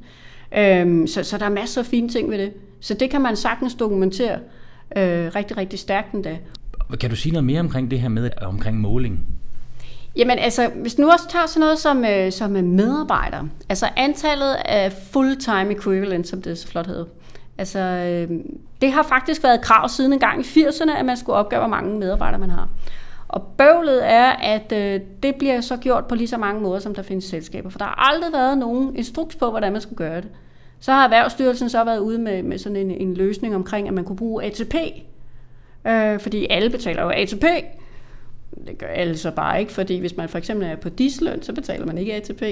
Øhm, 0.57 1.07
så, 1.07 1.23
så 1.23 1.37
der 1.37 1.45
er 1.45 1.49
masser 1.49 1.81
af 1.81 1.85
fine 1.85 2.09
ting 2.09 2.31
ved 2.31 2.37
det. 2.37 2.53
Så 2.79 2.93
det 2.93 3.09
kan 3.09 3.21
man 3.21 3.35
sagtens 3.35 3.75
dokumentere 3.75 4.39
øh, 4.97 5.35
rigtig, 5.35 5.57
rigtig 5.57 5.79
stærkt 5.79 6.13
endda. 6.13 6.37
Kan 6.99 7.09
du 7.09 7.15
sige 7.15 7.33
noget 7.33 7.45
mere 7.45 7.59
omkring 7.59 7.91
det 7.91 7.99
her 7.99 8.09
med 8.09 8.29
omkring 8.41 8.77
måling? 8.79 9.19
Jamen 10.15 10.39
altså, 10.39 10.69
hvis 10.75 10.97
nu 10.97 11.09
også 11.11 11.27
tager 11.29 11.45
sådan 11.45 11.59
noget 11.59 11.79
som, 11.79 12.05
øh, 12.05 12.31
som 12.31 12.55
øh, 12.55 12.63
medarbejdere, 12.63 13.49
altså 13.69 13.89
antallet 13.95 14.53
af 14.65 14.91
full-time 14.91 15.71
equivalent, 15.71 16.27
som 16.27 16.41
det 16.41 16.57
så 16.57 16.67
flot 16.67 16.87
hedder, 16.87 17.05
altså 17.57 17.79
øh, 17.79 18.39
det 18.81 18.91
har 18.91 19.03
faktisk 19.03 19.43
været 19.43 19.61
krav 19.61 19.89
siden 19.89 20.13
en 20.13 20.19
gang 20.19 20.39
i 20.39 20.43
80'erne, 20.43 20.91
at 20.99 21.05
man 21.05 21.17
skulle 21.17 21.35
opgøre, 21.35 21.59
hvor 21.59 21.69
mange 21.69 21.99
medarbejdere 21.99 22.39
man 22.39 22.49
har. 22.49 22.69
Og 23.27 23.41
bøvlet 23.57 24.11
er, 24.11 24.29
at 24.31 24.71
øh, 24.71 25.01
det 25.23 25.35
bliver 25.35 25.61
så 25.61 25.77
gjort 25.77 26.05
på 26.05 26.15
lige 26.15 26.27
så 26.27 26.37
mange 26.37 26.61
måder, 26.61 26.79
som 26.79 26.95
der 26.95 27.01
findes 27.01 27.25
selskaber, 27.25 27.69
for 27.69 27.77
der 27.77 27.85
har 27.85 28.13
aldrig 28.13 28.33
været 28.33 28.57
nogen 28.57 28.95
instruks 28.95 29.35
på, 29.35 29.49
hvordan 29.49 29.71
man 29.71 29.81
skulle 29.81 29.97
gøre 29.97 30.21
det. 30.21 30.29
Så 30.79 30.91
har 30.91 31.03
Erhvervsstyrelsen 31.03 31.69
så 31.69 31.83
været 31.83 31.99
ude 31.99 32.17
med, 32.17 32.43
med 32.43 32.57
sådan 32.57 32.75
en, 32.75 32.91
en 32.91 33.13
løsning 33.13 33.55
omkring, 33.55 33.87
at 33.87 33.93
man 33.93 34.03
kunne 34.03 34.15
bruge 34.15 34.43
ATP, 34.43 34.75
øh, 35.87 36.19
fordi 36.19 36.47
alle 36.49 36.69
betaler 36.69 37.03
jo 37.03 37.09
ATP, 37.09 37.45
det 38.67 38.77
gør 38.77 38.87
alle 38.87 39.17
så 39.17 39.31
bare 39.31 39.59
ikke, 39.59 39.71
fordi 39.71 39.99
hvis 39.99 40.17
man 40.17 40.29
for 40.29 40.37
eksempel 40.37 40.67
er 40.67 40.75
på 40.75 40.89
disløn, 40.89 41.41
så 41.41 41.53
betaler 41.53 41.85
man 41.85 41.97
ikke 41.97 42.13
ATP. 42.13 42.43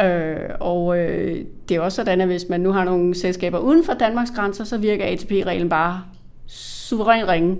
Øh, 0.00 0.36
og 0.60 0.98
øh, 0.98 1.44
det 1.68 1.76
er 1.76 1.80
også 1.80 1.96
sådan, 1.96 2.20
at 2.20 2.26
hvis 2.26 2.48
man 2.48 2.60
nu 2.60 2.72
har 2.72 2.84
nogle 2.84 3.14
selskaber 3.14 3.58
uden 3.58 3.84
for 3.84 3.92
Danmarks 3.92 4.30
grænser, 4.30 4.64
så 4.64 4.78
virker 4.78 5.04
ATP-reglen 5.06 5.68
bare 5.68 6.02
suveræn 6.46 7.28
ringe. 7.28 7.50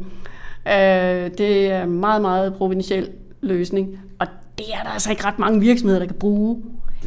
Øh, 0.67 1.31
det 1.39 1.71
er 1.71 1.83
en 1.83 2.01
meget, 2.01 2.23
meget 2.23 2.55
provinciel 2.55 3.11
løsning, 3.41 4.01
og 4.19 4.27
det 4.59 4.67
er 4.75 4.83
der 4.83 4.91
altså 4.91 5.11
ikke 5.11 5.25
ret 5.25 5.39
mange 5.39 5.61
virksomheder, 5.61 5.99
der 5.99 6.07
kan 6.07 6.17
bruge. 6.17 6.63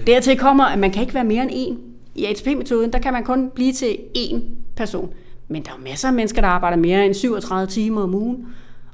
Dertil 0.07 0.37
kommer, 0.37 0.63
at 0.63 0.79
man 0.79 0.91
kan 0.91 1.01
ikke 1.01 1.13
være 1.13 1.23
mere 1.23 1.43
end 1.43 1.51
en. 1.53 1.79
I 2.15 2.25
ATP-metoden, 2.25 2.93
der 2.93 2.99
kan 2.99 3.13
man 3.13 3.23
kun 3.23 3.49
blive 3.55 3.73
til 3.73 3.97
én 4.17 4.39
person. 4.75 5.13
Men 5.47 5.63
der 5.63 5.71
er 5.71 5.89
masser 5.89 6.07
af 6.07 6.13
mennesker, 6.13 6.41
der 6.41 6.47
arbejder 6.47 6.77
mere 6.77 7.05
end 7.05 7.13
37 7.13 7.67
timer 7.67 8.01
om 8.01 8.15
ugen. 8.15 8.47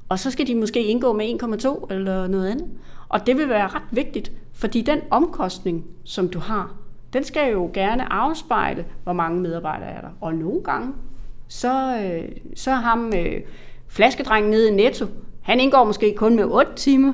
Og 0.10 0.20
så 0.20 0.32
skal 0.32 0.48
de 0.48 0.56
måske 0.56 0.84
indgå 0.84 1.14
med 1.14 1.44
1,2 1.44 1.94
eller 1.94 2.28
noget 2.28 2.48
andet. 2.48 2.68
Og 3.10 3.28
det 3.28 3.38
vil 3.38 3.50
være 3.50 3.68
ret 3.68 3.84
vigtigt, 3.92 4.32
fordi 4.54 4.82
den 4.82 5.00
omkostning, 5.10 5.86
som 6.04 6.30
du 6.30 6.40
har, 6.40 6.76
den 7.14 7.24
skal 7.24 7.52
jo 7.52 7.70
gerne 7.74 8.14
afspejle, 8.14 8.86
hvor 9.04 9.14
mange 9.14 9.42
medarbejdere 9.42 9.90
er 9.90 10.02
der. 10.02 10.10
Og 10.22 10.34
nogle 10.34 10.64
gange, 10.64 10.94
så, 11.48 12.00
øh, 12.04 12.30
så 12.56 12.72
ham 12.72 13.14
øh, 13.16 13.42
flaskedrengen 13.88 14.52
nede 14.52 14.68
i 14.68 14.72
Netto, 14.72 15.06
han 15.42 15.60
indgår 15.60 15.84
måske 15.84 16.14
kun 16.18 16.36
med 16.36 16.46
8 16.46 16.72
timer, 16.76 17.14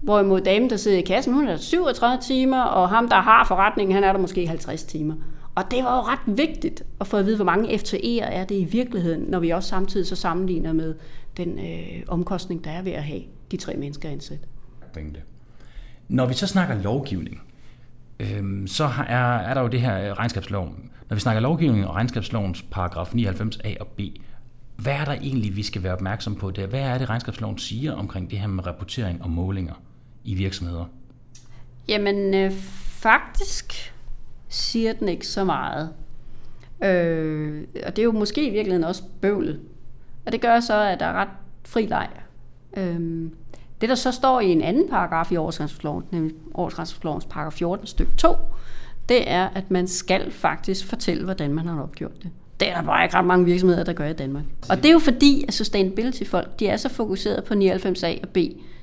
Hvorimod 0.00 0.40
damen, 0.40 0.70
der 0.70 0.76
sidder 0.76 0.98
i 0.98 1.02
kassen, 1.02 1.34
hun 1.34 1.48
er 1.48 1.56
37 1.56 2.18
timer, 2.22 2.62
og 2.62 2.88
ham, 2.88 3.08
der 3.08 3.16
har 3.16 3.44
forretningen, 3.44 3.94
han 3.94 4.04
er 4.04 4.12
der 4.12 4.20
måske 4.20 4.46
50 4.46 4.84
timer. 4.84 5.14
Og 5.54 5.70
det 5.70 5.84
var 5.84 5.96
jo 5.96 6.02
ret 6.02 6.38
vigtigt 6.38 6.82
at 7.00 7.06
få 7.06 7.16
at 7.16 7.26
vide, 7.26 7.36
hvor 7.36 7.44
mange 7.44 7.68
FTE'er 7.68 8.24
er 8.24 8.44
det 8.44 8.54
i 8.54 8.64
virkeligheden, 8.64 9.24
når 9.28 9.38
vi 9.38 9.50
også 9.50 9.68
samtidig 9.68 10.06
så 10.06 10.16
sammenligner 10.16 10.72
med 10.72 10.94
den 11.38 11.58
øh, 11.58 12.02
omkostning, 12.08 12.64
der 12.64 12.70
er 12.70 12.82
ved 12.82 12.92
at 12.92 13.04
have 13.04 13.22
de 13.50 13.56
tre 13.56 13.74
mennesker 13.76 14.08
ansat. 14.08 14.38
Pointe. 14.92 15.20
Når 16.08 16.26
vi 16.26 16.34
så 16.34 16.46
snakker 16.46 16.82
lovgivning, 16.82 17.40
øhm, 18.20 18.66
så 18.66 18.84
er, 19.08 19.36
er 19.36 19.54
der 19.54 19.60
jo 19.60 19.68
det 19.68 19.80
her 19.80 20.18
regnskabslov. 20.18 20.74
Når 21.08 21.14
vi 21.14 21.20
snakker 21.20 21.40
lovgivning 21.40 21.86
og 21.86 21.94
regnskabslovens 21.94 22.62
paragraf 22.62 23.14
99a 23.14 23.76
og 23.80 23.86
b, 23.86 24.00
hvad 24.76 24.92
er 24.92 25.04
der 25.04 25.12
egentlig, 25.12 25.56
vi 25.56 25.62
skal 25.62 25.82
være 25.82 25.92
opmærksom 25.92 26.34
på 26.34 26.50
der? 26.50 26.66
Hvad 26.66 26.80
er 26.80 26.98
det, 26.98 27.08
regnskabsloven 27.08 27.58
siger 27.58 27.92
omkring 27.92 28.30
det 28.30 28.38
her 28.38 28.46
med 28.46 28.66
rapportering 28.66 29.22
og 29.22 29.30
målinger 29.30 29.82
i 30.24 30.34
virksomheder? 30.34 30.84
Jamen, 31.88 32.34
øh, 32.34 32.52
faktisk 32.52 33.94
siger 34.48 34.92
den 34.92 35.08
ikke 35.08 35.26
så 35.26 35.44
meget. 35.44 35.92
Øh, 36.84 37.64
og 37.86 37.96
det 37.96 38.02
er 38.02 38.04
jo 38.04 38.12
måske 38.12 38.48
i 38.48 38.50
virkeligheden 38.50 38.84
også 38.84 39.02
bøvlet. 39.20 39.60
Og 40.28 40.32
det 40.32 40.40
gør 40.40 40.60
så, 40.60 40.80
at 40.80 41.00
der 41.00 41.06
er 41.06 41.12
ret 41.12 41.28
fri 41.66 41.86
leg. 41.86 42.08
Øhm, 42.76 43.34
det, 43.80 43.88
der 43.88 43.94
så 43.94 44.12
står 44.12 44.40
i 44.40 44.46
en 44.46 44.62
anden 44.62 44.88
paragraf 44.88 45.32
i 45.32 45.36
årsregnskabsloven, 45.36 46.04
nemlig 46.10 46.34
årsregnskabslovens 46.54 47.24
paragraf 47.24 47.52
14 47.52 47.86
stykke 47.86 48.12
2, 48.16 48.34
det 49.08 49.30
er, 49.30 49.48
at 49.48 49.70
man 49.70 49.86
skal 49.86 50.30
faktisk 50.30 50.86
fortælle, 50.86 51.24
hvordan 51.24 51.54
man 51.54 51.66
har 51.66 51.82
opgjort 51.82 52.22
det. 52.22 52.30
Det 52.60 52.70
er 52.70 52.74
der 52.74 52.82
bare 52.82 53.04
ikke 53.04 53.16
ret 53.16 53.24
mange 53.24 53.44
virksomheder, 53.44 53.84
der 53.84 53.92
gør 53.92 54.06
i 54.06 54.12
Danmark. 54.12 54.44
Og 54.70 54.76
det 54.76 54.86
er 54.86 54.92
jo 54.92 54.98
fordi, 54.98 55.44
at 55.48 55.54
sustainability-folk, 55.54 56.60
de 56.60 56.68
er 56.68 56.76
så 56.76 56.88
fokuseret 56.88 57.44
på 57.44 57.54
99A 57.54 58.20
og 58.22 58.28
B, 58.28 58.38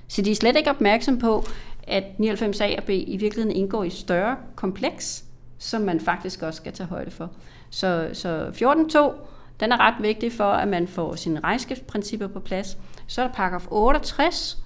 så 0.07 0.21
de 0.21 0.31
er 0.31 0.35
slet 0.35 0.55
ikke 0.55 0.69
opmærksom 0.69 1.19
på, 1.19 1.45
at 1.87 2.03
99A 2.03 2.77
og 2.77 2.83
B 2.83 2.89
i 2.89 3.17
virkeligheden 3.19 3.57
indgår 3.57 3.83
i 3.83 3.87
et 3.87 3.93
større 3.93 4.35
kompleks, 4.55 5.23
som 5.57 5.81
man 5.81 5.99
faktisk 5.99 6.41
også 6.41 6.57
skal 6.57 6.73
tage 6.73 6.87
højde 6.87 7.11
for. 7.11 7.31
Så, 7.69 8.09
så 8.13 8.47
14.2, 8.47 9.34
den 9.59 9.71
er 9.71 9.77
ret 9.77 9.95
vigtig 10.01 10.31
for, 10.31 10.51
at 10.51 10.67
man 10.67 10.87
får 10.87 11.15
sine 11.15 11.39
regnskabsprincipper 11.39 12.27
på 12.27 12.39
plads. 12.39 12.77
Så 13.07 13.21
er 13.21 13.27
der 13.27 13.33
paragraf 13.33 13.65
68, 13.71 14.57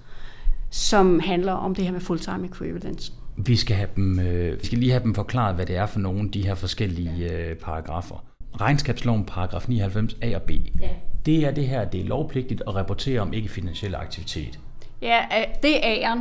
som 0.70 1.20
handler 1.20 1.54
om 1.54 1.76
det 1.76 1.86
her 1.86 1.92
med 1.92 2.02
full-time 2.02 2.48
equivalence. 2.48 3.14
Vi 3.38 3.56
skal, 3.56 3.76
have 3.76 3.90
dem, 3.96 4.20
øh, 4.20 4.60
vi 4.62 4.66
skal 4.66 4.78
lige 4.78 4.92
have 4.92 5.04
dem 5.04 5.16
forklaret, 5.16 5.56
hvad 5.56 5.66
det 5.66 5.76
er 5.76 5.86
for 5.86 6.00
nogle 6.00 6.20
af 6.20 6.32
de 6.32 6.46
her 6.46 6.56
forskellige 6.56 7.34
øh, 7.34 7.56
paragrafer. 7.56 8.24
Regnskabsloven 8.62 9.26
paragraf 9.26 9.66
99 9.68 10.18
A 10.22 10.36
og 10.36 10.42
B. 10.42 10.52
Ja. 10.82 10.90
Det 11.26 11.46
er 11.46 11.52
det 11.52 11.68
her, 11.68 11.86
det 11.86 12.00
er 12.00 12.06
lovpligtigt 12.06 12.64
at 12.68 12.76
rapportere 12.76 13.22
om 13.22 13.34
ikke-finansiel 13.34 13.96
aktivitet. 13.96 14.60
Ja, 15.02 15.20
det 15.64 15.88
er 15.88 16.14
A'eren. 16.14 16.20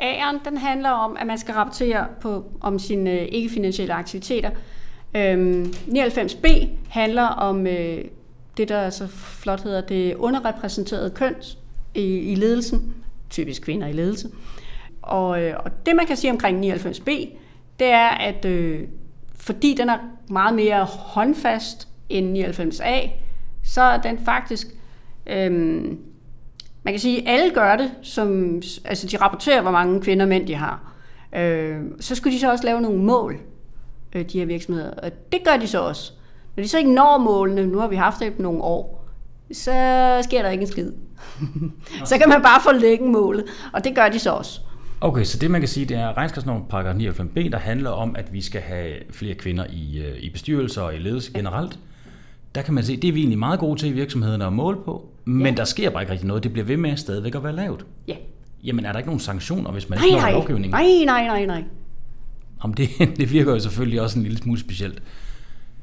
A'eren, 0.00 0.48
den 0.48 0.56
handler 0.56 0.90
om, 0.90 1.16
at 1.20 1.26
man 1.26 1.38
skal 1.38 1.54
rapportere 1.54 2.06
på, 2.20 2.44
om 2.60 2.78
sine 2.78 3.10
øh, 3.10 3.28
ikke-finansielle 3.32 3.94
aktiviteter. 3.94 4.50
Øhm, 5.16 5.74
99b 5.88 6.68
handler 6.88 7.22
om 7.22 7.66
øh, 7.66 8.04
det, 8.56 8.68
der 8.68 8.90
så 8.90 9.06
flot 9.06 9.62
hedder 9.62 9.80
det 9.80 10.14
underrepræsenterede 10.14 11.10
køn 11.10 11.34
i, 11.94 12.18
i 12.18 12.34
ledelsen, 12.34 12.94
typisk 13.30 13.62
kvinder 13.62 13.86
i 13.86 13.92
ledelse. 13.92 14.28
Og, 15.02 15.42
øh, 15.42 15.54
og 15.58 15.86
det, 15.86 15.96
man 15.96 16.06
kan 16.06 16.16
sige 16.16 16.30
omkring 16.30 16.74
99b, 16.74 17.10
det 17.78 17.86
er, 17.86 18.08
at 18.08 18.44
øh, 18.44 18.80
fordi 19.34 19.74
den 19.74 19.88
er 19.88 19.98
meget 20.30 20.54
mere 20.54 20.84
håndfast 20.84 21.88
end 22.08 22.38
99a, 22.38 23.10
så 23.64 23.82
er 23.82 24.00
den 24.00 24.18
faktisk... 24.24 24.66
Øh, 25.26 25.52
man 26.82 26.92
kan 26.92 26.98
sige, 26.98 27.28
at 27.28 27.34
alle 27.34 27.54
gør 27.54 27.76
det, 27.76 27.90
som, 28.02 28.62
altså 28.84 29.06
de 29.06 29.16
rapporterer, 29.16 29.62
hvor 29.62 29.70
mange 29.70 30.02
kvinder 30.02 30.24
og 30.24 30.28
mænd 30.28 30.46
de 30.46 30.54
har. 30.54 30.92
Øh, 31.36 31.80
så 32.00 32.14
skulle 32.14 32.34
de 32.34 32.40
så 32.40 32.50
også 32.50 32.64
lave 32.64 32.80
nogle 32.80 33.02
mål, 33.02 33.40
øh, 34.16 34.24
de 34.32 34.38
her 34.38 34.46
virksomheder. 34.46 34.90
Og 34.90 35.10
det 35.32 35.40
gør 35.44 35.56
de 35.56 35.66
så 35.66 35.80
også. 35.80 36.12
Når 36.56 36.62
de 36.62 36.68
så 36.68 36.78
ikke 36.78 36.92
når 36.92 37.18
målene, 37.18 37.66
nu 37.66 37.78
har 37.78 37.88
vi 37.88 37.96
haft 37.96 38.20
det 38.20 38.38
nogle 38.38 38.62
år, 38.62 39.06
så 39.52 39.72
sker 40.22 40.42
der 40.42 40.50
ikke 40.50 40.62
en 40.62 40.68
skid. 40.68 40.92
så 42.10 42.18
kan 42.18 42.28
man 42.28 42.42
bare 42.42 42.60
forlægge 42.62 43.04
målet, 43.04 43.44
og 43.72 43.84
det 43.84 43.94
gør 43.94 44.08
de 44.08 44.18
så 44.18 44.30
også. 44.30 44.60
Okay, 45.00 45.24
så 45.24 45.38
det 45.38 45.50
man 45.50 45.60
kan 45.60 45.68
sige, 45.68 45.86
det 45.86 45.96
er 45.96 46.16
regnskabsnorm 46.16 46.64
paragraf 46.68 46.94
95b, 46.94 47.50
der 47.50 47.58
handler 47.58 47.90
om, 47.90 48.16
at 48.16 48.32
vi 48.32 48.40
skal 48.40 48.60
have 48.60 48.94
flere 49.10 49.34
kvinder 49.34 49.64
i, 49.72 49.98
øh, 49.98 50.22
i 50.22 50.30
bestyrelser 50.30 50.82
og 50.82 50.94
i 50.94 50.98
ledelse 50.98 51.32
generelt. 51.32 51.78
Der 52.54 52.62
kan 52.62 52.74
man 52.74 52.84
se, 52.84 52.96
det 52.96 53.08
er 53.08 53.12
vi 53.12 53.20
egentlig 53.20 53.38
meget 53.38 53.60
gode 53.60 53.80
til 53.80 53.88
i 53.88 53.92
virksomhederne 53.92 54.46
at 54.46 54.52
måle 54.52 54.78
på, 54.84 55.08
men 55.24 55.46
ja. 55.46 55.52
der 55.52 55.64
sker 55.64 55.90
bare 55.90 56.02
ikke 56.02 56.12
rigtig 56.12 56.28
noget. 56.28 56.42
Det 56.42 56.52
bliver 56.52 56.66
ved 56.66 56.76
med 56.76 56.96
stadigvæk 56.96 57.34
at 57.34 57.44
være 57.44 57.56
lavt. 57.56 57.86
Ja. 58.08 58.14
Jamen 58.64 58.84
er 58.84 58.92
der 58.92 58.98
ikke 58.98 59.08
nogen 59.08 59.20
sanktioner, 59.20 59.72
hvis 59.72 59.88
man 59.88 59.98
nej, 59.98 60.06
ikke 60.06 60.20
når 60.20 60.30
lovgivningen? 60.30 60.70
Nej, 60.70 61.04
nej, 61.04 61.26
nej, 61.26 61.46
nej. 61.46 61.64
Jamen 62.62 62.76
det, 62.76 62.88
det 63.18 63.32
virker 63.32 63.52
jo 63.52 63.58
selvfølgelig 63.58 64.00
også 64.00 64.18
en 64.18 64.22
lille 64.22 64.38
smule 64.38 64.60
specielt. 64.60 65.02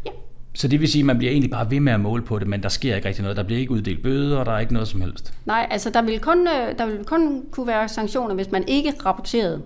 Ja. 0.06 0.12
Så 0.54 0.68
det 0.68 0.80
vil 0.80 0.92
sige, 0.92 1.02
at 1.02 1.06
man 1.06 1.18
bliver 1.18 1.32
egentlig 1.32 1.52
bare 1.52 1.72
ved 1.72 1.80
med 1.80 1.94
at 1.94 2.00
måle 2.00 2.24
på 2.24 2.40
det, 2.40 2.48
men 2.48 2.64
der 2.64 2.70
sker 2.70 2.96
ikke 2.96 3.08
rigtig 3.08 3.22
noget. 3.22 3.38
Der 3.38 3.44
bliver 3.44 3.60
ikke 3.60 3.72
uddelt 3.72 4.04
bøder, 4.04 4.38
og 4.38 4.46
der 4.46 4.52
er 4.52 4.60
ikke 4.60 4.74
noget 4.74 4.88
som 4.88 5.02
helst. 5.02 5.34
Nej, 5.46 5.68
altså 5.72 5.90
der 5.90 6.02
vil 6.02 6.20
kun, 6.20 6.48
øh, 6.48 6.78
der 6.78 6.86
vil 6.86 7.06
kun 7.06 7.44
kunne 7.52 7.68
være 7.68 7.90
sanktioner, 7.90 8.36
hvis 8.36 8.52
man 8.52 8.64
ikke 8.68 8.94
rapporterede. 9.06 9.62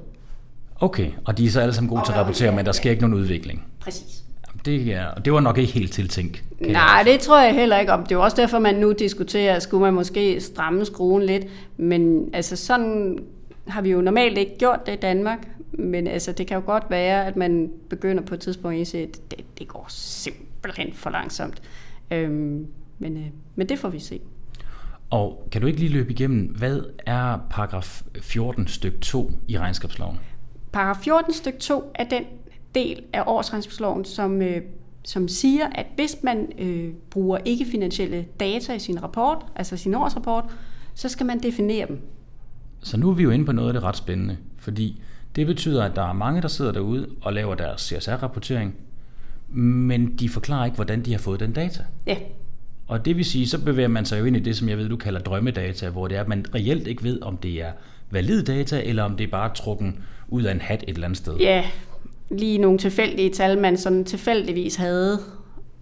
Okay, 0.79 1.11
og 1.25 1.37
de 1.37 1.45
er 1.45 1.49
så 1.49 1.61
alle 1.61 1.73
sammen 1.73 1.89
gode 1.89 2.01
til 2.05 2.11
at 2.11 2.17
rapportere, 2.17 2.55
men 2.55 2.65
der 2.65 2.71
sker 2.71 2.89
ikke 2.89 3.01
nogen 3.01 3.17
udvikling. 3.17 3.63
Præcis. 3.79 4.23
Det, 4.65 4.93
er, 4.93 5.13
det 5.13 5.33
var 5.33 5.39
nok 5.39 5.57
ikke 5.57 5.73
helt 5.73 5.93
tiltænkt. 5.93 6.43
Nej, 6.59 7.03
det 7.03 7.19
tror 7.19 7.41
jeg 7.41 7.53
heller 7.53 7.79
ikke 7.79 7.93
om. 7.93 8.03
Det 8.03 8.15
er 8.15 8.19
også 8.19 8.37
derfor, 8.37 8.59
man 8.59 8.75
nu 8.75 8.91
diskuterer, 8.91 9.59
skulle 9.59 9.81
man 9.81 9.93
måske 9.93 10.41
stramme 10.41 10.85
skruen 10.85 11.23
lidt. 11.23 11.45
Men 11.77 12.29
altså 12.33 12.55
sådan 12.55 13.19
har 13.67 13.81
vi 13.81 13.91
jo 13.91 14.01
normalt 14.01 14.37
ikke 14.37 14.57
gjort 14.57 14.85
det 14.85 14.93
i 14.93 14.95
Danmark. 14.95 15.47
Men 15.77 16.07
altså, 16.07 16.31
det 16.31 16.47
kan 16.47 16.55
jo 16.55 16.63
godt 16.65 16.83
være, 16.89 17.25
at 17.25 17.35
man 17.35 17.71
begynder 17.89 18.23
på 18.23 18.33
et 18.33 18.39
tidspunkt 18.39 18.73
at 18.73 18.77
indse, 18.77 18.97
at 18.97 19.19
det, 19.31 19.59
det 19.59 19.67
går 19.67 19.85
simpelthen 19.89 20.93
for 20.93 21.09
langsomt. 21.09 21.61
Øhm, 22.11 22.67
men, 22.99 23.17
øh, 23.17 23.25
men 23.55 23.69
det 23.69 23.79
får 23.79 23.89
vi 23.89 23.99
se. 23.99 24.19
Og 25.09 25.47
kan 25.51 25.61
du 25.61 25.67
ikke 25.67 25.79
lige 25.79 25.91
løbe 25.91 26.11
igennem, 26.11 26.45
hvad 26.45 26.81
er 27.05 27.37
paragraf 27.49 28.01
14 28.21 28.67
stykke 28.67 28.97
2 28.97 29.31
i 29.47 29.57
regnskabsloven? 29.57 30.19
Paragraf 30.71 31.03
14 31.03 31.33
stykke 31.33 31.59
2 31.59 31.91
er 31.95 32.03
den 32.03 32.23
del 32.75 33.03
af 33.13 33.23
årsregnskabsloven, 33.27 34.05
som, 34.05 34.41
øh, 34.41 34.61
som 35.03 35.27
siger, 35.27 35.67
at 35.75 35.85
hvis 35.95 36.17
man 36.23 36.51
øh, 36.59 36.93
bruger 37.09 37.37
ikke-finansielle 37.45 38.25
data 38.39 38.73
i 38.73 38.79
sin 38.79 39.03
rapport, 39.03 39.45
altså 39.55 39.77
sin 39.77 39.95
årsrapport, 39.95 40.43
så 40.93 41.09
skal 41.09 41.25
man 41.25 41.39
definere 41.39 41.87
dem. 41.87 42.01
Så 42.79 42.97
nu 42.97 43.09
er 43.09 43.13
vi 43.13 43.23
jo 43.23 43.29
inde 43.29 43.45
på 43.45 43.51
noget 43.51 43.69
af 43.69 43.73
det 43.73 43.83
ret 43.83 43.97
spændende, 43.97 44.37
fordi 44.57 45.01
det 45.37 45.47
betyder, 45.47 45.83
at 45.83 45.95
der 45.95 46.09
er 46.09 46.13
mange, 46.13 46.41
der 46.41 46.47
sidder 46.47 46.71
derude 46.71 47.07
og 47.21 47.33
laver 47.33 47.55
deres 47.55 47.81
CSR-rapportering, 47.81 48.75
men 49.49 50.15
de 50.19 50.29
forklarer 50.29 50.65
ikke, 50.65 50.75
hvordan 50.75 51.01
de 51.01 51.11
har 51.11 51.19
fået 51.19 51.39
den 51.39 51.51
data. 51.51 51.83
Ja. 52.07 52.17
Og 52.87 53.05
det 53.05 53.17
vil 53.17 53.25
sige, 53.25 53.47
så 53.47 53.65
bevæger 53.65 53.87
man 53.87 54.05
sig 54.05 54.19
jo 54.19 54.25
ind 54.25 54.37
i 54.37 54.39
det, 54.39 54.57
som 54.57 54.69
jeg 54.69 54.77
ved, 54.77 54.89
du 54.89 54.95
kalder 54.95 55.19
drømmedata, 55.19 55.89
hvor 55.89 56.07
det 56.07 56.17
er, 56.17 56.21
at 56.21 56.27
man 56.27 56.45
reelt 56.55 56.87
ikke 56.87 57.03
ved, 57.03 57.21
om 57.21 57.37
det 57.37 57.61
er 57.61 57.71
valid 58.11 58.43
data, 58.43 58.81
eller 58.85 59.03
om 59.03 59.17
det 59.17 59.23
er 59.23 59.31
bare 59.31 59.53
trukken 59.55 59.99
ud 60.27 60.43
af 60.43 60.51
en 60.51 60.61
hat 60.61 60.83
et 60.83 60.89
eller 60.89 61.05
andet 61.05 61.17
sted. 61.17 61.37
Ja, 61.37 61.65
lige 62.29 62.57
nogle 62.57 62.77
tilfældige 62.77 63.29
tal, 63.29 63.57
man 63.57 63.77
sådan 63.77 64.05
tilfældigvis 64.05 64.75
havde, 64.75 65.19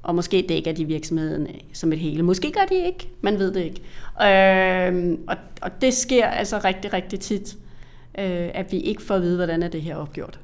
og 0.04 0.16
måske 0.16 0.46
dækker 0.50 0.72
de 0.72 0.86
virksomheden 0.86 1.48
som 1.74 1.94
et 1.94 2.00
hele. 2.00 2.24
Måske 2.24 2.52
gør 2.52 2.66
de 2.70 2.86
ikke, 2.86 3.10
man 3.22 3.40
ved 3.40 3.54
det 3.54 3.64
ikke. 3.64 3.82
Øh, 4.22 5.18
og, 5.28 5.36
og 5.62 5.82
det 5.82 5.94
sker 5.94 6.26
altså 6.26 6.58
rigtig, 6.64 6.94
rigtig 6.94 7.20
tit, 7.20 7.58
øh, 8.18 8.50
at 8.54 8.72
vi 8.72 8.78
ikke 8.78 9.02
får 9.02 9.16
at 9.16 9.22
vide, 9.22 9.36
hvordan 9.36 9.64
er 9.64 9.68
det 9.68 9.82
her 9.82 9.96
opgjort. 9.96 10.40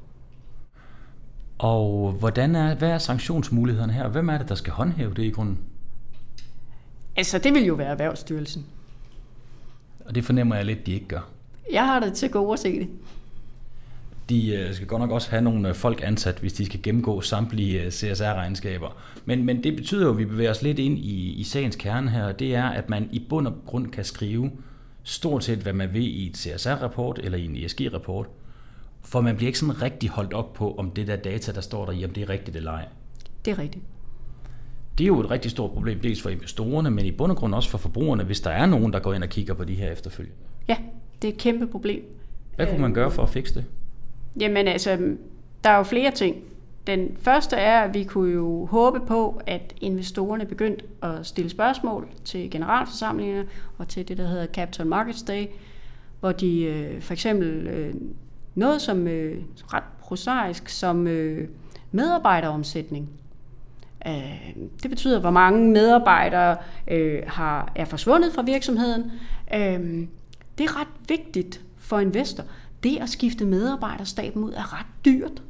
Og 1.58 2.12
hvordan 2.12 2.56
er, 2.56 2.74
hvad 2.74 2.90
er 2.90 2.98
sanktionsmulighederne 2.98 3.92
her? 3.92 4.08
Hvem 4.08 4.28
er 4.28 4.38
det, 4.38 4.48
der 4.48 4.54
skal 4.54 4.72
håndhæve 4.72 5.14
det 5.14 5.22
i 5.22 5.30
grunden? 5.30 5.58
Altså, 7.16 7.38
det 7.38 7.54
vil 7.54 7.64
jo 7.64 7.74
være 7.74 7.88
Erhvervsstyrelsen. 7.88 8.66
Og 10.04 10.14
det 10.14 10.24
fornemmer 10.24 10.56
jeg 10.56 10.64
lidt, 10.64 10.86
de 10.86 10.92
ikke 10.92 11.08
gør. 11.08 11.28
Jeg 11.72 11.86
har 11.86 12.00
det 12.00 12.12
til 12.12 12.30
gode 12.30 12.52
at 12.52 12.58
se 12.58 12.78
det. 12.78 12.88
De 14.28 14.54
øh, 14.54 14.74
skal 14.74 14.86
godt 14.86 15.00
nok 15.00 15.10
også 15.10 15.30
have 15.30 15.42
nogle 15.42 15.68
øh, 15.68 15.74
folk 15.74 16.00
ansat, 16.04 16.38
hvis 16.38 16.52
de 16.52 16.66
skal 16.66 16.82
gennemgå 16.82 17.20
samtlige 17.20 17.82
øh, 17.82 17.90
CSR-regnskaber. 17.90 18.96
Men, 19.24 19.44
men 19.44 19.64
det 19.64 19.76
betyder 19.76 20.04
jo, 20.04 20.10
at 20.10 20.18
vi 20.18 20.24
bevæger 20.24 20.50
os 20.50 20.62
lidt 20.62 20.78
ind 20.78 20.98
i, 20.98 21.32
i 21.32 21.44
sagens 21.44 21.76
kerne 21.76 22.10
her, 22.10 22.24
og 22.24 22.38
det 22.38 22.54
er, 22.54 22.64
at 22.64 22.88
man 22.88 23.08
i 23.12 23.26
bund 23.28 23.46
og 23.46 23.54
grund 23.66 23.88
kan 23.88 24.04
skrive 24.04 24.50
stort 25.02 25.44
set, 25.44 25.58
hvad 25.58 25.72
man 25.72 25.94
vil 25.94 26.22
i 26.22 26.26
et 26.26 26.36
CSR-rapport 26.36 27.20
eller 27.22 27.38
i 27.38 27.44
en 27.44 27.56
ESG-rapport, 27.56 28.26
for 29.04 29.20
man 29.20 29.36
bliver 29.36 29.48
ikke 29.48 29.58
sådan 29.58 29.82
rigtig 29.82 30.08
holdt 30.08 30.32
op 30.32 30.52
på, 30.52 30.74
om 30.74 30.90
det 30.90 31.06
der 31.06 31.16
data, 31.16 31.52
der 31.52 31.60
står 31.60 31.86
der 31.86 31.92
i, 31.92 32.04
om 32.04 32.10
det 32.10 32.22
er 32.22 32.28
rigtigt 32.28 32.56
eller 32.56 32.70
ej. 32.70 32.88
Det 33.44 33.50
er 33.50 33.58
rigtigt. 33.58 33.84
Det 34.98 35.04
er 35.04 35.08
jo 35.08 35.20
et 35.20 35.30
rigtig 35.30 35.50
stort 35.50 35.70
problem, 35.70 36.00
dels 36.00 36.22
for 36.22 36.30
investorerne, 36.30 36.90
men 36.90 37.06
i 37.06 37.10
bund 37.10 37.32
og 37.32 37.38
grund 37.38 37.54
også 37.54 37.70
for 37.70 37.78
forbrugerne, 37.78 38.24
hvis 38.24 38.40
der 38.40 38.50
er 38.50 38.66
nogen, 38.66 38.92
der 38.92 38.98
går 38.98 39.14
ind 39.14 39.22
og 39.22 39.28
kigger 39.28 39.54
på 39.54 39.64
de 39.64 39.74
her 39.74 39.92
efterfølgende. 39.92 40.38
Ja, 40.68 40.76
det 41.22 41.28
er 41.28 41.32
et 41.32 41.38
kæmpe 41.38 41.66
problem. 41.66 42.04
Hvad 42.56 42.66
kunne 42.66 42.80
man 42.80 42.94
gøre 42.94 43.10
for 43.10 43.22
at 43.22 43.28
fikse 43.28 43.54
det? 43.54 43.64
Jamen 44.40 44.68
altså, 44.68 45.16
der 45.64 45.70
er 45.70 45.76
jo 45.76 45.82
flere 45.82 46.10
ting. 46.10 46.36
Den 46.86 47.16
første 47.20 47.56
er, 47.56 47.80
at 47.80 47.94
vi 47.94 48.04
kunne 48.04 48.32
jo 48.32 48.66
håbe 48.66 49.00
på, 49.00 49.40
at 49.46 49.74
investorerne 49.80 50.46
begyndte 50.46 50.84
at 51.02 51.26
stille 51.26 51.50
spørgsmål 51.50 52.08
til 52.24 52.50
generalforsamlingerne 52.50 53.48
og 53.78 53.88
til 53.88 54.08
det, 54.08 54.18
der 54.18 54.26
hedder 54.26 54.46
Capital 54.46 54.86
Markets 54.86 55.22
Day, 55.22 55.46
hvor 56.20 56.32
de 56.32 56.62
øh, 56.62 57.02
for 57.02 57.12
eksempel 57.12 57.66
øh, 57.66 57.94
noget 58.54 58.82
som 58.82 59.06
øh, 59.08 59.42
ret 59.74 59.84
prosaisk 60.00 60.68
som 60.68 61.06
øh, 61.06 61.48
medarbejderomsætning. 61.92 63.08
Øh, 64.06 64.54
det 64.82 64.90
betyder, 64.90 65.20
hvor 65.20 65.30
mange 65.30 65.70
medarbejdere 65.70 66.56
øh, 66.88 67.22
har, 67.26 67.72
er 67.74 67.84
forsvundet 67.84 68.32
fra 68.32 68.42
virksomheden. 68.42 69.12
Øh, 69.54 70.06
det 70.58 70.64
er 70.64 70.80
ret 70.80 70.88
vigtigt 71.08 71.60
for 71.78 71.98
investor. 71.98 72.44
Det 72.82 72.98
at 73.00 73.08
skifte 73.08 73.44
medarbejderstaben 73.44 74.44
ud 74.44 74.52
er 74.52 74.78
ret 74.78 74.86
dyrt. 75.04 75.42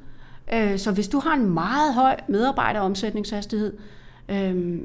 Øh, 0.53 0.78
så 0.78 0.92
hvis 0.92 1.09
du 1.09 1.18
har 1.18 1.34
en 1.34 1.50
meget 1.50 1.94
høj 1.94 2.16
medarbejderomsætningshastighed, 2.28 3.72
øh, 4.28 4.78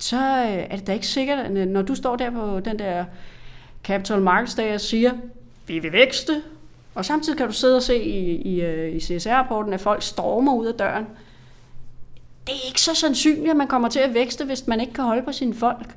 så 0.00 0.16
øh, 0.16 0.66
er 0.70 0.76
det 0.76 0.86
da 0.86 0.92
ikke 0.92 1.06
sikkert, 1.06 1.50
øh, 1.50 1.66
når 1.66 1.82
du 1.82 1.94
står 1.94 2.16
der 2.16 2.30
på 2.30 2.60
den 2.60 2.78
der 2.78 3.04
Capital 3.84 4.20
Markets 4.20 4.54
Day 4.54 4.74
og 4.74 4.80
siger, 4.80 5.12
vi 5.66 5.78
vil 5.78 5.92
vækste, 5.92 6.42
og 6.94 7.04
samtidig 7.04 7.38
kan 7.38 7.46
du 7.46 7.52
sidde 7.52 7.76
og 7.76 7.82
se 7.82 8.02
i, 8.02 8.36
i, 8.36 8.88
i 8.96 9.00
CSR-rapporten, 9.00 9.72
at 9.72 9.80
folk 9.80 10.02
stormer 10.02 10.54
ud 10.54 10.66
af 10.66 10.74
døren. 10.74 11.06
Det 12.46 12.54
er 12.54 12.68
ikke 12.68 12.80
så 12.80 12.94
sandsynligt, 12.94 13.50
at 13.50 13.56
man 13.56 13.66
kommer 13.66 13.88
til 13.88 14.00
at 14.00 14.14
vækste, 14.14 14.44
hvis 14.44 14.66
man 14.66 14.80
ikke 14.80 14.92
kan 14.92 15.04
holde 15.04 15.22
på 15.22 15.32
sine 15.32 15.54
folk. 15.54 15.96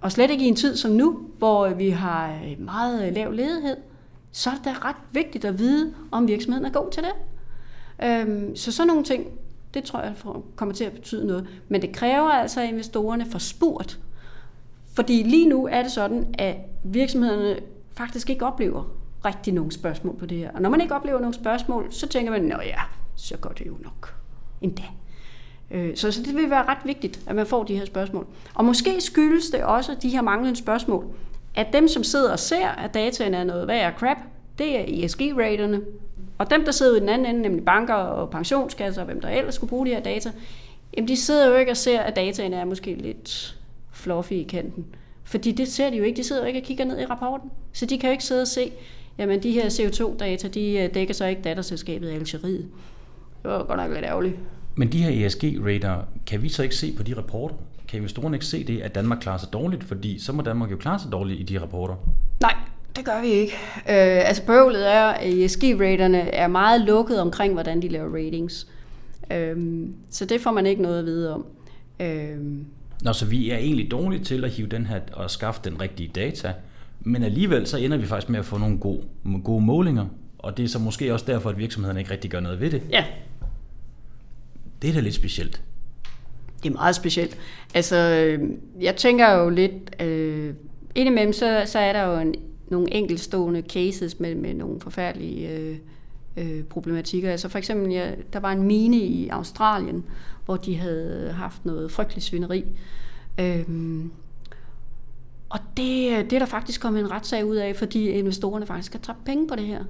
Og 0.00 0.12
slet 0.12 0.30
ikke 0.30 0.44
i 0.44 0.48
en 0.48 0.56
tid 0.56 0.76
som 0.76 0.90
nu, 0.90 1.20
hvor 1.38 1.68
vi 1.68 1.90
har 1.90 2.40
meget 2.58 3.12
lav 3.12 3.32
ledighed, 3.32 3.76
så 4.32 4.50
er 4.50 4.54
det 4.54 4.64
da 4.64 4.88
ret 4.88 4.96
vigtigt 5.12 5.44
at 5.44 5.58
vide, 5.58 5.94
om 6.10 6.28
virksomheden 6.28 6.66
er 6.66 6.70
god 6.70 6.90
til 6.90 7.02
det. 7.02 7.12
Øhm, 8.02 8.56
så 8.56 8.72
sådan 8.72 8.86
nogle 8.86 9.04
ting, 9.04 9.26
det 9.74 9.84
tror 9.84 10.00
jeg 10.00 10.14
kommer 10.56 10.74
til 10.74 10.84
at 10.84 10.92
betyde 10.92 11.26
noget. 11.26 11.46
Men 11.68 11.82
det 11.82 11.92
kræver 11.92 12.30
altså, 12.30 12.60
at 12.60 12.68
investorerne 12.68 13.26
får 13.30 13.38
spurgt. 13.38 14.00
Fordi 14.92 15.22
lige 15.22 15.48
nu 15.48 15.66
er 15.66 15.82
det 15.82 15.92
sådan, 15.92 16.34
at 16.38 16.56
virksomhederne 16.84 17.60
faktisk 17.92 18.30
ikke 18.30 18.46
oplever 18.46 18.84
rigtig 19.24 19.54
nogle 19.54 19.72
spørgsmål 19.72 20.16
på 20.16 20.26
det 20.26 20.38
her. 20.38 20.50
Og 20.50 20.62
når 20.62 20.70
man 20.70 20.80
ikke 20.80 20.94
oplever 20.94 21.20
nogle 21.20 21.34
spørgsmål, 21.34 21.86
så 21.90 22.08
tænker 22.08 22.32
man, 22.32 22.42
nå 22.42 22.56
ja, 22.64 22.80
så 23.16 23.36
går 23.36 23.50
det 23.50 23.66
jo 23.66 23.74
nok 23.80 24.14
endda. 24.60 24.82
Øh, 25.70 25.96
så, 25.96 26.12
så 26.12 26.22
det 26.22 26.36
vil 26.36 26.50
være 26.50 26.64
ret 26.66 26.78
vigtigt, 26.84 27.20
at 27.26 27.36
man 27.36 27.46
får 27.46 27.64
de 27.64 27.76
her 27.76 27.84
spørgsmål. 27.84 28.26
Og 28.54 28.64
måske 28.64 29.00
skyldes 29.00 29.50
det 29.50 29.62
også 29.62 29.96
de 30.02 30.08
her 30.08 30.22
manglende 30.22 30.56
spørgsmål, 30.56 31.04
at 31.54 31.66
dem, 31.72 31.88
som 31.88 32.04
sidder 32.04 32.32
og 32.32 32.38
ser, 32.38 32.68
at 32.68 32.94
dataen 32.94 33.34
er 33.34 33.44
noget 33.44 33.68
værd 33.68 33.94
crap, 33.98 34.16
det 34.58 34.78
er 34.78 35.04
ESG-raterne. 35.04 35.80
Og 36.40 36.50
dem, 36.50 36.64
der 36.64 36.72
sidder 36.72 36.96
i 36.96 37.00
den 37.00 37.08
anden 37.08 37.26
ende, 37.26 37.42
nemlig 37.42 37.64
banker 37.64 37.94
og 37.94 38.30
pensionskasser, 38.30 39.02
og 39.02 39.06
hvem 39.06 39.20
der 39.20 39.28
ellers 39.28 39.54
skulle 39.54 39.68
bruge 39.68 39.86
de 39.86 39.90
her 39.90 40.00
data, 40.00 40.32
jamen 40.96 41.08
de 41.08 41.16
sidder 41.16 41.48
jo 41.48 41.56
ikke 41.56 41.70
og 41.70 41.76
ser, 41.76 42.00
at 42.00 42.16
dataen 42.16 42.52
er 42.52 42.64
måske 42.64 42.94
lidt 42.94 43.56
fluffy 43.92 44.32
i 44.32 44.42
kanten. 44.42 44.86
Fordi 45.24 45.52
det 45.52 45.68
ser 45.68 45.90
de 45.90 45.96
jo 45.96 46.04
ikke. 46.04 46.16
De 46.16 46.24
sidder 46.24 46.42
jo 46.42 46.46
ikke 46.46 46.58
og 46.58 46.62
kigger 46.62 46.84
ned 46.84 47.00
i 47.00 47.04
rapporten. 47.04 47.50
Så 47.72 47.86
de 47.86 47.98
kan 47.98 48.08
jo 48.08 48.12
ikke 48.12 48.24
sidde 48.24 48.42
og 48.42 48.48
se, 48.48 48.72
jamen 49.18 49.42
de 49.42 49.50
her 49.50 49.68
CO2-data, 49.68 50.48
de 50.48 50.78
øh, 50.78 50.94
dækker 50.94 51.14
så 51.14 51.26
ikke 51.26 51.42
datterselskabet 51.42 52.10
i 52.10 52.14
Algeriet. 52.14 52.68
Det 53.42 53.50
var 53.50 53.64
godt 53.64 53.78
nok 53.78 53.90
lidt 53.90 54.04
ærgerligt. 54.04 54.36
Men 54.76 54.92
de 54.92 55.02
her 55.02 55.26
ESG-rater, 55.26 56.02
kan 56.26 56.42
vi 56.42 56.48
så 56.48 56.62
ikke 56.62 56.76
se 56.76 56.92
på 56.96 57.02
de 57.02 57.16
rapporter? 57.16 57.54
Kan 57.88 57.96
investorerne 57.96 58.36
ikke 58.36 58.46
se 58.46 58.64
det, 58.64 58.80
at 58.80 58.94
Danmark 58.94 59.18
klarer 59.20 59.38
sig 59.38 59.52
dårligt? 59.52 59.84
Fordi 59.84 60.18
så 60.18 60.32
må 60.32 60.42
Danmark 60.42 60.70
jo 60.70 60.76
klare 60.76 60.98
sig 60.98 61.12
dårligt 61.12 61.40
i 61.40 61.42
de 61.42 61.60
rapporter. 61.60 61.94
Nej, 62.40 62.54
det 62.96 63.04
gør 63.04 63.20
vi 63.20 63.28
ikke. 63.28 63.52
Øh, 63.76 64.28
altså 64.28 64.46
bøvlet 64.46 64.92
er, 64.92 65.04
at 65.04 65.32
ESG-raterne 65.32 66.18
er 66.18 66.48
meget 66.48 66.80
lukket 66.80 67.20
omkring, 67.20 67.52
hvordan 67.52 67.82
de 67.82 67.88
laver 67.88 68.14
ratings. 68.16 68.66
Øh, 69.32 69.56
så 70.10 70.24
det 70.24 70.40
får 70.40 70.50
man 70.50 70.66
ikke 70.66 70.82
noget 70.82 70.98
at 70.98 71.04
vide 71.04 71.34
om. 71.34 71.46
Øh, 72.00 72.36
Nå, 73.02 73.12
så 73.12 73.26
vi 73.26 73.50
er 73.50 73.56
egentlig 73.56 73.90
dårlige 73.90 74.24
til 74.24 74.44
at 74.44 74.50
hive 74.50 74.68
den 74.68 74.86
her 74.86 75.00
og 75.12 75.30
skaffe 75.30 75.60
den 75.64 75.80
rigtige 75.80 76.10
data, 76.14 76.52
men 77.00 77.22
alligevel 77.22 77.66
så 77.66 77.76
ender 77.76 77.96
vi 77.96 78.06
faktisk 78.06 78.30
med 78.30 78.38
at 78.38 78.44
få 78.44 78.58
nogle 78.58 78.78
gode, 78.78 79.02
gode 79.44 79.64
målinger, 79.64 80.06
og 80.38 80.56
det 80.56 80.64
er 80.64 80.68
så 80.68 80.78
måske 80.78 81.12
også 81.12 81.24
derfor, 81.28 81.50
at 81.50 81.58
virksomhederne 81.58 82.00
ikke 82.00 82.10
rigtig 82.10 82.30
gør 82.30 82.40
noget 82.40 82.60
ved 82.60 82.70
det. 82.70 82.82
Ja. 82.90 83.04
Det 84.82 84.90
er 84.90 84.94
da 84.94 85.00
lidt 85.00 85.14
specielt. 85.14 85.62
Det 86.62 86.68
er 86.70 86.72
meget 86.74 86.94
specielt. 86.94 87.36
Altså, 87.74 87.96
jeg 88.80 88.96
tænker 88.96 89.32
jo 89.32 89.48
lidt, 89.48 90.02
øh, 90.02 90.54
indimellem 90.94 91.32
så, 91.32 91.62
så 91.66 91.78
er 91.78 91.92
der 91.92 92.02
jo 92.02 92.18
en, 92.20 92.34
nogle 92.70 92.94
enkeltstående 92.94 93.62
cases 93.68 94.20
med, 94.20 94.34
med 94.34 94.54
nogle 94.54 94.80
forfærdelige 94.80 95.58
øh, 95.58 95.76
øh, 96.36 96.64
problematikker. 96.64 97.30
Altså 97.30 97.48
for 97.48 97.58
eksempel, 97.58 97.92
ja, 97.92 98.12
der 98.32 98.40
var 98.40 98.52
en 98.52 98.62
mine 98.62 98.96
i 98.96 99.28
Australien, 99.28 100.04
hvor 100.44 100.56
de 100.56 100.76
havde 100.76 101.32
haft 101.32 101.64
noget 101.64 101.90
frygteligt 101.92 102.26
svineri. 102.26 102.64
Øhm, 103.40 104.10
og 105.48 105.58
det, 105.76 106.30
det 106.30 106.32
er 106.32 106.38
der 106.38 106.46
faktisk 106.46 106.80
kommet 106.80 107.00
en 107.00 107.10
retssag 107.10 107.44
ud 107.44 107.56
af, 107.56 107.76
fordi 107.76 108.08
investorerne 108.08 108.66
faktisk 108.66 108.92
har 108.92 109.00
tabt 109.00 109.24
penge 109.24 109.48
på 109.48 109.56
det 109.56 109.66
her. 109.66 109.84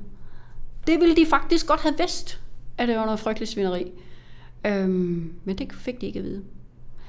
Det 0.86 1.00
ville 1.00 1.16
de 1.16 1.26
faktisk 1.26 1.66
godt 1.66 1.80
have 1.80 1.94
vidst, 1.98 2.40
at 2.78 2.88
det 2.88 2.96
var 2.96 3.04
noget 3.04 3.20
frygteligt 3.20 3.50
svineri. 3.50 3.92
Øhm, 4.66 5.32
men 5.44 5.58
det 5.58 5.72
fik 5.72 6.00
de 6.00 6.06
ikke 6.06 6.18
at 6.18 6.24
vide. 6.24 6.42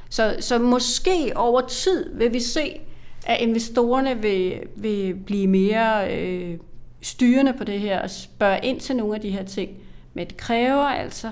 Så, 0.09 0.35
så 0.39 0.59
måske 0.59 1.31
over 1.35 1.61
tid 1.61 2.17
vil 2.17 2.33
vi 2.33 2.39
se, 2.39 2.81
at 3.25 3.37
investorerne 3.39 4.21
vil, 4.21 4.59
vil 4.75 5.15
blive 5.15 5.47
mere 5.47 6.17
øh, 6.17 6.57
styrende 7.01 7.53
på 7.53 7.63
det 7.63 7.79
her 7.79 8.01
og 8.01 8.09
spørge 8.09 8.59
ind 8.63 8.79
til 8.79 8.95
nogle 8.95 9.15
af 9.15 9.21
de 9.21 9.29
her 9.29 9.43
ting. 9.43 9.71
Men 10.13 10.27
det 10.27 10.37
kræver 10.37 10.83
altså 10.83 11.31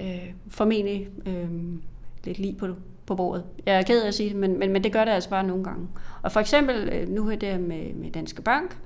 øh, 0.00 0.32
formentlig 0.48 1.08
øh, 1.26 1.48
lidt 2.24 2.38
lige 2.38 2.54
på, 2.54 2.68
på 3.06 3.14
bordet. 3.14 3.44
Jeg 3.66 3.78
er 3.78 3.82
ked 3.82 4.02
af 4.02 4.08
at 4.08 4.14
sige 4.14 4.28
det, 4.28 4.36
men, 4.36 4.58
men, 4.58 4.72
men 4.72 4.84
det 4.84 4.92
gør 4.92 5.04
det 5.04 5.12
altså 5.12 5.30
bare 5.30 5.44
nogle 5.46 5.64
gange. 5.64 5.88
Og 6.22 6.32
for 6.32 6.40
eksempel 6.40 6.88
øh, 6.88 7.08
nu 7.08 7.26
her 7.26 7.36
der 7.36 7.58
med, 7.58 7.94
med 7.94 8.10
Danske 8.10 8.42
Bank. 8.42 8.78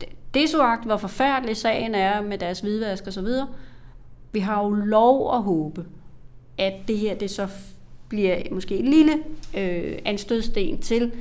Det, 0.00 0.08
det 0.34 0.44
er 0.44 0.48
så 0.48 0.62
agt, 0.62 0.84
hvor 0.84 0.96
forfærdelig 0.96 1.56
sagen 1.56 1.94
er 1.94 2.20
med 2.20 2.38
deres 2.38 2.60
hvidvask 2.60 3.06
og 3.06 3.12
så 3.12 3.22
videre. 3.22 3.48
Vi 4.32 4.40
har 4.40 4.64
jo 4.64 4.70
lov 4.70 5.34
at 5.34 5.42
håbe, 5.42 5.84
at 6.58 6.74
det 6.88 6.98
her 6.98 7.14
det 7.14 7.30
så 7.30 7.48
bliver 8.08 8.36
måske 8.50 8.76
en 8.76 8.90
lille 8.90 9.12
øh, 9.56 9.98
anstødsten 10.04 10.78
til, 10.78 11.12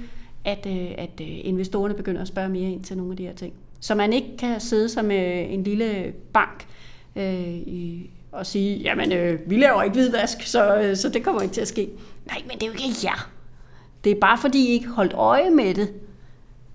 at, 0.46 0.66
øh, 0.68 0.92
at 0.98 1.22
øh, 1.22 1.28
investorerne 1.28 1.94
begynder 1.94 2.22
at 2.22 2.28
spørge 2.28 2.50
mere 2.50 2.72
ind 2.72 2.84
til 2.84 2.98
nogle 2.98 3.12
af 3.12 3.18
de 3.18 3.24
her 3.24 3.34
ting. 3.34 3.54
Så 3.80 3.96
man 3.96 4.14
ikke 4.14 4.38
kan 4.38 4.60
sidde 4.60 4.90
som 4.90 5.12
øh, 5.12 5.54
en 5.54 5.64
lille 5.64 6.14
bank 6.34 6.68
øh, 7.16 7.48
i, 7.50 8.10
og 8.32 8.46
sige, 8.46 8.78
jamen 8.78 9.12
øh, 9.12 9.40
vi 9.50 9.58
laver 9.58 9.84
ikke 9.84 9.94
hvidvask, 9.94 10.42
så, 10.42 10.82
øh, 10.82 10.96
så 10.96 11.10
det 11.10 11.24
kommer 11.24 11.42
ikke 11.42 11.54
til 11.54 11.62
at 11.62 11.68
ske. 11.68 11.90
Nej, 12.28 12.42
men 12.48 12.58
det 12.60 12.64
er 12.64 12.68
jo 12.68 12.74
ikke 12.74 13.00
jer. 13.04 13.32
Det 14.04 14.12
er 14.12 14.20
bare 14.22 14.38
fordi 14.38 14.68
I 14.68 14.72
ikke 14.72 14.88
holdt 14.88 15.14
øje 15.14 15.50
med 15.50 15.74
det. 15.74 15.94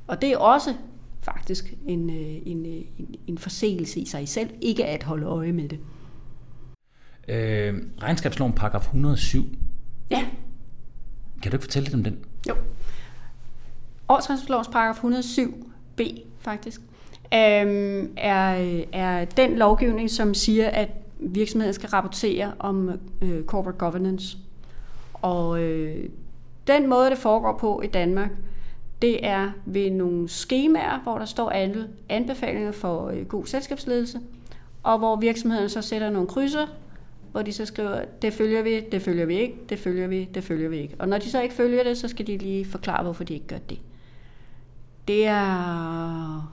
Og 0.06 0.22
det 0.22 0.32
er 0.32 0.36
også 0.36 0.74
faktisk 1.22 1.74
en, 1.86 2.10
øh, 2.10 2.36
en, 2.46 2.66
øh, 2.66 2.82
en, 2.98 3.14
en 3.26 3.38
forseelse 3.38 4.00
i 4.00 4.06
sig 4.06 4.28
selv, 4.28 4.50
ikke 4.60 4.84
at 4.84 5.02
holde 5.02 5.26
øje 5.26 5.52
med 5.52 5.68
det. 5.68 5.78
Øh, 7.28 7.74
regnskabsloven 8.02 8.52
paragraf 8.52 8.80
107. 8.80 9.44
Ja. 10.12 10.24
Kan 11.42 11.50
du 11.50 11.56
ikke 11.56 11.64
fortælle 11.64 11.84
lidt 11.84 11.94
om 11.94 12.04
den? 12.04 12.18
Jo. 12.48 12.54
Årsregnskabslovens 14.08 14.68
paragraf 14.68 15.04
107b 15.04 16.20
faktisk, 16.38 16.80
øh, 17.34 18.08
er, 18.16 18.82
er 18.92 19.24
den 19.24 19.58
lovgivning, 19.58 20.10
som 20.10 20.34
siger, 20.34 20.68
at 20.68 20.88
virksomheden 21.18 21.74
skal 21.74 21.88
rapportere 21.88 22.52
om 22.58 22.90
øh, 23.22 23.44
corporate 23.44 23.78
governance. 23.78 24.36
Og 25.12 25.62
øh, 25.62 26.08
den 26.66 26.88
måde, 26.88 27.10
det 27.10 27.18
foregår 27.18 27.58
på 27.58 27.80
i 27.80 27.86
Danmark, 27.86 28.30
det 29.02 29.26
er 29.26 29.50
ved 29.64 29.90
nogle 29.90 30.28
skemaer, 30.28 31.00
hvor 31.02 31.18
der 31.18 31.24
står 31.24 31.50
alle 31.50 31.88
anbefalinger 32.08 32.72
for 32.72 33.08
øh, 33.08 33.26
god 33.26 33.46
selskabsledelse, 33.46 34.20
og 34.82 34.98
hvor 34.98 35.16
virksomheden 35.16 35.68
så 35.68 35.82
sætter 35.82 36.10
nogle 36.10 36.28
krydser, 36.28 36.66
hvor 37.32 37.42
de 37.42 37.52
så 37.52 37.66
skriver, 37.66 38.00
det 38.22 38.32
følger 38.32 38.62
vi, 38.62 38.80
det 38.80 39.02
følger 39.02 39.26
vi 39.26 39.38
ikke, 39.38 39.54
det 39.68 39.78
følger 39.78 40.06
vi, 40.06 40.28
det 40.34 40.44
følger 40.44 40.68
vi 40.68 40.76
ikke. 40.78 40.94
Og 40.98 41.08
når 41.08 41.18
de 41.18 41.30
så 41.30 41.42
ikke 41.42 41.54
følger 41.54 41.84
det, 41.84 41.98
så 41.98 42.08
skal 42.08 42.26
de 42.26 42.38
lige 42.38 42.64
forklare, 42.64 43.02
hvorfor 43.02 43.24
de 43.24 43.34
ikke 43.34 43.46
gør 43.46 43.58
det. 43.70 43.78
Det 45.08 45.26
er... 45.26 46.52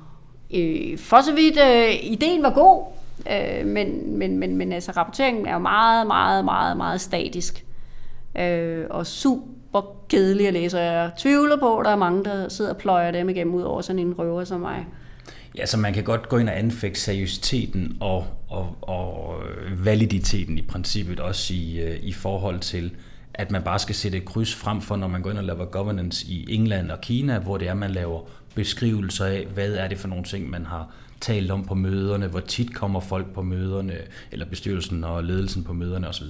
Øh, 0.53 0.97
for 0.97 1.21
så 1.21 1.35
vidt, 1.35 1.57
øh, 1.59 2.11
ideen 2.11 2.43
var 2.43 2.53
god, 2.53 2.83
øh, 3.31 3.65
men, 3.65 4.17
men, 4.17 4.37
men, 4.37 4.57
men 4.57 4.71
altså, 4.71 4.91
rapporteringen 4.91 5.45
er 5.45 5.53
jo 5.53 5.59
meget, 5.59 6.07
meget, 6.07 6.45
meget, 6.45 6.77
meget 6.77 7.01
statisk. 7.01 7.65
Øh, 8.39 8.85
og 8.89 9.07
super 9.07 9.95
kedelig 10.09 10.47
at 10.47 10.53
læse, 10.53 10.79
jeg 10.79 11.11
tvivler 11.17 11.57
på, 11.57 11.77
at 11.77 11.85
der 11.85 11.91
er 11.91 11.95
mange, 11.95 12.23
der 12.23 12.49
sidder 12.49 12.71
og 12.71 12.77
pløjer 12.77 13.11
dem 13.11 13.29
igennem 13.29 13.55
ud 13.55 13.61
over 13.61 13.81
sådan 13.81 13.99
en 13.99 14.19
røver 14.19 14.43
som 14.43 14.59
mig. 14.59 14.85
Ja, 15.57 15.65
så 15.65 15.77
man 15.77 15.93
kan 15.93 16.03
godt 16.03 16.29
gå 16.29 16.37
ind 16.37 16.49
og 16.49 16.59
anfægte 16.59 16.99
seriøsiteten 16.99 17.97
og, 17.99 18.27
og, 18.49 18.77
og 18.81 19.35
validiteten 19.77 20.57
i 20.57 20.61
princippet 20.61 21.19
også 21.19 21.53
i, 21.53 21.79
øh, 21.79 21.97
i 22.03 22.13
forhold 22.13 22.59
til, 22.59 22.91
at 23.33 23.51
man 23.51 23.63
bare 23.63 23.79
skal 23.79 23.95
sætte 23.95 24.17
et 24.17 24.25
kryds 24.25 24.55
frem 24.55 24.81
for, 24.81 24.95
når 24.95 25.07
man 25.07 25.21
går 25.21 25.29
ind 25.29 25.37
og 25.37 25.43
laver 25.43 25.65
governance 25.65 26.25
i 26.27 26.45
England 26.55 26.91
og 26.91 27.01
Kina, 27.01 27.39
hvor 27.39 27.57
det 27.57 27.67
er, 27.67 27.73
man 27.73 27.91
laver 27.91 28.21
beskrivelser 28.55 29.25
af, 29.25 29.47
hvad 29.53 29.73
er 29.73 29.87
det 29.87 29.97
for 29.97 30.07
nogle 30.07 30.23
ting, 30.23 30.49
man 30.49 30.65
har 30.65 30.91
talt 31.21 31.51
om 31.51 31.65
på 31.65 31.75
møderne, 31.75 32.27
hvor 32.27 32.39
tit 32.39 32.75
kommer 32.75 32.99
folk 32.99 33.33
på 33.33 33.41
møderne, 33.41 33.93
eller 34.31 34.45
bestyrelsen 34.45 35.03
og 35.03 35.23
ledelsen 35.23 35.63
på 35.63 35.73
møderne 35.73 36.07
osv. 36.07 36.25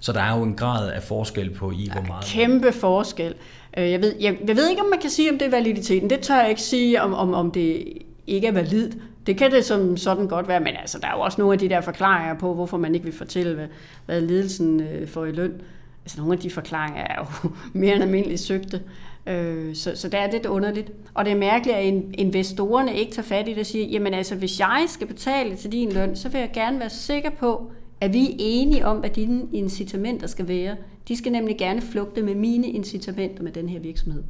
Så 0.00 0.12
der 0.12 0.20
er 0.20 0.36
jo 0.36 0.42
en 0.42 0.54
grad 0.54 0.90
af 0.90 1.02
forskel 1.02 1.50
på 1.50 1.70
i, 1.70 1.88
hvor 1.92 2.02
meget... 2.02 2.24
Kæmpe 2.24 2.72
forskel. 2.72 3.34
Øh, 3.78 3.90
jeg 3.90 4.00
ved, 4.00 4.14
jeg, 4.20 4.38
jeg 4.48 4.56
ved 4.56 4.70
ikke, 4.70 4.82
om 4.82 4.90
man 4.90 5.00
kan 5.00 5.10
sige, 5.10 5.30
om 5.30 5.38
det 5.38 5.46
er 5.46 5.50
validiteten. 5.50 6.10
Det 6.10 6.20
tør 6.20 6.40
jeg 6.40 6.48
ikke 6.48 6.62
sige, 6.62 7.02
om, 7.02 7.14
om, 7.14 7.34
om 7.34 7.50
det 7.50 7.84
ikke 8.26 8.46
er 8.46 8.52
validt. 8.52 8.96
Det 9.26 9.36
kan 9.36 9.50
det 9.50 9.64
som 9.64 9.96
sådan 9.96 10.28
godt 10.28 10.48
være, 10.48 10.60
men 10.60 10.76
altså, 10.76 10.98
der 10.98 11.08
er 11.08 11.12
jo 11.12 11.20
også 11.20 11.40
nogle 11.40 11.52
af 11.52 11.58
de 11.58 11.68
der 11.68 11.80
forklaringer 11.80 12.34
på, 12.34 12.54
hvorfor 12.54 12.76
man 12.76 12.94
ikke 12.94 13.04
vil 13.04 13.14
fortælle, 13.14 13.54
hvad, 13.54 13.66
hvad 14.06 14.20
ledelsen 14.20 14.80
øh, 14.80 15.08
får 15.08 15.24
i 15.24 15.32
løn. 15.32 15.62
Altså 16.04 16.18
nogle 16.18 16.32
af 16.32 16.38
de 16.38 16.50
forklaringer 16.50 17.02
er 17.02 17.14
jo 17.18 17.50
mere 17.80 17.94
end 17.94 18.02
almindeligt 18.02 18.40
søgte. 18.40 18.82
Øh, 19.26 19.74
så, 19.74 19.92
så 19.94 20.08
det 20.08 20.20
er 20.20 20.30
lidt 20.30 20.46
underligt. 20.46 20.92
Og 21.14 21.24
det 21.24 21.32
er 21.32 21.36
mærkeligt, 21.36 21.76
at 21.76 22.02
investorerne 22.14 22.96
ikke 22.96 23.12
tager 23.12 23.26
fat 23.26 23.48
i 23.48 23.50
det 23.50 23.58
og 23.58 23.66
siger, 23.66 23.86
jamen 23.86 24.14
altså, 24.14 24.34
hvis 24.34 24.60
jeg 24.60 24.84
skal 24.88 25.06
betale 25.06 25.56
til 25.56 25.72
din 25.72 25.92
løn, 25.92 26.16
så 26.16 26.28
vil 26.28 26.38
jeg 26.38 26.50
gerne 26.54 26.78
være 26.80 26.90
sikker 26.90 27.30
på, 27.30 27.70
at 28.00 28.12
vi 28.12 28.26
er 28.26 28.34
enige 28.38 28.86
om, 28.86 28.96
hvad 28.96 29.10
dine 29.10 29.42
incitamenter 29.52 30.26
skal 30.26 30.48
være. 30.48 30.76
De 31.08 31.16
skal 31.16 31.32
nemlig 31.32 31.58
gerne 31.58 31.82
flugte 31.82 32.22
med 32.22 32.34
mine 32.34 32.66
incitamenter 32.66 33.42
med 33.42 33.52
den 33.52 33.68
her 33.68 33.80
virksomhed. 33.80 34.22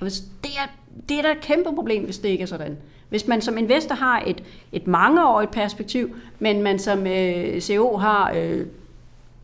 Og 0.00 0.02
hvis 0.02 0.18
det, 0.18 0.50
er, 0.58 0.76
det 1.08 1.18
er 1.18 1.22
da 1.22 1.30
et 1.30 1.40
kæmpe 1.40 1.74
problem, 1.74 2.04
hvis 2.04 2.18
det 2.18 2.28
ikke 2.28 2.42
er 2.42 2.46
sådan. 2.46 2.76
Hvis 3.08 3.26
man 3.26 3.40
som 3.40 3.58
investor 3.58 3.94
har 3.94 4.22
et, 4.26 4.42
et 4.72 4.86
mangeårigt 4.86 5.50
perspektiv, 5.50 6.16
men 6.38 6.62
man 6.62 6.78
som 6.78 7.06
øh, 7.06 7.60
CEO 7.60 7.96
har 7.96 8.32
øh, 8.36 8.66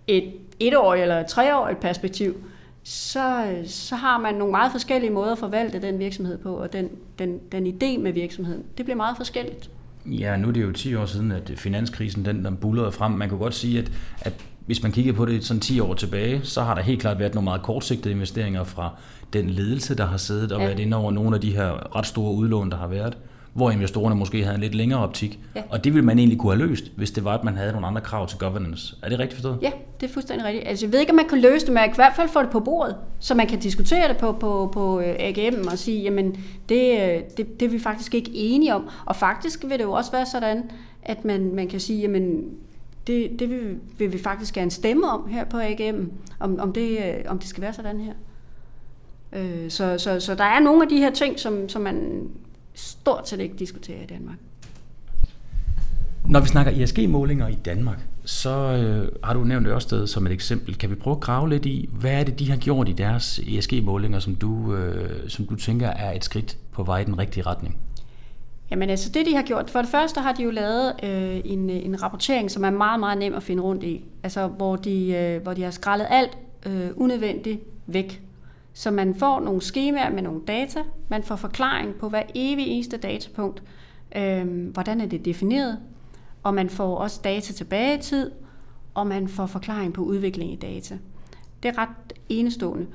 et 0.06 0.32
etårigt 0.60 1.02
eller 1.02 1.20
et 1.20 1.26
treårigt 1.26 1.80
perspektiv, 1.80 2.34
så, 2.82 3.54
så 3.66 3.96
har 3.96 4.18
man 4.18 4.34
nogle 4.34 4.50
meget 4.50 4.72
forskellige 4.72 5.10
måder 5.10 5.32
at 5.32 5.38
forvalte 5.38 5.82
den 5.82 5.98
virksomhed 5.98 6.38
på, 6.38 6.54
og 6.54 6.72
den, 6.72 6.88
den, 7.18 7.40
den 7.52 7.66
idé 7.66 7.98
med 7.98 8.12
virksomheden. 8.12 8.62
Det 8.78 8.84
bliver 8.84 8.96
meget 8.96 9.16
forskelligt. 9.16 9.70
Ja, 10.06 10.36
nu 10.36 10.48
er 10.48 10.52
det 10.52 10.62
jo 10.62 10.72
10 10.72 10.94
år 10.94 11.06
siden, 11.06 11.32
at 11.32 11.52
finanskrisen 11.56 12.24
den, 12.24 12.44
den 12.44 12.56
bullerede 12.56 12.92
frem. 12.92 13.12
Man 13.12 13.28
kan 13.28 13.38
godt 13.38 13.54
sige, 13.54 13.78
at, 13.78 13.92
at 14.20 14.32
hvis 14.66 14.82
man 14.82 14.92
kigger 14.92 15.12
på 15.12 15.24
det 15.24 15.44
sådan 15.44 15.60
10 15.60 15.80
år 15.80 15.94
tilbage, 15.94 16.40
så 16.42 16.62
har 16.62 16.74
der 16.74 16.82
helt 16.82 17.00
klart 17.00 17.18
været 17.18 17.34
nogle 17.34 17.44
meget 17.44 17.62
kortsigtede 17.62 18.14
investeringer 18.14 18.64
fra 18.64 18.90
den 19.32 19.50
ledelse, 19.50 19.94
der 19.94 20.06
har 20.06 20.16
siddet 20.16 20.52
og 20.52 20.60
ja. 20.60 20.66
været 20.66 20.78
inde 20.78 20.96
over 20.96 21.10
nogle 21.10 21.34
af 21.34 21.40
de 21.40 21.56
her 21.56 21.96
ret 21.96 22.06
store 22.06 22.34
udlån, 22.34 22.70
der 22.70 22.76
har 22.76 22.86
været 22.86 23.16
hvor 23.54 23.70
investorerne 23.70 24.14
måske 24.14 24.44
havde 24.44 24.54
en 24.54 24.60
lidt 24.60 24.74
længere 24.74 25.00
optik. 25.00 25.38
Ja. 25.54 25.62
Og 25.70 25.84
det 25.84 25.94
ville 25.94 26.06
man 26.06 26.18
egentlig 26.18 26.38
kunne 26.38 26.52
have 26.52 26.68
løst, 26.68 26.84
hvis 26.96 27.10
det 27.10 27.24
var, 27.24 27.34
at 27.38 27.44
man 27.44 27.56
havde 27.56 27.72
nogle 27.72 27.86
andre 27.86 28.00
krav 28.00 28.28
til 28.28 28.38
governance. 28.38 28.96
Er 29.02 29.08
det 29.08 29.18
rigtigt 29.18 29.34
forstået? 29.34 29.58
Ja, 29.62 29.70
det 30.00 30.08
er 30.08 30.12
fuldstændig 30.12 30.46
rigtigt. 30.46 30.68
Altså, 30.68 30.86
jeg 30.86 30.92
ved 30.92 31.00
ikke, 31.00 31.10
om 31.10 31.16
man 31.16 31.28
kan 31.28 31.40
løse 31.40 31.66
det, 31.66 31.74
men 31.74 31.82
i 31.90 31.94
hvert 31.94 32.12
fald 32.16 32.28
få 32.28 32.42
det 32.42 32.50
på 32.50 32.60
bordet, 32.60 32.96
så 33.20 33.34
man 33.34 33.46
kan 33.46 33.58
diskutere 33.58 34.08
det 34.08 34.16
på, 34.16 34.32
på, 34.32 34.70
på 34.72 35.00
øh, 35.00 35.14
AGM 35.18 35.66
og 35.66 35.78
sige, 35.78 36.02
jamen, 36.02 36.44
det, 36.68 37.00
øh, 37.00 37.20
det, 37.36 37.60
det 37.60 37.66
er 37.66 37.70
vi 37.70 37.78
faktisk 37.78 38.14
ikke 38.14 38.30
enige 38.34 38.74
om. 38.74 38.88
Og 39.04 39.16
faktisk 39.16 39.64
vil 39.68 39.78
det 39.78 39.84
jo 39.84 39.92
også 39.92 40.12
være 40.12 40.26
sådan, 40.26 40.70
at 41.02 41.24
man, 41.24 41.54
man 41.54 41.68
kan 41.68 41.80
sige, 41.80 42.00
jamen, 42.00 42.44
det, 43.06 43.30
det 43.38 43.50
vil, 43.50 43.78
vil 43.98 44.12
vi 44.12 44.18
faktisk 44.18 44.54
gerne 44.54 44.70
stemme 44.70 45.08
om 45.08 45.28
her 45.28 45.44
på 45.44 45.58
AGM, 45.58 46.06
om, 46.40 46.58
om, 46.60 46.72
det, 46.72 46.98
øh, 46.98 47.14
om 47.26 47.38
det 47.38 47.48
skal 47.48 47.62
være 47.62 47.72
sådan 47.72 48.00
her. 48.00 48.12
Så, 49.68 49.98
så, 49.98 50.20
så 50.20 50.34
der 50.34 50.44
er 50.44 50.60
nogle 50.60 50.82
af 50.82 50.88
de 50.88 50.96
her 50.96 51.10
ting, 51.10 51.40
som, 51.40 51.68
som 51.68 51.82
man 51.82 52.28
stort 52.74 53.28
set 53.28 53.40
ikke 53.40 53.56
diskuterer 53.56 54.02
i 54.02 54.06
Danmark. 54.06 54.36
Når 56.28 56.40
vi 56.40 56.46
snakker 56.46 56.72
ESG-målinger 56.72 57.48
i 57.48 57.54
Danmark, 57.54 57.98
så 58.24 58.50
øh, 58.50 59.08
har 59.24 59.34
du 59.34 59.44
nævnt 59.44 59.66
Ørsted 59.66 60.06
som 60.06 60.26
et 60.26 60.32
eksempel. 60.32 60.78
Kan 60.78 60.90
vi 60.90 60.94
prøve 60.94 61.16
at 61.16 61.20
grave 61.20 61.48
lidt 61.48 61.66
i, 61.66 61.88
hvad 61.92 62.12
er 62.12 62.24
det, 62.24 62.38
de 62.38 62.50
har 62.50 62.56
gjort 62.56 62.88
i 62.88 62.92
deres 62.92 63.38
ESG-målinger, 63.38 64.18
som 64.18 64.34
du, 64.34 64.74
øh, 64.74 65.28
som 65.28 65.46
du 65.46 65.56
tænker 65.56 65.88
er 65.88 66.12
et 66.12 66.24
skridt 66.24 66.58
på 66.72 66.82
vej 66.82 66.98
i 66.98 67.04
den 67.04 67.18
rigtige 67.18 67.46
retning? 67.46 67.76
Jamen 68.70 68.90
altså 68.90 69.10
det, 69.14 69.26
de 69.26 69.36
har 69.36 69.42
gjort, 69.42 69.70
for 69.70 69.78
det 69.78 69.88
første 69.88 70.20
har 70.20 70.32
de 70.32 70.42
jo 70.42 70.50
lavet 70.50 70.92
øh, 71.02 71.40
en, 71.44 71.70
en 71.70 72.02
rapportering, 72.02 72.50
som 72.50 72.64
er 72.64 72.70
meget, 72.70 73.00
meget 73.00 73.18
nem 73.18 73.34
at 73.34 73.42
finde 73.42 73.62
rundt 73.62 73.82
i. 73.82 74.04
Altså 74.22 74.46
hvor 74.46 74.76
de, 74.76 75.12
øh, 75.12 75.42
hvor 75.42 75.54
de 75.54 75.62
har 75.62 75.70
skrællet 75.70 76.06
alt 76.10 76.38
øh, 76.66 76.90
unødvendigt 76.96 77.60
væk 77.86 78.22
så 78.72 78.90
man 78.90 79.14
får 79.14 79.40
nogle 79.40 79.60
skemaer 79.60 80.10
med 80.10 80.22
nogle 80.22 80.40
data, 80.46 80.82
man 81.08 81.22
får 81.22 81.36
forklaring 81.36 81.94
på 81.94 82.08
hver 82.08 82.22
evig 82.34 82.66
eneste 82.66 82.96
datapunkt, 82.96 83.62
øh, 84.16 84.68
hvordan 84.68 85.00
er 85.00 85.06
det 85.06 85.24
defineret, 85.24 85.78
og 86.42 86.54
man 86.54 86.70
får 86.70 86.96
også 86.96 87.20
data 87.24 87.52
tilbage 87.52 87.98
i 87.98 88.00
tid, 88.00 88.30
og 88.94 89.06
man 89.06 89.28
får 89.28 89.46
forklaring 89.46 89.92
på 89.92 90.02
udvikling 90.02 90.52
i 90.52 90.56
data. 90.56 90.98
Det 91.62 91.68
er 91.68 91.78
ret 91.78 92.12
enestående. 92.28 92.86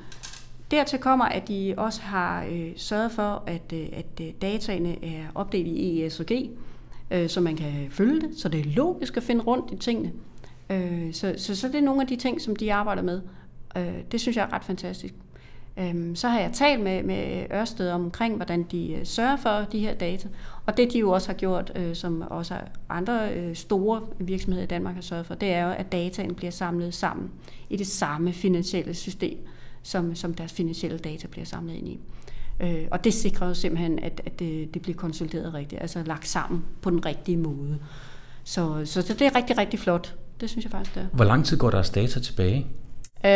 Dertil 0.72 1.00
kommer, 1.00 1.26
at 1.26 1.48
de 1.48 1.74
også 1.78 2.02
har 2.02 2.46
øh, 2.52 2.72
sørget 2.76 3.12
for, 3.12 3.44
at, 3.48 3.74
øh, 3.74 3.88
at 3.94 4.22
øh, 4.22 4.28
dataene 4.42 5.06
er 5.06 5.26
opdelt 5.36 5.68
i 5.68 6.06
ESG, 6.06 6.32
øh, 7.12 7.30
så 7.30 7.42
man 7.42 7.56
kan 7.56 7.88
følge 7.90 8.22
det, 8.22 8.30
så 8.38 8.50
det 8.50 8.60
er 8.60 8.76
logisk 8.76 9.18
at 9.18 9.24
finde 9.24 9.44
rundt 9.44 9.72
i 9.72 9.76
tingene. 9.76 10.12
Øh, 10.70 11.14
så, 11.14 11.36
så, 11.38 11.56
så 11.56 11.68
det 11.68 11.76
er 11.76 11.82
nogle 11.82 12.02
af 12.02 12.08
de 12.08 12.16
ting, 12.16 12.42
som 12.42 12.56
de 12.56 12.74
arbejder 12.74 13.02
med. 13.02 13.22
Øh, 13.78 13.94
det 14.12 14.22
synes 14.22 14.38
jeg 14.38 14.44
er 14.44 14.54
ret 14.54 14.64
fantastisk. 14.64 15.14
Øhm, 15.80 16.16
så 16.16 16.28
har 16.28 16.40
jeg 16.40 16.52
talt 16.54 16.84
med, 16.84 17.04
med 17.04 17.46
Ørsted 17.54 17.92
omkring, 17.92 18.36
hvordan 18.36 18.64
de 18.64 18.94
øh, 18.94 19.06
sørger 19.06 19.38
for 19.38 19.66
de 19.72 19.80
her 19.80 19.94
data. 19.94 20.28
Og 20.66 20.78
det 20.78 20.94
de 20.94 21.00
jo 21.00 21.12
også 21.12 21.28
har 21.28 21.34
gjort, 21.34 21.72
øh, 21.76 21.96
som 21.96 22.24
også 22.30 22.56
andre 22.90 23.34
øh, 23.34 23.56
store 23.56 24.02
virksomheder 24.20 24.64
i 24.64 24.68
Danmark 24.68 24.96
har 24.96 25.02
sørget 25.02 25.26
for, 25.26 25.36
det 25.36 25.50
er 25.50 25.66
jo, 25.66 25.72
at 25.72 25.92
dataen 25.92 26.36
bliver 26.36 26.52
samlet 26.52 26.94
sammen 26.94 27.32
i 27.70 27.78
det 27.78 27.88
samme 27.88 28.34
finansielle 28.34 28.94
system, 28.94 29.38
som, 29.84 30.16
som 30.16 30.34
deres 30.34 30.54
finansielle 30.54 30.98
data 30.98 31.28
bliver 31.28 31.46
samlet 31.46 31.74
ind 31.74 31.88
i. 31.88 32.00
Øh, 32.60 32.88
og 32.92 33.04
det 33.04 33.14
sikrer 33.14 33.48
jo 33.48 33.54
simpelthen, 33.54 34.00
at, 34.00 34.22
at 34.26 34.40
det, 34.40 34.74
det 34.74 34.82
bliver 34.82 34.96
konsolideret 34.96 35.54
rigtigt, 35.54 35.82
altså 35.82 36.04
lagt 36.04 36.28
sammen 36.28 36.66
på 36.82 36.90
den 36.90 37.06
rigtige 37.06 37.38
måde. 37.38 37.80
Så, 38.44 38.82
så, 38.86 39.02
så 39.02 39.14
det 39.14 39.22
er 39.22 39.36
rigtig, 39.36 39.58
rigtig 39.58 39.80
flot. 39.80 40.16
Det 40.42 40.50
synes 40.50 40.66
jeg 40.66 40.72
faktisk, 40.72 40.96
det 40.96 41.04
er. 41.04 41.08
Hvor 41.14 41.26
lang 41.26 41.46
tid 41.46 41.58
går 41.58 41.70
deres 41.70 41.90
data 41.90 42.20
tilbage? 42.20 42.68
Øh, 43.26 43.32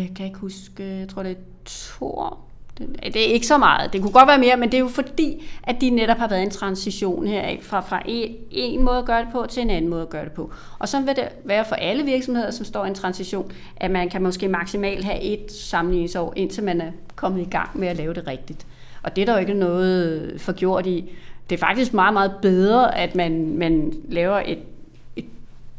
jeg 0.00 0.10
kan 0.16 0.26
ikke 0.26 0.38
huske, 0.38 0.98
jeg 0.98 1.08
tror 1.08 1.22
det 1.22 1.32
er 1.32 1.36
to 1.64 2.06
år. 2.06 2.48
Det 2.78 3.16
er 3.16 3.32
ikke 3.32 3.46
så 3.46 3.58
meget. 3.58 3.92
Det 3.92 4.02
kunne 4.02 4.12
godt 4.12 4.28
være 4.28 4.38
mere, 4.38 4.56
men 4.56 4.68
det 4.68 4.74
er 4.74 4.80
jo 4.80 4.88
fordi, 4.88 5.48
at 5.62 5.76
de 5.80 5.90
netop 5.90 6.16
har 6.16 6.28
været 6.28 6.42
en 6.42 6.50
transition 6.50 7.26
her 7.26 7.56
fra, 7.60 7.80
fra 7.80 8.02
en, 8.06 8.34
en 8.50 8.82
måde 8.82 8.98
at 8.98 9.04
gøre 9.04 9.20
det 9.20 9.28
på 9.32 9.46
til 9.50 9.62
en 9.62 9.70
anden 9.70 9.90
måde 9.90 10.02
at 10.02 10.10
gøre 10.10 10.24
det 10.24 10.32
på. 10.32 10.52
Og 10.78 10.88
så 10.88 11.00
vil 11.00 11.16
det 11.16 11.28
være 11.44 11.64
for 11.64 11.74
alle 11.74 12.04
virksomheder, 12.04 12.50
som 12.50 12.64
står 12.64 12.84
i 12.84 12.88
en 12.88 12.94
transition, 12.94 13.52
at 13.76 13.90
man 13.90 14.08
kan 14.08 14.22
måske 14.22 14.48
maksimalt 14.48 15.04
have 15.04 15.20
et 15.20 15.52
sammenligningsår, 15.52 16.32
indtil 16.36 16.64
man 16.64 16.80
er 16.80 16.90
kommet 17.16 17.40
i 17.40 17.50
gang 17.50 17.78
med 17.78 17.88
at 17.88 17.96
lave 17.96 18.14
det 18.14 18.26
rigtigt. 18.26 18.66
Og 19.02 19.16
det 19.16 19.22
er 19.22 19.26
der 19.26 19.32
jo 19.32 19.38
ikke 19.38 19.54
noget 19.54 20.34
forgjort 20.40 20.86
i. 20.86 21.12
Det 21.50 21.56
er 21.56 21.60
faktisk 21.60 21.94
meget, 21.94 22.12
meget 22.12 22.32
bedre, 22.42 22.98
at 22.98 23.14
man, 23.14 23.58
man 23.58 23.92
laver 24.08 24.42
et 24.46 24.58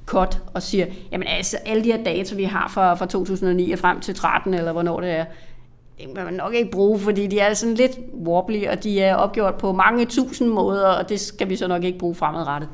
cut 0.05 0.41
og 0.53 0.61
siger, 0.61 0.85
jamen 1.11 1.27
altså 1.27 1.57
alle 1.65 1.83
de 1.83 1.91
her 1.91 2.03
data, 2.03 2.35
vi 2.35 2.43
har 2.43 2.67
fra, 2.67 2.93
fra 2.93 3.05
2009 3.05 3.71
og 3.71 3.79
frem 3.79 3.99
til 3.99 4.15
13 4.15 4.53
eller 4.53 4.71
hvornår 4.71 4.99
det 4.99 5.09
er, 5.11 5.25
det 5.97 6.15
kan 6.15 6.25
man 6.25 6.33
nok 6.33 6.53
ikke 6.53 6.71
bruge, 6.71 6.99
fordi 6.99 7.27
de 7.27 7.39
er 7.39 7.53
sådan 7.53 7.75
lidt 7.75 7.91
wobbly, 8.13 8.67
og 8.67 8.83
de 8.83 9.01
er 9.01 9.15
opgjort 9.15 9.55
på 9.55 9.71
mange 9.71 10.05
tusind 10.05 10.49
måder, 10.49 10.87
og 10.87 11.09
det 11.09 11.19
skal 11.19 11.49
vi 11.49 11.55
så 11.55 11.67
nok 11.67 11.83
ikke 11.83 11.99
bruge 11.99 12.15
fremadrettet. 12.15 12.69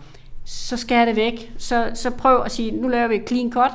Så 0.46 0.78
skal 0.78 1.08
det 1.08 1.16
væk. 1.16 1.54
Så, 1.58 1.92
så 1.94 2.10
prøv 2.10 2.42
at 2.46 2.52
sige, 2.52 2.72
nu 2.72 2.88
laver 2.88 3.08
vi 3.08 3.16
et 3.16 3.28
clean 3.28 3.52
cut, 3.52 3.72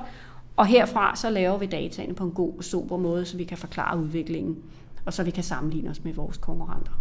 og 0.56 0.66
herfra 0.66 1.16
så 1.16 1.30
laver 1.30 1.58
vi 1.58 1.66
dataene 1.66 2.14
på 2.14 2.24
en 2.24 2.30
god 2.30 2.52
og 2.58 2.64
super 2.64 2.96
måde, 2.96 3.24
så 3.24 3.36
vi 3.36 3.44
kan 3.44 3.58
forklare 3.58 3.98
udviklingen, 3.98 4.56
og 5.06 5.12
så 5.12 5.22
vi 5.22 5.30
kan 5.30 5.42
sammenligne 5.42 5.90
os 5.90 6.04
med 6.04 6.14
vores 6.14 6.36
konkurrenter. 6.36 6.92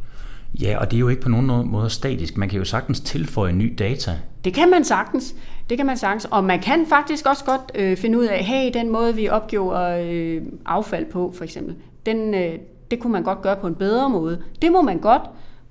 Ja, 0.62 0.78
og 0.80 0.92
det 0.92 0.98
er 0.98 1.00
jo 1.00 1.08
ikke 1.08 1.22
på 1.22 1.30
nogen 1.30 1.72
måde 1.72 1.90
statisk. 1.90 2.38
Man 2.38 2.50
kan 2.50 2.60
jo 2.60 2.66
sagtens 2.66 3.00
tilføje 3.00 3.54
ny 3.54 3.76
data. 3.78 4.20
Det 4.46 4.54
kan 4.54 4.70
man 4.70 4.84
sagtens. 4.84 5.36
Det 5.70 5.78
kan 5.78 5.86
man 5.86 5.98
sagtens. 5.98 6.26
Og 6.26 6.44
man 6.44 6.60
kan 6.60 6.86
faktisk 6.86 7.26
også 7.26 7.46
godt 7.46 7.72
øh, 7.76 7.98
finde 7.98 8.20
ud 8.20 8.26
af, 8.26 8.44
hey, 8.44 8.74
den 8.74 8.90
måde, 8.90 9.16
vi 9.16 9.30
opgiver 9.30 9.80
øh, 9.80 10.42
affald 10.66 11.06
på, 11.06 11.32
for 11.36 11.44
eksempel, 11.44 11.76
den, 12.06 12.34
øh, 12.34 12.60
det 12.92 13.00
kunne 13.00 13.14
man 13.14 13.24
godt 13.24 13.42
gøre 13.42 13.56
på 13.56 13.68
en 13.68 13.76
bedre 13.76 14.10
måde. 14.10 14.44
Det 14.62 14.72
må 14.72 14.82
man 14.82 15.00
godt, 15.00 15.22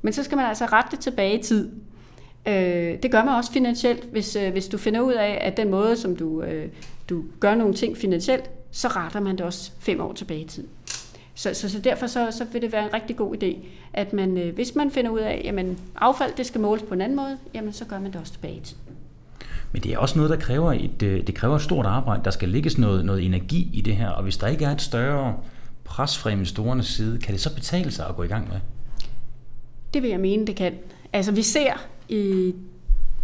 men 0.02 0.12
så 0.12 0.22
skal 0.22 0.36
man 0.36 0.46
altså 0.46 0.64
rette 0.64 0.90
det 0.90 1.00
tilbage 1.00 1.38
i 1.38 1.42
tid. 1.42 1.70
Øh, 2.48 3.02
det 3.02 3.10
gør 3.10 3.24
man 3.24 3.34
også 3.34 3.52
finansielt, 3.52 4.04
hvis, 4.04 4.36
øh, 4.36 4.52
hvis 4.52 4.68
du 4.68 4.78
finder 4.78 5.00
ud 5.00 5.12
af, 5.12 5.38
at 5.40 5.56
den 5.56 5.70
måde, 5.70 5.96
som 5.96 6.16
du, 6.16 6.42
øh, 6.42 6.68
du 7.08 7.24
gør 7.40 7.54
nogle 7.54 7.74
ting 7.74 7.96
finansielt, 7.96 8.50
så 8.70 8.88
retter 8.88 9.20
man 9.20 9.36
det 9.36 9.46
også 9.46 9.72
fem 9.80 10.00
år 10.00 10.12
tilbage 10.12 10.40
i 10.40 10.46
tid. 10.46 10.66
Så, 11.34 11.54
så, 11.54 11.70
så 11.70 11.78
derfor 11.78 12.06
så, 12.06 12.30
så 12.30 12.44
vil 12.44 12.62
det 12.62 12.72
være 12.72 12.84
en 12.84 12.94
rigtig 12.94 13.16
god 13.16 13.42
idé, 13.42 13.56
at 13.92 14.12
man, 14.12 14.38
øh, 14.38 14.54
hvis 14.54 14.74
man 14.74 14.90
finder 14.90 15.10
ud 15.10 15.18
af, 15.18 15.52
at 15.58 15.66
affald 15.96 16.32
det 16.36 16.46
skal 16.46 16.60
måles 16.60 16.82
på 16.82 16.94
en 16.94 17.00
anden 17.00 17.16
måde, 17.16 17.38
jamen 17.54 17.72
så 17.72 17.84
gør 17.84 17.98
man 17.98 18.12
det 18.12 18.20
også 18.20 18.32
tilbage 18.32 18.60
til. 18.60 18.76
Men 19.72 19.82
det 19.82 19.92
er 19.92 19.98
også 19.98 20.18
noget, 20.18 20.30
der 20.30 20.36
kræver 20.36 20.72
et, 20.72 21.02
øh, 21.02 21.26
det 21.26 21.34
kræver 21.34 21.56
et 21.56 21.62
stort 21.62 21.86
arbejde. 21.86 22.24
Der 22.24 22.30
skal 22.30 22.48
lægges 22.48 22.78
noget, 22.78 23.04
noget 23.04 23.24
energi 23.24 23.70
i 23.72 23.80
det 23.80 23.96
her, 23.96 24.08
og 24.08 24.22
hvis 24.22 24.36
der 24.36 24.46
ikke 24.46 24.64
er 24.64 24.70
et 24.70 24.82
større 24.82 25.34
pres 25.84 26.18
fra 26.18 26.30
investorernes 26.30 26.86
side, 26.86 27.18
kan 27.18 27.32
det 27.32 27.40
så 27.40 27.54
betale 27.54 27.90
sig 27.90 28.08
at 28.08 28.16
gå 28.16 28.22
i 28.22 28.26
gang 28.26 28.48
med? 28.48 28.60
Det 29.94 30.02
vil 30.02 30.10
jeg 30.10 30.20
mene, 30.20 30.46
det 30.46 30.56
kan. 30.56 30.72
Altså 31.12 31.32
vi 31.32 31.42
ser 31.42 31.86
i 32.08 32.54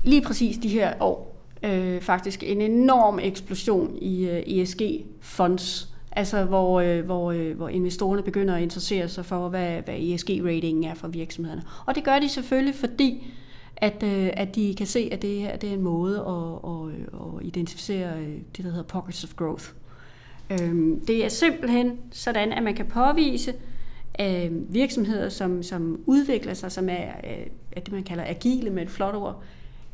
lige 0.05 0.23
præcis 0.23 0.59
de 0.59 0.69
her 0.69 0.93
år 1.01 1.37
øh, 1.63 2.01
faktisk 2.01 2.43
en 2.47 2.61
enorm 2.61 3.19
eksplosion 3.19 3.99
i 4.01 4.29
øh, 4.29 4.43
ESG-fonds 4.47 5.89
Altså 6.13 6.45
hvor, 6.45 6.81
øh, 6.81 7.05
hvor, 7.05 7.33
øh, 7.33 7.57
hvor 7.57 7.69
investorerne 7.69 8.23
begynder 8.23 8.55
at 8.55 8.63
interessere 8.63 9.09
sig 9.09 9.25
for, 9.25 9.49
hvad, 9.49 9.83
hvad 9.85 9.95
ESG-ratingen 9.99 10.85
er 10.85 10.95
for 10.95 11.09
virksomhederne. 11.09 11.63
Og 11.87 11.95
det 11.95 12.05
gør 12.05 12.19
de 12.19 12.29
selvfølgelig, 12.29 12.75
fordi 12.75 13.27
at, 13.81 14.03
øh, 14.03 14.31
at 14.33 14.55
de 14.55 14.75
kan 14.79 14.87
se, 14.87 15.09
at 15.13 15.23
det 15.23 15.41
her 15.41 15.57
det 15.57 15.69
er 15.69 15.75
en 15.75 15.83
måde 15.83 16.19
at, 16.19 16.71
at, 16.71 17.17
at 17.21 17.47
identificere 17.47 18.19
øh, 18.19 18.37
det, 18.57 18.65
der 18.65 18.71
hedder 18.71 18.83
pockets 18.83 19.25
of 19.25 19.35
growth. 19.35 19.65
Øhm, 20.51 21.07
det 21.07 21.25
er 21.25 21.29
simpelthen 21.29 21.99
sådan, 22.11 22.53
at 22.53 22.63
man 22.63 22.75
kan 22.75 22.87
påvise, 22.87 23.55
øh, 24.21 24.75
virksomheder, 24.75 25.29
som, 25.29 25.63
som 25.63 26.01
udvikler 26.07 26.55
sig, 26.55 26.73
som 26.73 26.89
er, 26.89 27.09
øh, 27.25 27.47
er 27.73 27.81
det, 27.81 27.93
man 27.93 28.03
kalder 28.03 28.25
agile 28.27 28.71
med 28.71 28.83
et 28.83 28.91
flot 28.91 29.15
ord, 29.15 29.43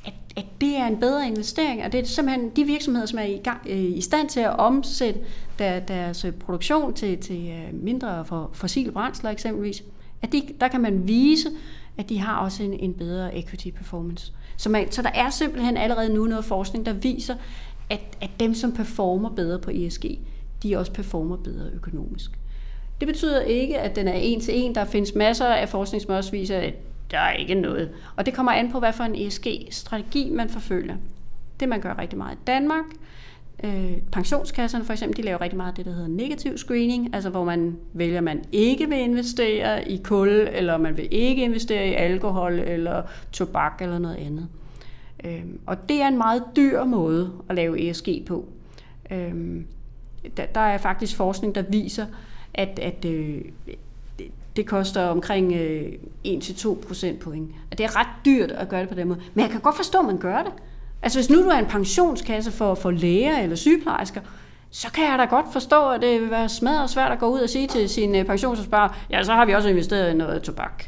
at, 0.07 0.13
at 0.37 0.45
det 0.61 0.77
er 0.77 0.87
en 0.87 1.01
bedre 1.01 1.27
investering, 1.27 1.85
og 1.85 1.93
det 1.93 2.01
er 2.01 2.05
simpelthen 2.05 2.51
de 2.51 2.65
virksomheder, 2.65 3.07
som 3.07 3.19
er 3.19 3.23
i, 3.23 3.41
gang, 3.45 3.61
øh, 3.69 3.85
i 3.85 4.01
stand 4.01 4.29
til 4.29 4.41
at 4.41 4.57
omsætte 4.59 5.21
der, 5.59 5.81
deres 5.81 6.25
øh, 6.25 6.33
produktion 6.33 6.95
til, 6.95 7.19
til 7.19 7.53
mindre 7.73 8.25
for 8.25 8.51
fossile 8.53 8.93
brændsler 8.93 9.31
eksempelvis, 9.31 9.85
at 10.23 10.33
de, 10.33 10.43
der 10.61 10.69
kan 10.69 10.81
man 10.81 11.09
vise, 11.09 11.49
at 11.99 12.09
de 12.09 12.19
har 12.19 12.37
også 12.37 12.63
en, 12.63 12.73
en 12.73 12.95
bedre 12.95 13.39
equity 13.39 13.69
performance. 13.71 14.33
Så, 14.57 14.69
man, 14.69 14.93
så 14.93 15.03
der 15.03 15.11
er 15.15 15.31
simpelthen 15.31 15.77
allerede 15.77 16.15
nu 16.15 16.27
noget 16.27 16.45
forskning, 16.45 16.87
der 16.87 16.93
viser, 16.93 17.35
at, 17.91 18.01
at 18.21 18.31
dem, 18.41 18.55
som 18.55 18.73
performer 18.73 19.31
bedre 19.31 19.59
på 19.59 19.71
ESG, 19.75 20.05
de 20.63 20.77
også 20.77 20.93
performer 20.93 21.37
bedre 21.37 21.71
økonomisk. 21.73 22.31
Det 23.01 23.09
betyder 23.09 23.41
ikke, 23.41 23.79
at 23.79 23.97
den 23.97 24.09
er 24.09 24.13
en 24.13 24.41
til 24.41 24.59
en. 24.59 24.75
Der 24.75 24.85
findes 24.85 25.15
masser 25.15 25.47
af 25.47 25.69
forskning, 25.69 26.03
som 26.03 26.15
også 26.15 26.31
viser, 26.31 26.59
at 26.59 26.75
der 27.11 27.19
er 27.19 27.33
ikke 27.33 27.55
noget. 27.55 27.91
Og 28.17 28.27
det 28.27 28.35
kommer 28.35 28.53
an 28.53 28.73
på, 28.73 28.79
hvad 28.79 28.93
for 28.93 29.05
en 29.05 29.27
ESG-strategi 29.27 30.31
man 30.31 30.49
forfølger. 30.49 30.97
Det 31.61 31.69
man 31.69 31.81
gør 31.81 31.99
rigtig 31.99 32.19
meget 32.19 32.35
i 32.35 32.41
Danmark. 32.47 32.85
Øh, 33.65 33.97
pensionskasserne 34.13 34.85
for 34.85 34.93
eksempel, 34.93 35.17
de 35.17 35.23
laver 35.23 35.41
rigtig 35.41 35.57
meget 35.57 35.71
af 35.71 35.75
det, 35.75 35.85
der 35.85 35.93
hedder 35.93 36.09
negativ 36.09 36.59
screening, 36.59 37.15
altså 37.15 37.31
hvor 37.31 37.45
man 37.45 37.77
vælger, 37.93 38.19
at 38.19 38.25
man 38.25 38.45
ikke 38.53 38.89
vil 38.89 38.99
investere 38.99 39.89
i 39.89 40.01
kul, 40.05 40.29
eller 40.29 40.77
man 40.77 40.97
vil 40.97 41.09
ikke 41.11 41.45
investere 41.45 41.89
i 41.89 41.95
alkohol, 41.95 42.53
eller 42.53 43.03
tobak, 43.33 43.83
eller 43.83 43.99
noget 43.99 44.17
andet. 44.17 44.49
Øh, 45.25 45.45
og 45.67 45.89
det 45.89 46.03
er 46.03 46.09
en 46.09 46.19
meget 46.19 46.43
dyr 46.57 46.85
måde 46.85 47.33
at 47.49 47.57
lave 47.57 47.91
ESG 47.91 48.09
på. 48.27 48.49
Øh, 49.11 49.63
der, 50.37 50.47
der 50.47 50.61
er 50.61 50.79
faktisk 50.79 51.17
forskning, 51.17 51.55
der 51.55 51.63
viser, 51.63 52.07
at, 52.55 52.79
at 52.79 53.05
øh, 53.05 53.41
det 54.57 54.67
koster 54.67 55.07
omkring 55.07 55.53
øh, 55.53 55.93
1-2 56.27 56.87
procent 56.87 57.21
point. 57.21 57.51
Og 57.71 57.79
det 57.79 57.85
er 57.85 57.97
ret 57.97 58.25
dyrt 58.25 58.51
at 58.51 58.69
gøre 58.69 58.81
det 58.81 58.89
på 58.89 58.95
den 58.95 59.09
måde. 59.09 59.21
Men 59.35 59.43
jeg 59.43 59.51
kan 59.51 59.61
godt 59.61 59.77
forstå, 59.77 59.99
at 59.99 60.05
man 60.05 60.19
gør 60.19 60.43
det. 60.43 60.53
Altså 61.05 61.19
hvis 61.19 61.31
nu 61.31 61.43
du 61.43 61.49
er 61.49 61.59
en 61.59 61.67
pensionskasse 61.67 62.53
for, 62.53 62.75
for 62.75 62.91
læger 62.91 63.39
eller 63.39 63.57
sygeplejersker, 63.57 64.21
så 64.71 64.93
kan 64.93 65.05
jeg 65.05 65.19
da 65.19 65.25
godt 65.25 65.47
forstå, 65.53 65.91
at 65.91 66.03
det 66.03 66.21
vil 66.21 66.31
være 66.31 66.49
smadret 66.49 66.91
svært 66.91 67.13
at 67.13 67.19
gå 67.19 67.27
ud 67.27 67.39
og 67.39 67.49
sige 67.49 67.67
til 67.67 67.89
sin 67.89 68.15
øh, 68.15 68.25
pensionsopsparer, 68.25 68.89
ja, 69.11 69.23
så 69.23 69.33
har 69.33 69.47
vi 69.47 69.53
også 69.53 69.69
investeret 69.69 70.11
i 70.11 70.15
noget 70.15 70.43
tobak. 70.43 70.85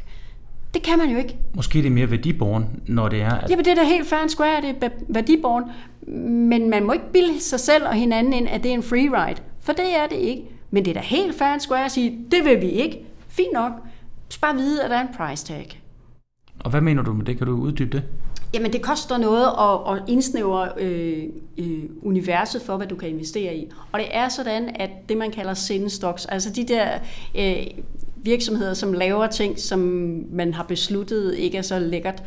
Det 0.73 0.83
kan 0.83 0.97
man 0.97 1.09
jo 1.09 1.17
ikke. 1.17 1.37
Måske 1.55 1.77
det 1.79 1.85
er 1.85 1.91
mere 1.91 2.11
værdiborgen, 2.11 2.65
når 2.87 3.09
det 3.09 3.21
er... 3.21 3.31
At... 3.31 3.49
Jamen 3.49 3.65
det 3.65 3.71
er 3.71 3.75
da 3.75 3.83
helt 3.83 4.07
fair 4.07 4.19
and 4.19 4.29
square, 4.29 4.61
det 4.61 4.83
er 4.83 4.89
værdiborgen. 5.07 5.63
Men 6.49 6.69
man 6.69 6.83
må 6.83 6.93
ikke 6.93 7.11
bilde 7.13 7.41
sig 7.41 7.59
selv 7.59 7.87
og 7.87 7.93
hinanden 7.93 8.33
ind, 8.33 8.47
at 8.47 8.63
det 8.63 8.69
er 8.69 8.73
en 8.73 8.83
free 8.83 9.09
ride. 9.13 9.41
For 9.59 9.73
det 9.73 9.97
er 9.97 10.07
det 10.09 10.15
ikke. 10.15 10.43
Men 10.71 10.85
det 10.85 10.91
er 10.91 11.01
da 11.01 11.07
helt 11.07 11.35
fair 11.35 11.47
and 11.47 11.61
square 11.61 11.85
at 11.85 11.91
sige, 11.91 12.19
det 12.31 12.45
vil 12.45 12.61
vi 12.61 12.69
ikke. 12.69 13.05
Fint 13.27 13.53
nok. 13.53 13.71
Bare 14.41 14.55
vide, 14.55 14.83
at 14.83 14.89
der 14.89 14.97
er 14.97 15.01
en 15.01 15.13
price 15.17 15.45
tag. 15.45 15.81
Og 16.59 16.69
hvad 16.69 16.81
mener 16.81 17.03
du 17.03 17.13
med 17.13 17.25
det? 17.25 17.37
Kan 17.37 17.47
du 17.47 17.53
uddybe 17.53 17.97
det? 17.97 18.03
Jamen, 18.57 18.73
det 18.73 18.81
koster 18.81 19.17
noget 19.17 19.45
at, 19.45 19.97
at 19.97 20.09
indsnævre 20.09 20.69
øh, 20.77 21.23
øh, 21.57 21.83
universet 22.01 22.61
for, 22.61 22.77
hvad 22.77 22.87
du 22.87 22.95
kan 22.95 23.09
investere 23.09 23.55
i. 23.55 23.71
Og 23.91 23.99
det 23.99 24.07
er 24.11 24.29
sådan, 24.29 24.75
at 24.75 24.89
det, 25.09 25.17
man 25.17 25.31
kalder 25.31 25.53
sin 25.53 25.89
stocks, 25.89 26.25
altså 26.25 26.49
de 26.49 26.63
der 26.63 26.87
øh, 27.37 27.65
virksomheder, 28.15 28.73
som 28.73 28.93
laver 28.93 29.27
ting, 29.27 29.59
som 29.59 29.79
man 30.31 30.53
har 30.53 30.63
besluttet 30.63 31.35
ikke 31.35 31.57
er 31.57 31.61
så 31.61 31.79
lækkert, 31.79 32.23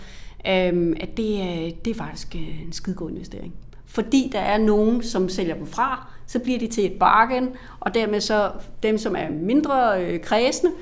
øh, 0.46 0.96
at 1.00 1.16
det, 1.16 1.42
er, 1.42 1.70
det 1.84 1.90
er 1.90 1.94
faktisk 1.94 2.34
øh, 2.34 2.62
en 2.62 2.72
skidegod 2.72 3.10
investering. 3.10 3.54
Fordi 3.86 4.30
der 4.32 4.40
er 4.40 4.58
nogen, 4.58 5.02
som 5.02 5.28
sælger 5.28 5.54
dem 5.54 5.66
fra, 5.66 6.08
så 6.26 6.38
bliver 6.38 6.58
de 6.58 6.66
til 6.66 6.86
et 6.86 6.92
bargain, 6.92 7.48
og 7.80 7.94
dermed 7.94 8.20
så 8.20 8.50
dem, 8.82 8.98
som 8.98 9.16
er 9.16 9.30
mindre 9.30 10.04
øh, 10.04 10.20
kredsende, 10.20 10.72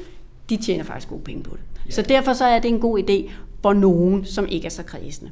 de 0.51 0.57
tjener 0.57 0.85
faktisk 0.85 1.09
gode 1.09 1.23
penge 1.23 1.43
på 1.43 1.51
det. 1.51 1.63
Ja. 1.87 1.91
Så 1.91 2.03
derfor 2.03 2.33
så 2.33 2.45
er 2.45 2.59
det 2.59 2.69
en 2.69 2.81
god 2.81 2.99
idé 2.99 3.31
for 3.63 3.73
nogen, 3.73 4.25
som 4.25 4.47
ikke 4.49 4.67
er 4.67 4.71
så 4.71 4.83
kredsende. 4.83 5.31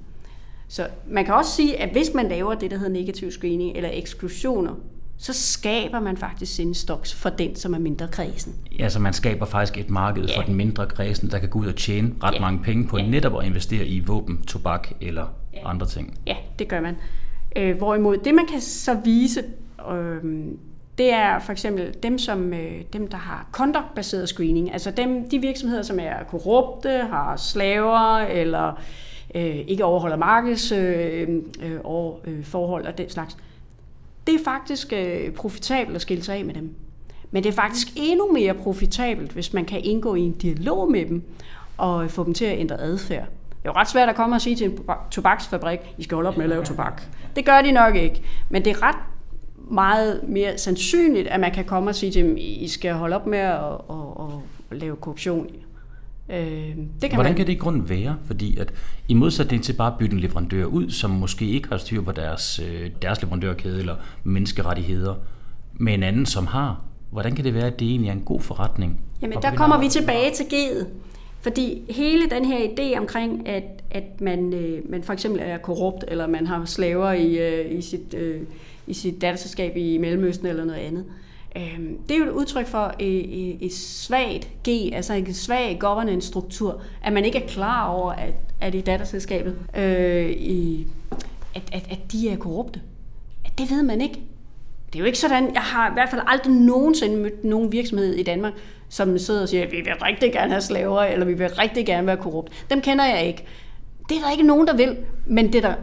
Så 0.68 0.88
man 1.08 1.24
kan 1.24 1.34
også 1.34 1.50
sige, 1.50 1.80
at 1.80 1.92
hvis 1.92 2.10
man 2.14 2.28
laver 2.28 2.54
det, 2.54 2.70
der 2.70 2.76
hedder 2.76 2.92
negativ 2.92 3.30
screening 3.30 3.76
eller 3.76 3.90
eksklusioner, 3.92 4.74
så 5.18 5.32
skaber 5.32 6.00
man 6.00 6.16
faktisk 6.16 6.54
sin 6.54 6.74
stocks 6.74 7.14
for 7.14 7.28
den, 7.28 7.56
som 7.56 7.74
er 7.74 7.78
mindre 7.78 8.08
kredsen. 8.08 8.54
Ja, 8.78 8.88
så 8.88 8.98
man 8.98 9.12
skaber 9.12 9.46
faktisk 9.46 9.78
et 9.78 9.90
marked 9.90 10.24
ja. 10.24 10.38
for 10.38 10.42
den 10.42 10.54
mindre 10.54 10.86
kredsen, 10.86 11.30
der 11.30 11.38
kan 11.38 11.48
gå 11.48 11.58
ud 11.58 11.66
og 11.66 11.76
tjene 11.76 12.14
ret 12.22 12.34
ja. 12.34 12.40
mange 12.40 12.62
penge 12.62 12.86
på 12.86 12.98
ja. 12.98 13.06
netop 13.06 13.40
at 13.40 13.46
investere 13.46 13.86
i 13.86 14.00
våben, 14.00 14.42
tobak 14.42 14.88
eller 15.00 15.26
ja. 15.54 15.70
andre 15.70 15.86
ting. 15.86 16.18
Ja, 16.26 16.36
det 16.58 16.68
gør 16.68 16.80
man. 16.80 16.96
Øh, 17.56 17.76
hvorimod 17.76 18.16
det, 18.16 18.34
man 18.34 18.46
kan 18.46 18.60
så 18.60 18.94
vise, 19.04 19.44
øh, 19.92 20.24
det 20.98 21.12
er 21.12 21.38
for 21.38 21.52
eksempel 21.52 21.94
dem, 22.02 22.18
som, 22.18 22.52
øh, 22.52 22.82
dem 22.92 23.08
der 23.08 23.16
har 23.16 23.46
conduct-baseret 23.52 24.28
screening, 24.28 24.72
altså 24.72 24.90
dem, 24.90 25.28
de 25.28 25.38
virksomheder, 25.38 25.82
som 25.82 25.98
er 26.00 26.24
korrupte, 26.28 26.90
har 26.90 27.36
slaver 27.36 28.18
eller 28.18 28.80
øh, 29.34 29.56
ikke 29.56 29.84
overholder 29.84 30.16
markedsforhold 30.16 32.20
øh, 32.24 32.32
øh, 32.32 32.38
øh, 32.38 32.44
forhold 32.44 32.86
og 32.86 32.98
den 32.98 33.10
slags. 33.10 33.36
Det 34.26 34.34
er 34.34 34.44
faktisk 34.44 34.92
øh, 34.92 35.32
profitabelt 35.32 35.96
at 35.96 36.02
skille 36.02 36.22
sig 36.22 36.36
af 36.36 36.44
med 36.44 36.54
dem. 36.54 36.74
Men 37.30 37.42
det 37.42 37.48
er 37.48 37.54
faktisk 37.54 37.88
endnu 37.96 38.32
mere 38.32 38.54
profitabelt, 38.54 39.32
hvis 39.32 39.52
man 39.52 39.64
kan 39.64 39.80
indgå 39.84 40.14
i 40.14 40.20
en 40.20 40.32
dialog 40.32 40.90
med 40.90 41.06
dem 41.06 41.22
og 41.76 42.04
øh, 42.04 42.10
få 42.10 42.24
dem 42.24 42.34
til 42.34 42.44
at 42.44 42.58
ændre 42.58 42.80
adfærd. 42.80 43.26
Det 43.48 43.70
er 43.70 43.72
jo 43.72 43.72
ret 43.72 43.88
svært 43.88 44.08
at 44.08 44.16
komme 44.16 44.36
og 44.36 44.40
sige 44.40 44.56
til 44.56 44.66
en 44.66 44.78
tobaksfabrik, 45.10 45.80
I 45.98 46.02
skal 46.02 46.14
holde 46.14 46.28
op 46.28 46.36
med 46.36 46.44
at 46.44 46.48
lave 46.48 46.64
tobak. 46.64 47.02
Det 47.36 47.44
gør 47.44 47.62
de 47.62 47.72
nok 47.72 47.96
ikke. 47.96 48.22
Men 48.50 48.64
det 48.64 48.70
er 48.70 48.82
ret 48.82 48.96
meget 49.70 50.20
mere 50.28 50.58
sandsynligt, 50.58 51.28
at 51.28 51.40
man 51.40 51.52
kan 51.52 51.64
komme 51.64 51.90
og 51.90 51.94
sige 51.94 52.12
til 52.12 52.24
dem, 52.24 52.36
I 52.38 52.68
skal 52.68 52.94
holde 52.94 53.16
op 53.16 53.26
med 53.26 53.38
at, 53.38 53.62
at, 53.90 53.96
at 54.70 54.78
lave 54.78 54.96
korruption. 54.96 55.46
Øh, 56.28 56.38
det 56.38 56.76
kan 57.00 57.10
Hvordan 57.14 57.30
man... 57.30 57.34
kan 57.34 57.46
det 57.46 57.52
i 57.52 57.56
grunden 57.56 57.88
være? 57.88 58.16
Fordi 58.24 58.58
at 58.58 58.72
i 59.08 59.14
modsætning 59.14 59.62
til 59.62 59.72
bare 59.72 59.92
at 59.92 59.98
bytte 59.98 60.14
en 60.14 60.20
leverandør 60.20 60.64
ud, 60.64 60.90
som 60.90 61.10
måske 61.10 61.46
ikke 61.46 61.68
har 61.68 61.76
styr 61.76 62.02
på 62.02 62.12
deres, 62.12 62.60
øh, 62.68 62.90
deres 63.02 63.22
leverandørkæde 63.22 63.78
eller 63.78 63.94
menneskerettigheder, 64.24 65.14
med 65.74 65.94
en 65.94 66.02
anden, 66.02 66.26
som 66.26 66.46
har, 66.46 66.82
hvordan 67.10 67.34
kan 67.34 67.44
det 67.44 67.54
være, 67.54 67.66
at 67.66 67.80
det 67.80 67.88
egentlig 67.88 68.08
er 68.08 68.12
en 68.12 68.22
god 68.24 68.40
forretning? 68.40 69.00
Jamen, 69.22 69.38
der 69.42 69.54
kommer 69.54 69.80
vi 69.80 69.88
tilbage 69.88 70.32
til 70.34 70.44
G'et. 70.44 70.86
Fordi 71.40 71.82
hele 71.90 72.30
den 72.30 72.44
her 72.44 72.58
idé 72.58 72.98
omkring, 72.98 73.48
at, 73.48 73.82
at 73.90 74.20
man, 74.20 74.52
øh, 74.54 74.90
man 74.90 75.02
for 75.02 75.12
eksempel 75.12 75.42
er 75.44 75.58
korrupt, 75.58 76.04
eller 76.08 76.26
man 76.26 76.46
har 76.46 76.64
slaver 76.64 77.12
i, 77.12 77.38
øh, 77.38 77.78
i 77.78 77.82
sit... 77.82 78.14
Øh, 78.14 78.40
i 78.86 78.94
sit 78.94 79.20
datterselskab 79.20 79.76
i 79.76 79.98
Mellemøsten 79.98 80.46
eller 80.46 80.64
noget 80.64 80.80
andet. 80.80 81.04
Øhm, 81.56 81.98
det 82.08 82.14
er 82.14 82.18
jo 82.18 82.24
et 82.24 82.30
udtryk 82.30 82.66
for 82.66 82.94
et, 82.98 83.66
et 83.66 83.72
svagt 83.72 84.48
G, 84.68 84.68
altså 84.92 85.14
en 85.14 85.34
svag 85.34 85.76
governance-struktur, 85.80 86.80
at 87.04 87.12
man 87.12 87.24
ikke 87.24 87.38
er 87.38 87.46
klar 87.46 87.88
over, 87.88 88.12
at, 88.12 88.34
at 88.60 88.74
i 88.74 88.80
datterselskabet, 88.80 89.56
øh, 89.76 90.30
i, 90.30 90.86
at, 91.54 91.62
at, 91.72 91.86
at 91.90 92.12
de 92.12 92.28
er 92.28 92.36
korrupte. 92.36 92.80
At 93.44 93.58
det 93.58 93.70
ved 93.70 93.82
man 93.82 94.00
ikke. 94.00 94.20
Det 94.86 94.94
er 94.94 94.98
jo 94.98 95.04
ikke 95.04 95.18
sådan, 95.18 95.54
jeg 95.54 95.62
har 95.62 95.90
i 95.90 95.92
hvert 95.92 96.10
fald 96.10 96.22
aldrig 96.26 96.52
nogensinde 96.52 97.16
mødt 97.16 97.44
nogen 97.44 97.72
virksomhed 97.72 98.14
i 98.14 98.22
Danmark, 98.22 98.52
som 98.88 99.18
sidder 99.18 99.42
og 99.42 99.48
siger, 99.48 99.62
at 99.62 99.72
vi 99.72 99.76
vil 99.76 99.94
rigtig 100.02 100.32
gerne 100.32 100.50
have 100.50 100.62
slaver, 100.62 101.00
eller 101.00 101.26
vi 101.26 101.34
vil 101.34 101.48
rigtig 101.48 101.86
gerne 101.86 102.06
være 102.06 102.16
korrupt. 102.16 102.66
Dem 102.70 102.80
kender 102.80 103.04
jeg 103.04 103.26
ikke. 103.26 103.44
Det 104.08 104.16
er 104.16 104.20
der 104.20 104.30
ikke 104.32 104.46
nogen, 104.46 104.66
der 104.66 104.76
vil, 104.76 104.96
men 105.26 105.52
det 105.52 105.62
der 105.62 105.74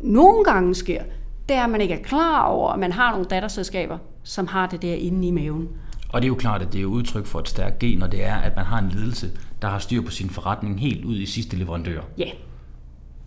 nogle 0.00 0.44
gange 0.44 0.74
sker, 0.74 1.02
det 1.50 1.58
er, 1.58 1.64
at 1.64 1.70
man 1.70 1.80
ikke 1.80 1.94
er 1.94 2.02
klar 2.02 2.42
over, 2.42 2.72
at 2.72 2.78
man 2.78 2.92
har 2.92 3.10
nogle 3.10 3.26
datterselskaber, 3.30 3.98
som 4.22 4.46
har 4.46 4.66
det 4.66 4.82
der 4.82 4.94
inde 4.94 5.28
i 5.28 5.30
maven. 5.30 5.68
Og 6.08 6.22
det 6.22 6.26
er 6.26 6.28
jo 6.28 6.34
klart, 6.34 6.62
at 6.62 6.72
det 6.72 6.80
er 6.80 6.86
udtryk 6.86 7.26
for 7.26 7.40
et 7.40 7.48
stærkt 7.48 7.78
gen, 7.78 7.98
når 7.98 8.06
det 8.06 8.24
er, 8.24 8.34
at 8.34 8.56
man 8.56 8.64
har 8.64 8.78
en 8.78 8.88
ledelse, 8.88 9.30
der 9.62 9.68
har 9.68 9.78
styr 9.78 10.02
på 10.02 10.10
sin 10.10 10.30
forretning 10.30 10.80
helt 10.80 11.04
ud 11.04 11.16
i 11.16 11.26
sidste 11.26 11.56
leverandør. 11.56 12.00
Ja. 12.18 12.30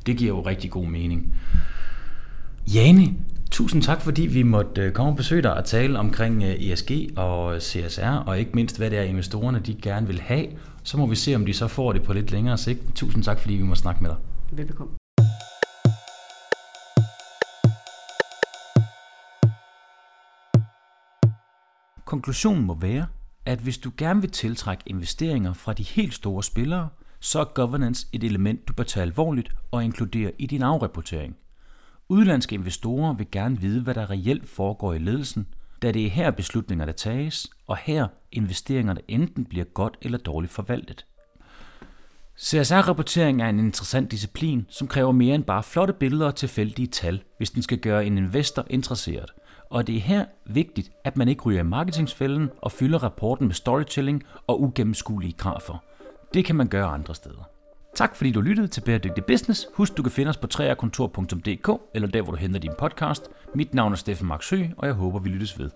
Det 0.06 0.18
giver 0.18 0.36
jo 0.36 0.42
rigtig 0.42 0.72
god 0.72 0.86
mening. 0.86 1.36
Jane, 2.74 3.16
tusind 3.52 3.82
tak, 3.82 4.02
fordi 4.02 4.22
vi 4.22 4.44
måtte 4.44 4.82
øh, 4.82 4.92
komme 4.92 5.12
og 5.12 5.16
besøge 5.16 5.42
dig 5.42 5.54
og 5.54 5.66
tale 5.66 6.00
omkring 6.00 6.44
øh, 6.44 6.50
ESG 6.50 6.92
og 7.16 7.62
CSR, 7.62 8.24
og 8.26 8.40
ikke 8.40 8.52
mindst, 8.54 8.78
hvad 8.78 8.90
det 8.90 9.00
er, 9.00 9.04
investorerne 9.04 9.60
de 9.60 9.76
gerne 9.82 10.08
vil 10.08 10.22
have. 10.22 10.46
Så 10.84 10.98
må 10.98 11.06
vi 11.06 11.16
se, 11.16 11.36
om 11.36 11.46
de 11.46 11.54
så 11.54 11.68
får 11.68 11.94
det 11.94 12.04
på 12.04 12.14
lidt 12.14 12.32
længere 12.32 12.58
sigt. 12.58 12.80
Tusind 12.96 13.24
tak, 13.24 13.40
fordi 13.40 13.54
vi 13.54 13.64
må 13.64 13.76
snakke 13.76 14.04
med 14.04 14.10
dig. 14.10 14.18
Velbekomme. 14.52 15.03
Konklusionen 22.14 22.66
må 22.66 22.74
være, 22.74 23.06
at 23.46 23.60
hvis 23.60 23.78
du 23.78 23.92
gerne 23.98 24.22
vil 24.22 24.32
tiltrække 24.32 24.84
investeringer 24.86 25.54
fra 25.54 25.74
de 25.74 25.84
helt 25.84 26.14
store 26.14 26.44
spillere, 26.44 26.90
så 27.20 27.40
er 27.40 27.44
governance 27.44 28.08
et 28.12 28.24
element, 28.24 28.68
du 28.68 28.74
bør 28.74 28.84
tage 28.84 29.02
alvorligt 29.02 29.50
og 29.72 29.84
inkludere 29.84 30.32
i 30.40 30.46
din 30.46 30.62
afrapportering. 30.62 31.36
Udlandske 32.10 32.56
investorer 32.56 33.14
vil 33.14 33.28
gerne 33.32 33.60
vide, 33.60 33.82
hvad 33.82 33.94
der 33.94 34.10
reelt 34.10 34.50
foregår 34.50 34.94
i 34.94 34.98
ledelsen, 34.98 35.48
da 35.82 35.92
det 35.92 36.06
er 36.06 36.10
her 36.10 36.32
beslutninger, 36.32 36.86
der 36.86 36.94
tages, 36.94 37.48
og 37.68 37.78
her 37.78 38.08
investeringerne 38.32 39.02
enten 39.08 39.46
bliver 39.46 39.66
godt 39.66 39.98
eller 40.02 40.18
dårligt 40.18 40.54
forvaltet. 40.54 41.06
CSR-rapportering 42.40 43.42
er 43.42 43.50
en 43.50 43.60
interessant 43.60 44.12
disciplin, 44.12 44.66
som 44.70 44.88
kræver 44.88 45.12
mere 45.12 45.36
end 45.36 45.44
bare 45.44 45.64
flotte 45.64 45.94
billeder 45.94 46.26
og 46.26 46.36
tilfældige 46.36 46.88
tal, 46.88 47.24
hvis 47.38 47.52
den 47.52 47.62
skal 47.62 47.78
gøre 47.78 48.06
en 48.06 48.18
investor 48.18 48.66
interesseret– 48.70 49.30
og 49.74 49.88
det 49.88 49.96
er 49.96 50.00
her 50.00 50.26
vigtigt, 50.46 50.92
at 51.04 51.18
man 51.18 51.28
ikke 51.28 51.42
ryger 51.42 51.60
i 51.60 51.64
marketingsfælden 51.64 52.50
og 52.62 52.72
fylder 52.72 53.04
rapporten 53.04 53.48
med 53.48 53.56
storytelling 53.56 54.24
og 54.48 54.62
ugennemskuelige 54.62 55.34
grafer. 55.38 55.84
Det 56.34 56.46
kan 56.46 56.56
man 56.56 56.68
gøre 56.68 56.86
andre 56.86 57.16
steder. 57.16 57.50
Tak 57.96 58.16
fordi 58.16 58.32
du 58.32 58.42
lyttede 58.42 58.68
til 58.68 58.82
Bæredygtig 58.82 59.26
Business. 59.26 59.68
Husk, 59.74 59.98
du 59.98 60.04
kan 60.04 60.12
finde 60.12 60.30
os 60.30 60.38
på 60.38 60.48
træerkontor.dk 60.48 61.70
eller 61.94 62.08
der, 62.08 62.22
hvor 62.22 62.32
du 62.32 62.38
henter 62.38 62.60
din 62.60 62.72
podcast. 62.78 63.30
Mit 63.56 63.74
navn 63.74 63.92
er 63.92 63.96
Steffen 63.96 64.28
Marksø, 64.28 64.64
og 64.78 64.88
jeg 64.88 64.94
håber, 64.94 65.20
vi 65.20 65.30
lyttes 65.30 65.60
ved. 65.60 65.70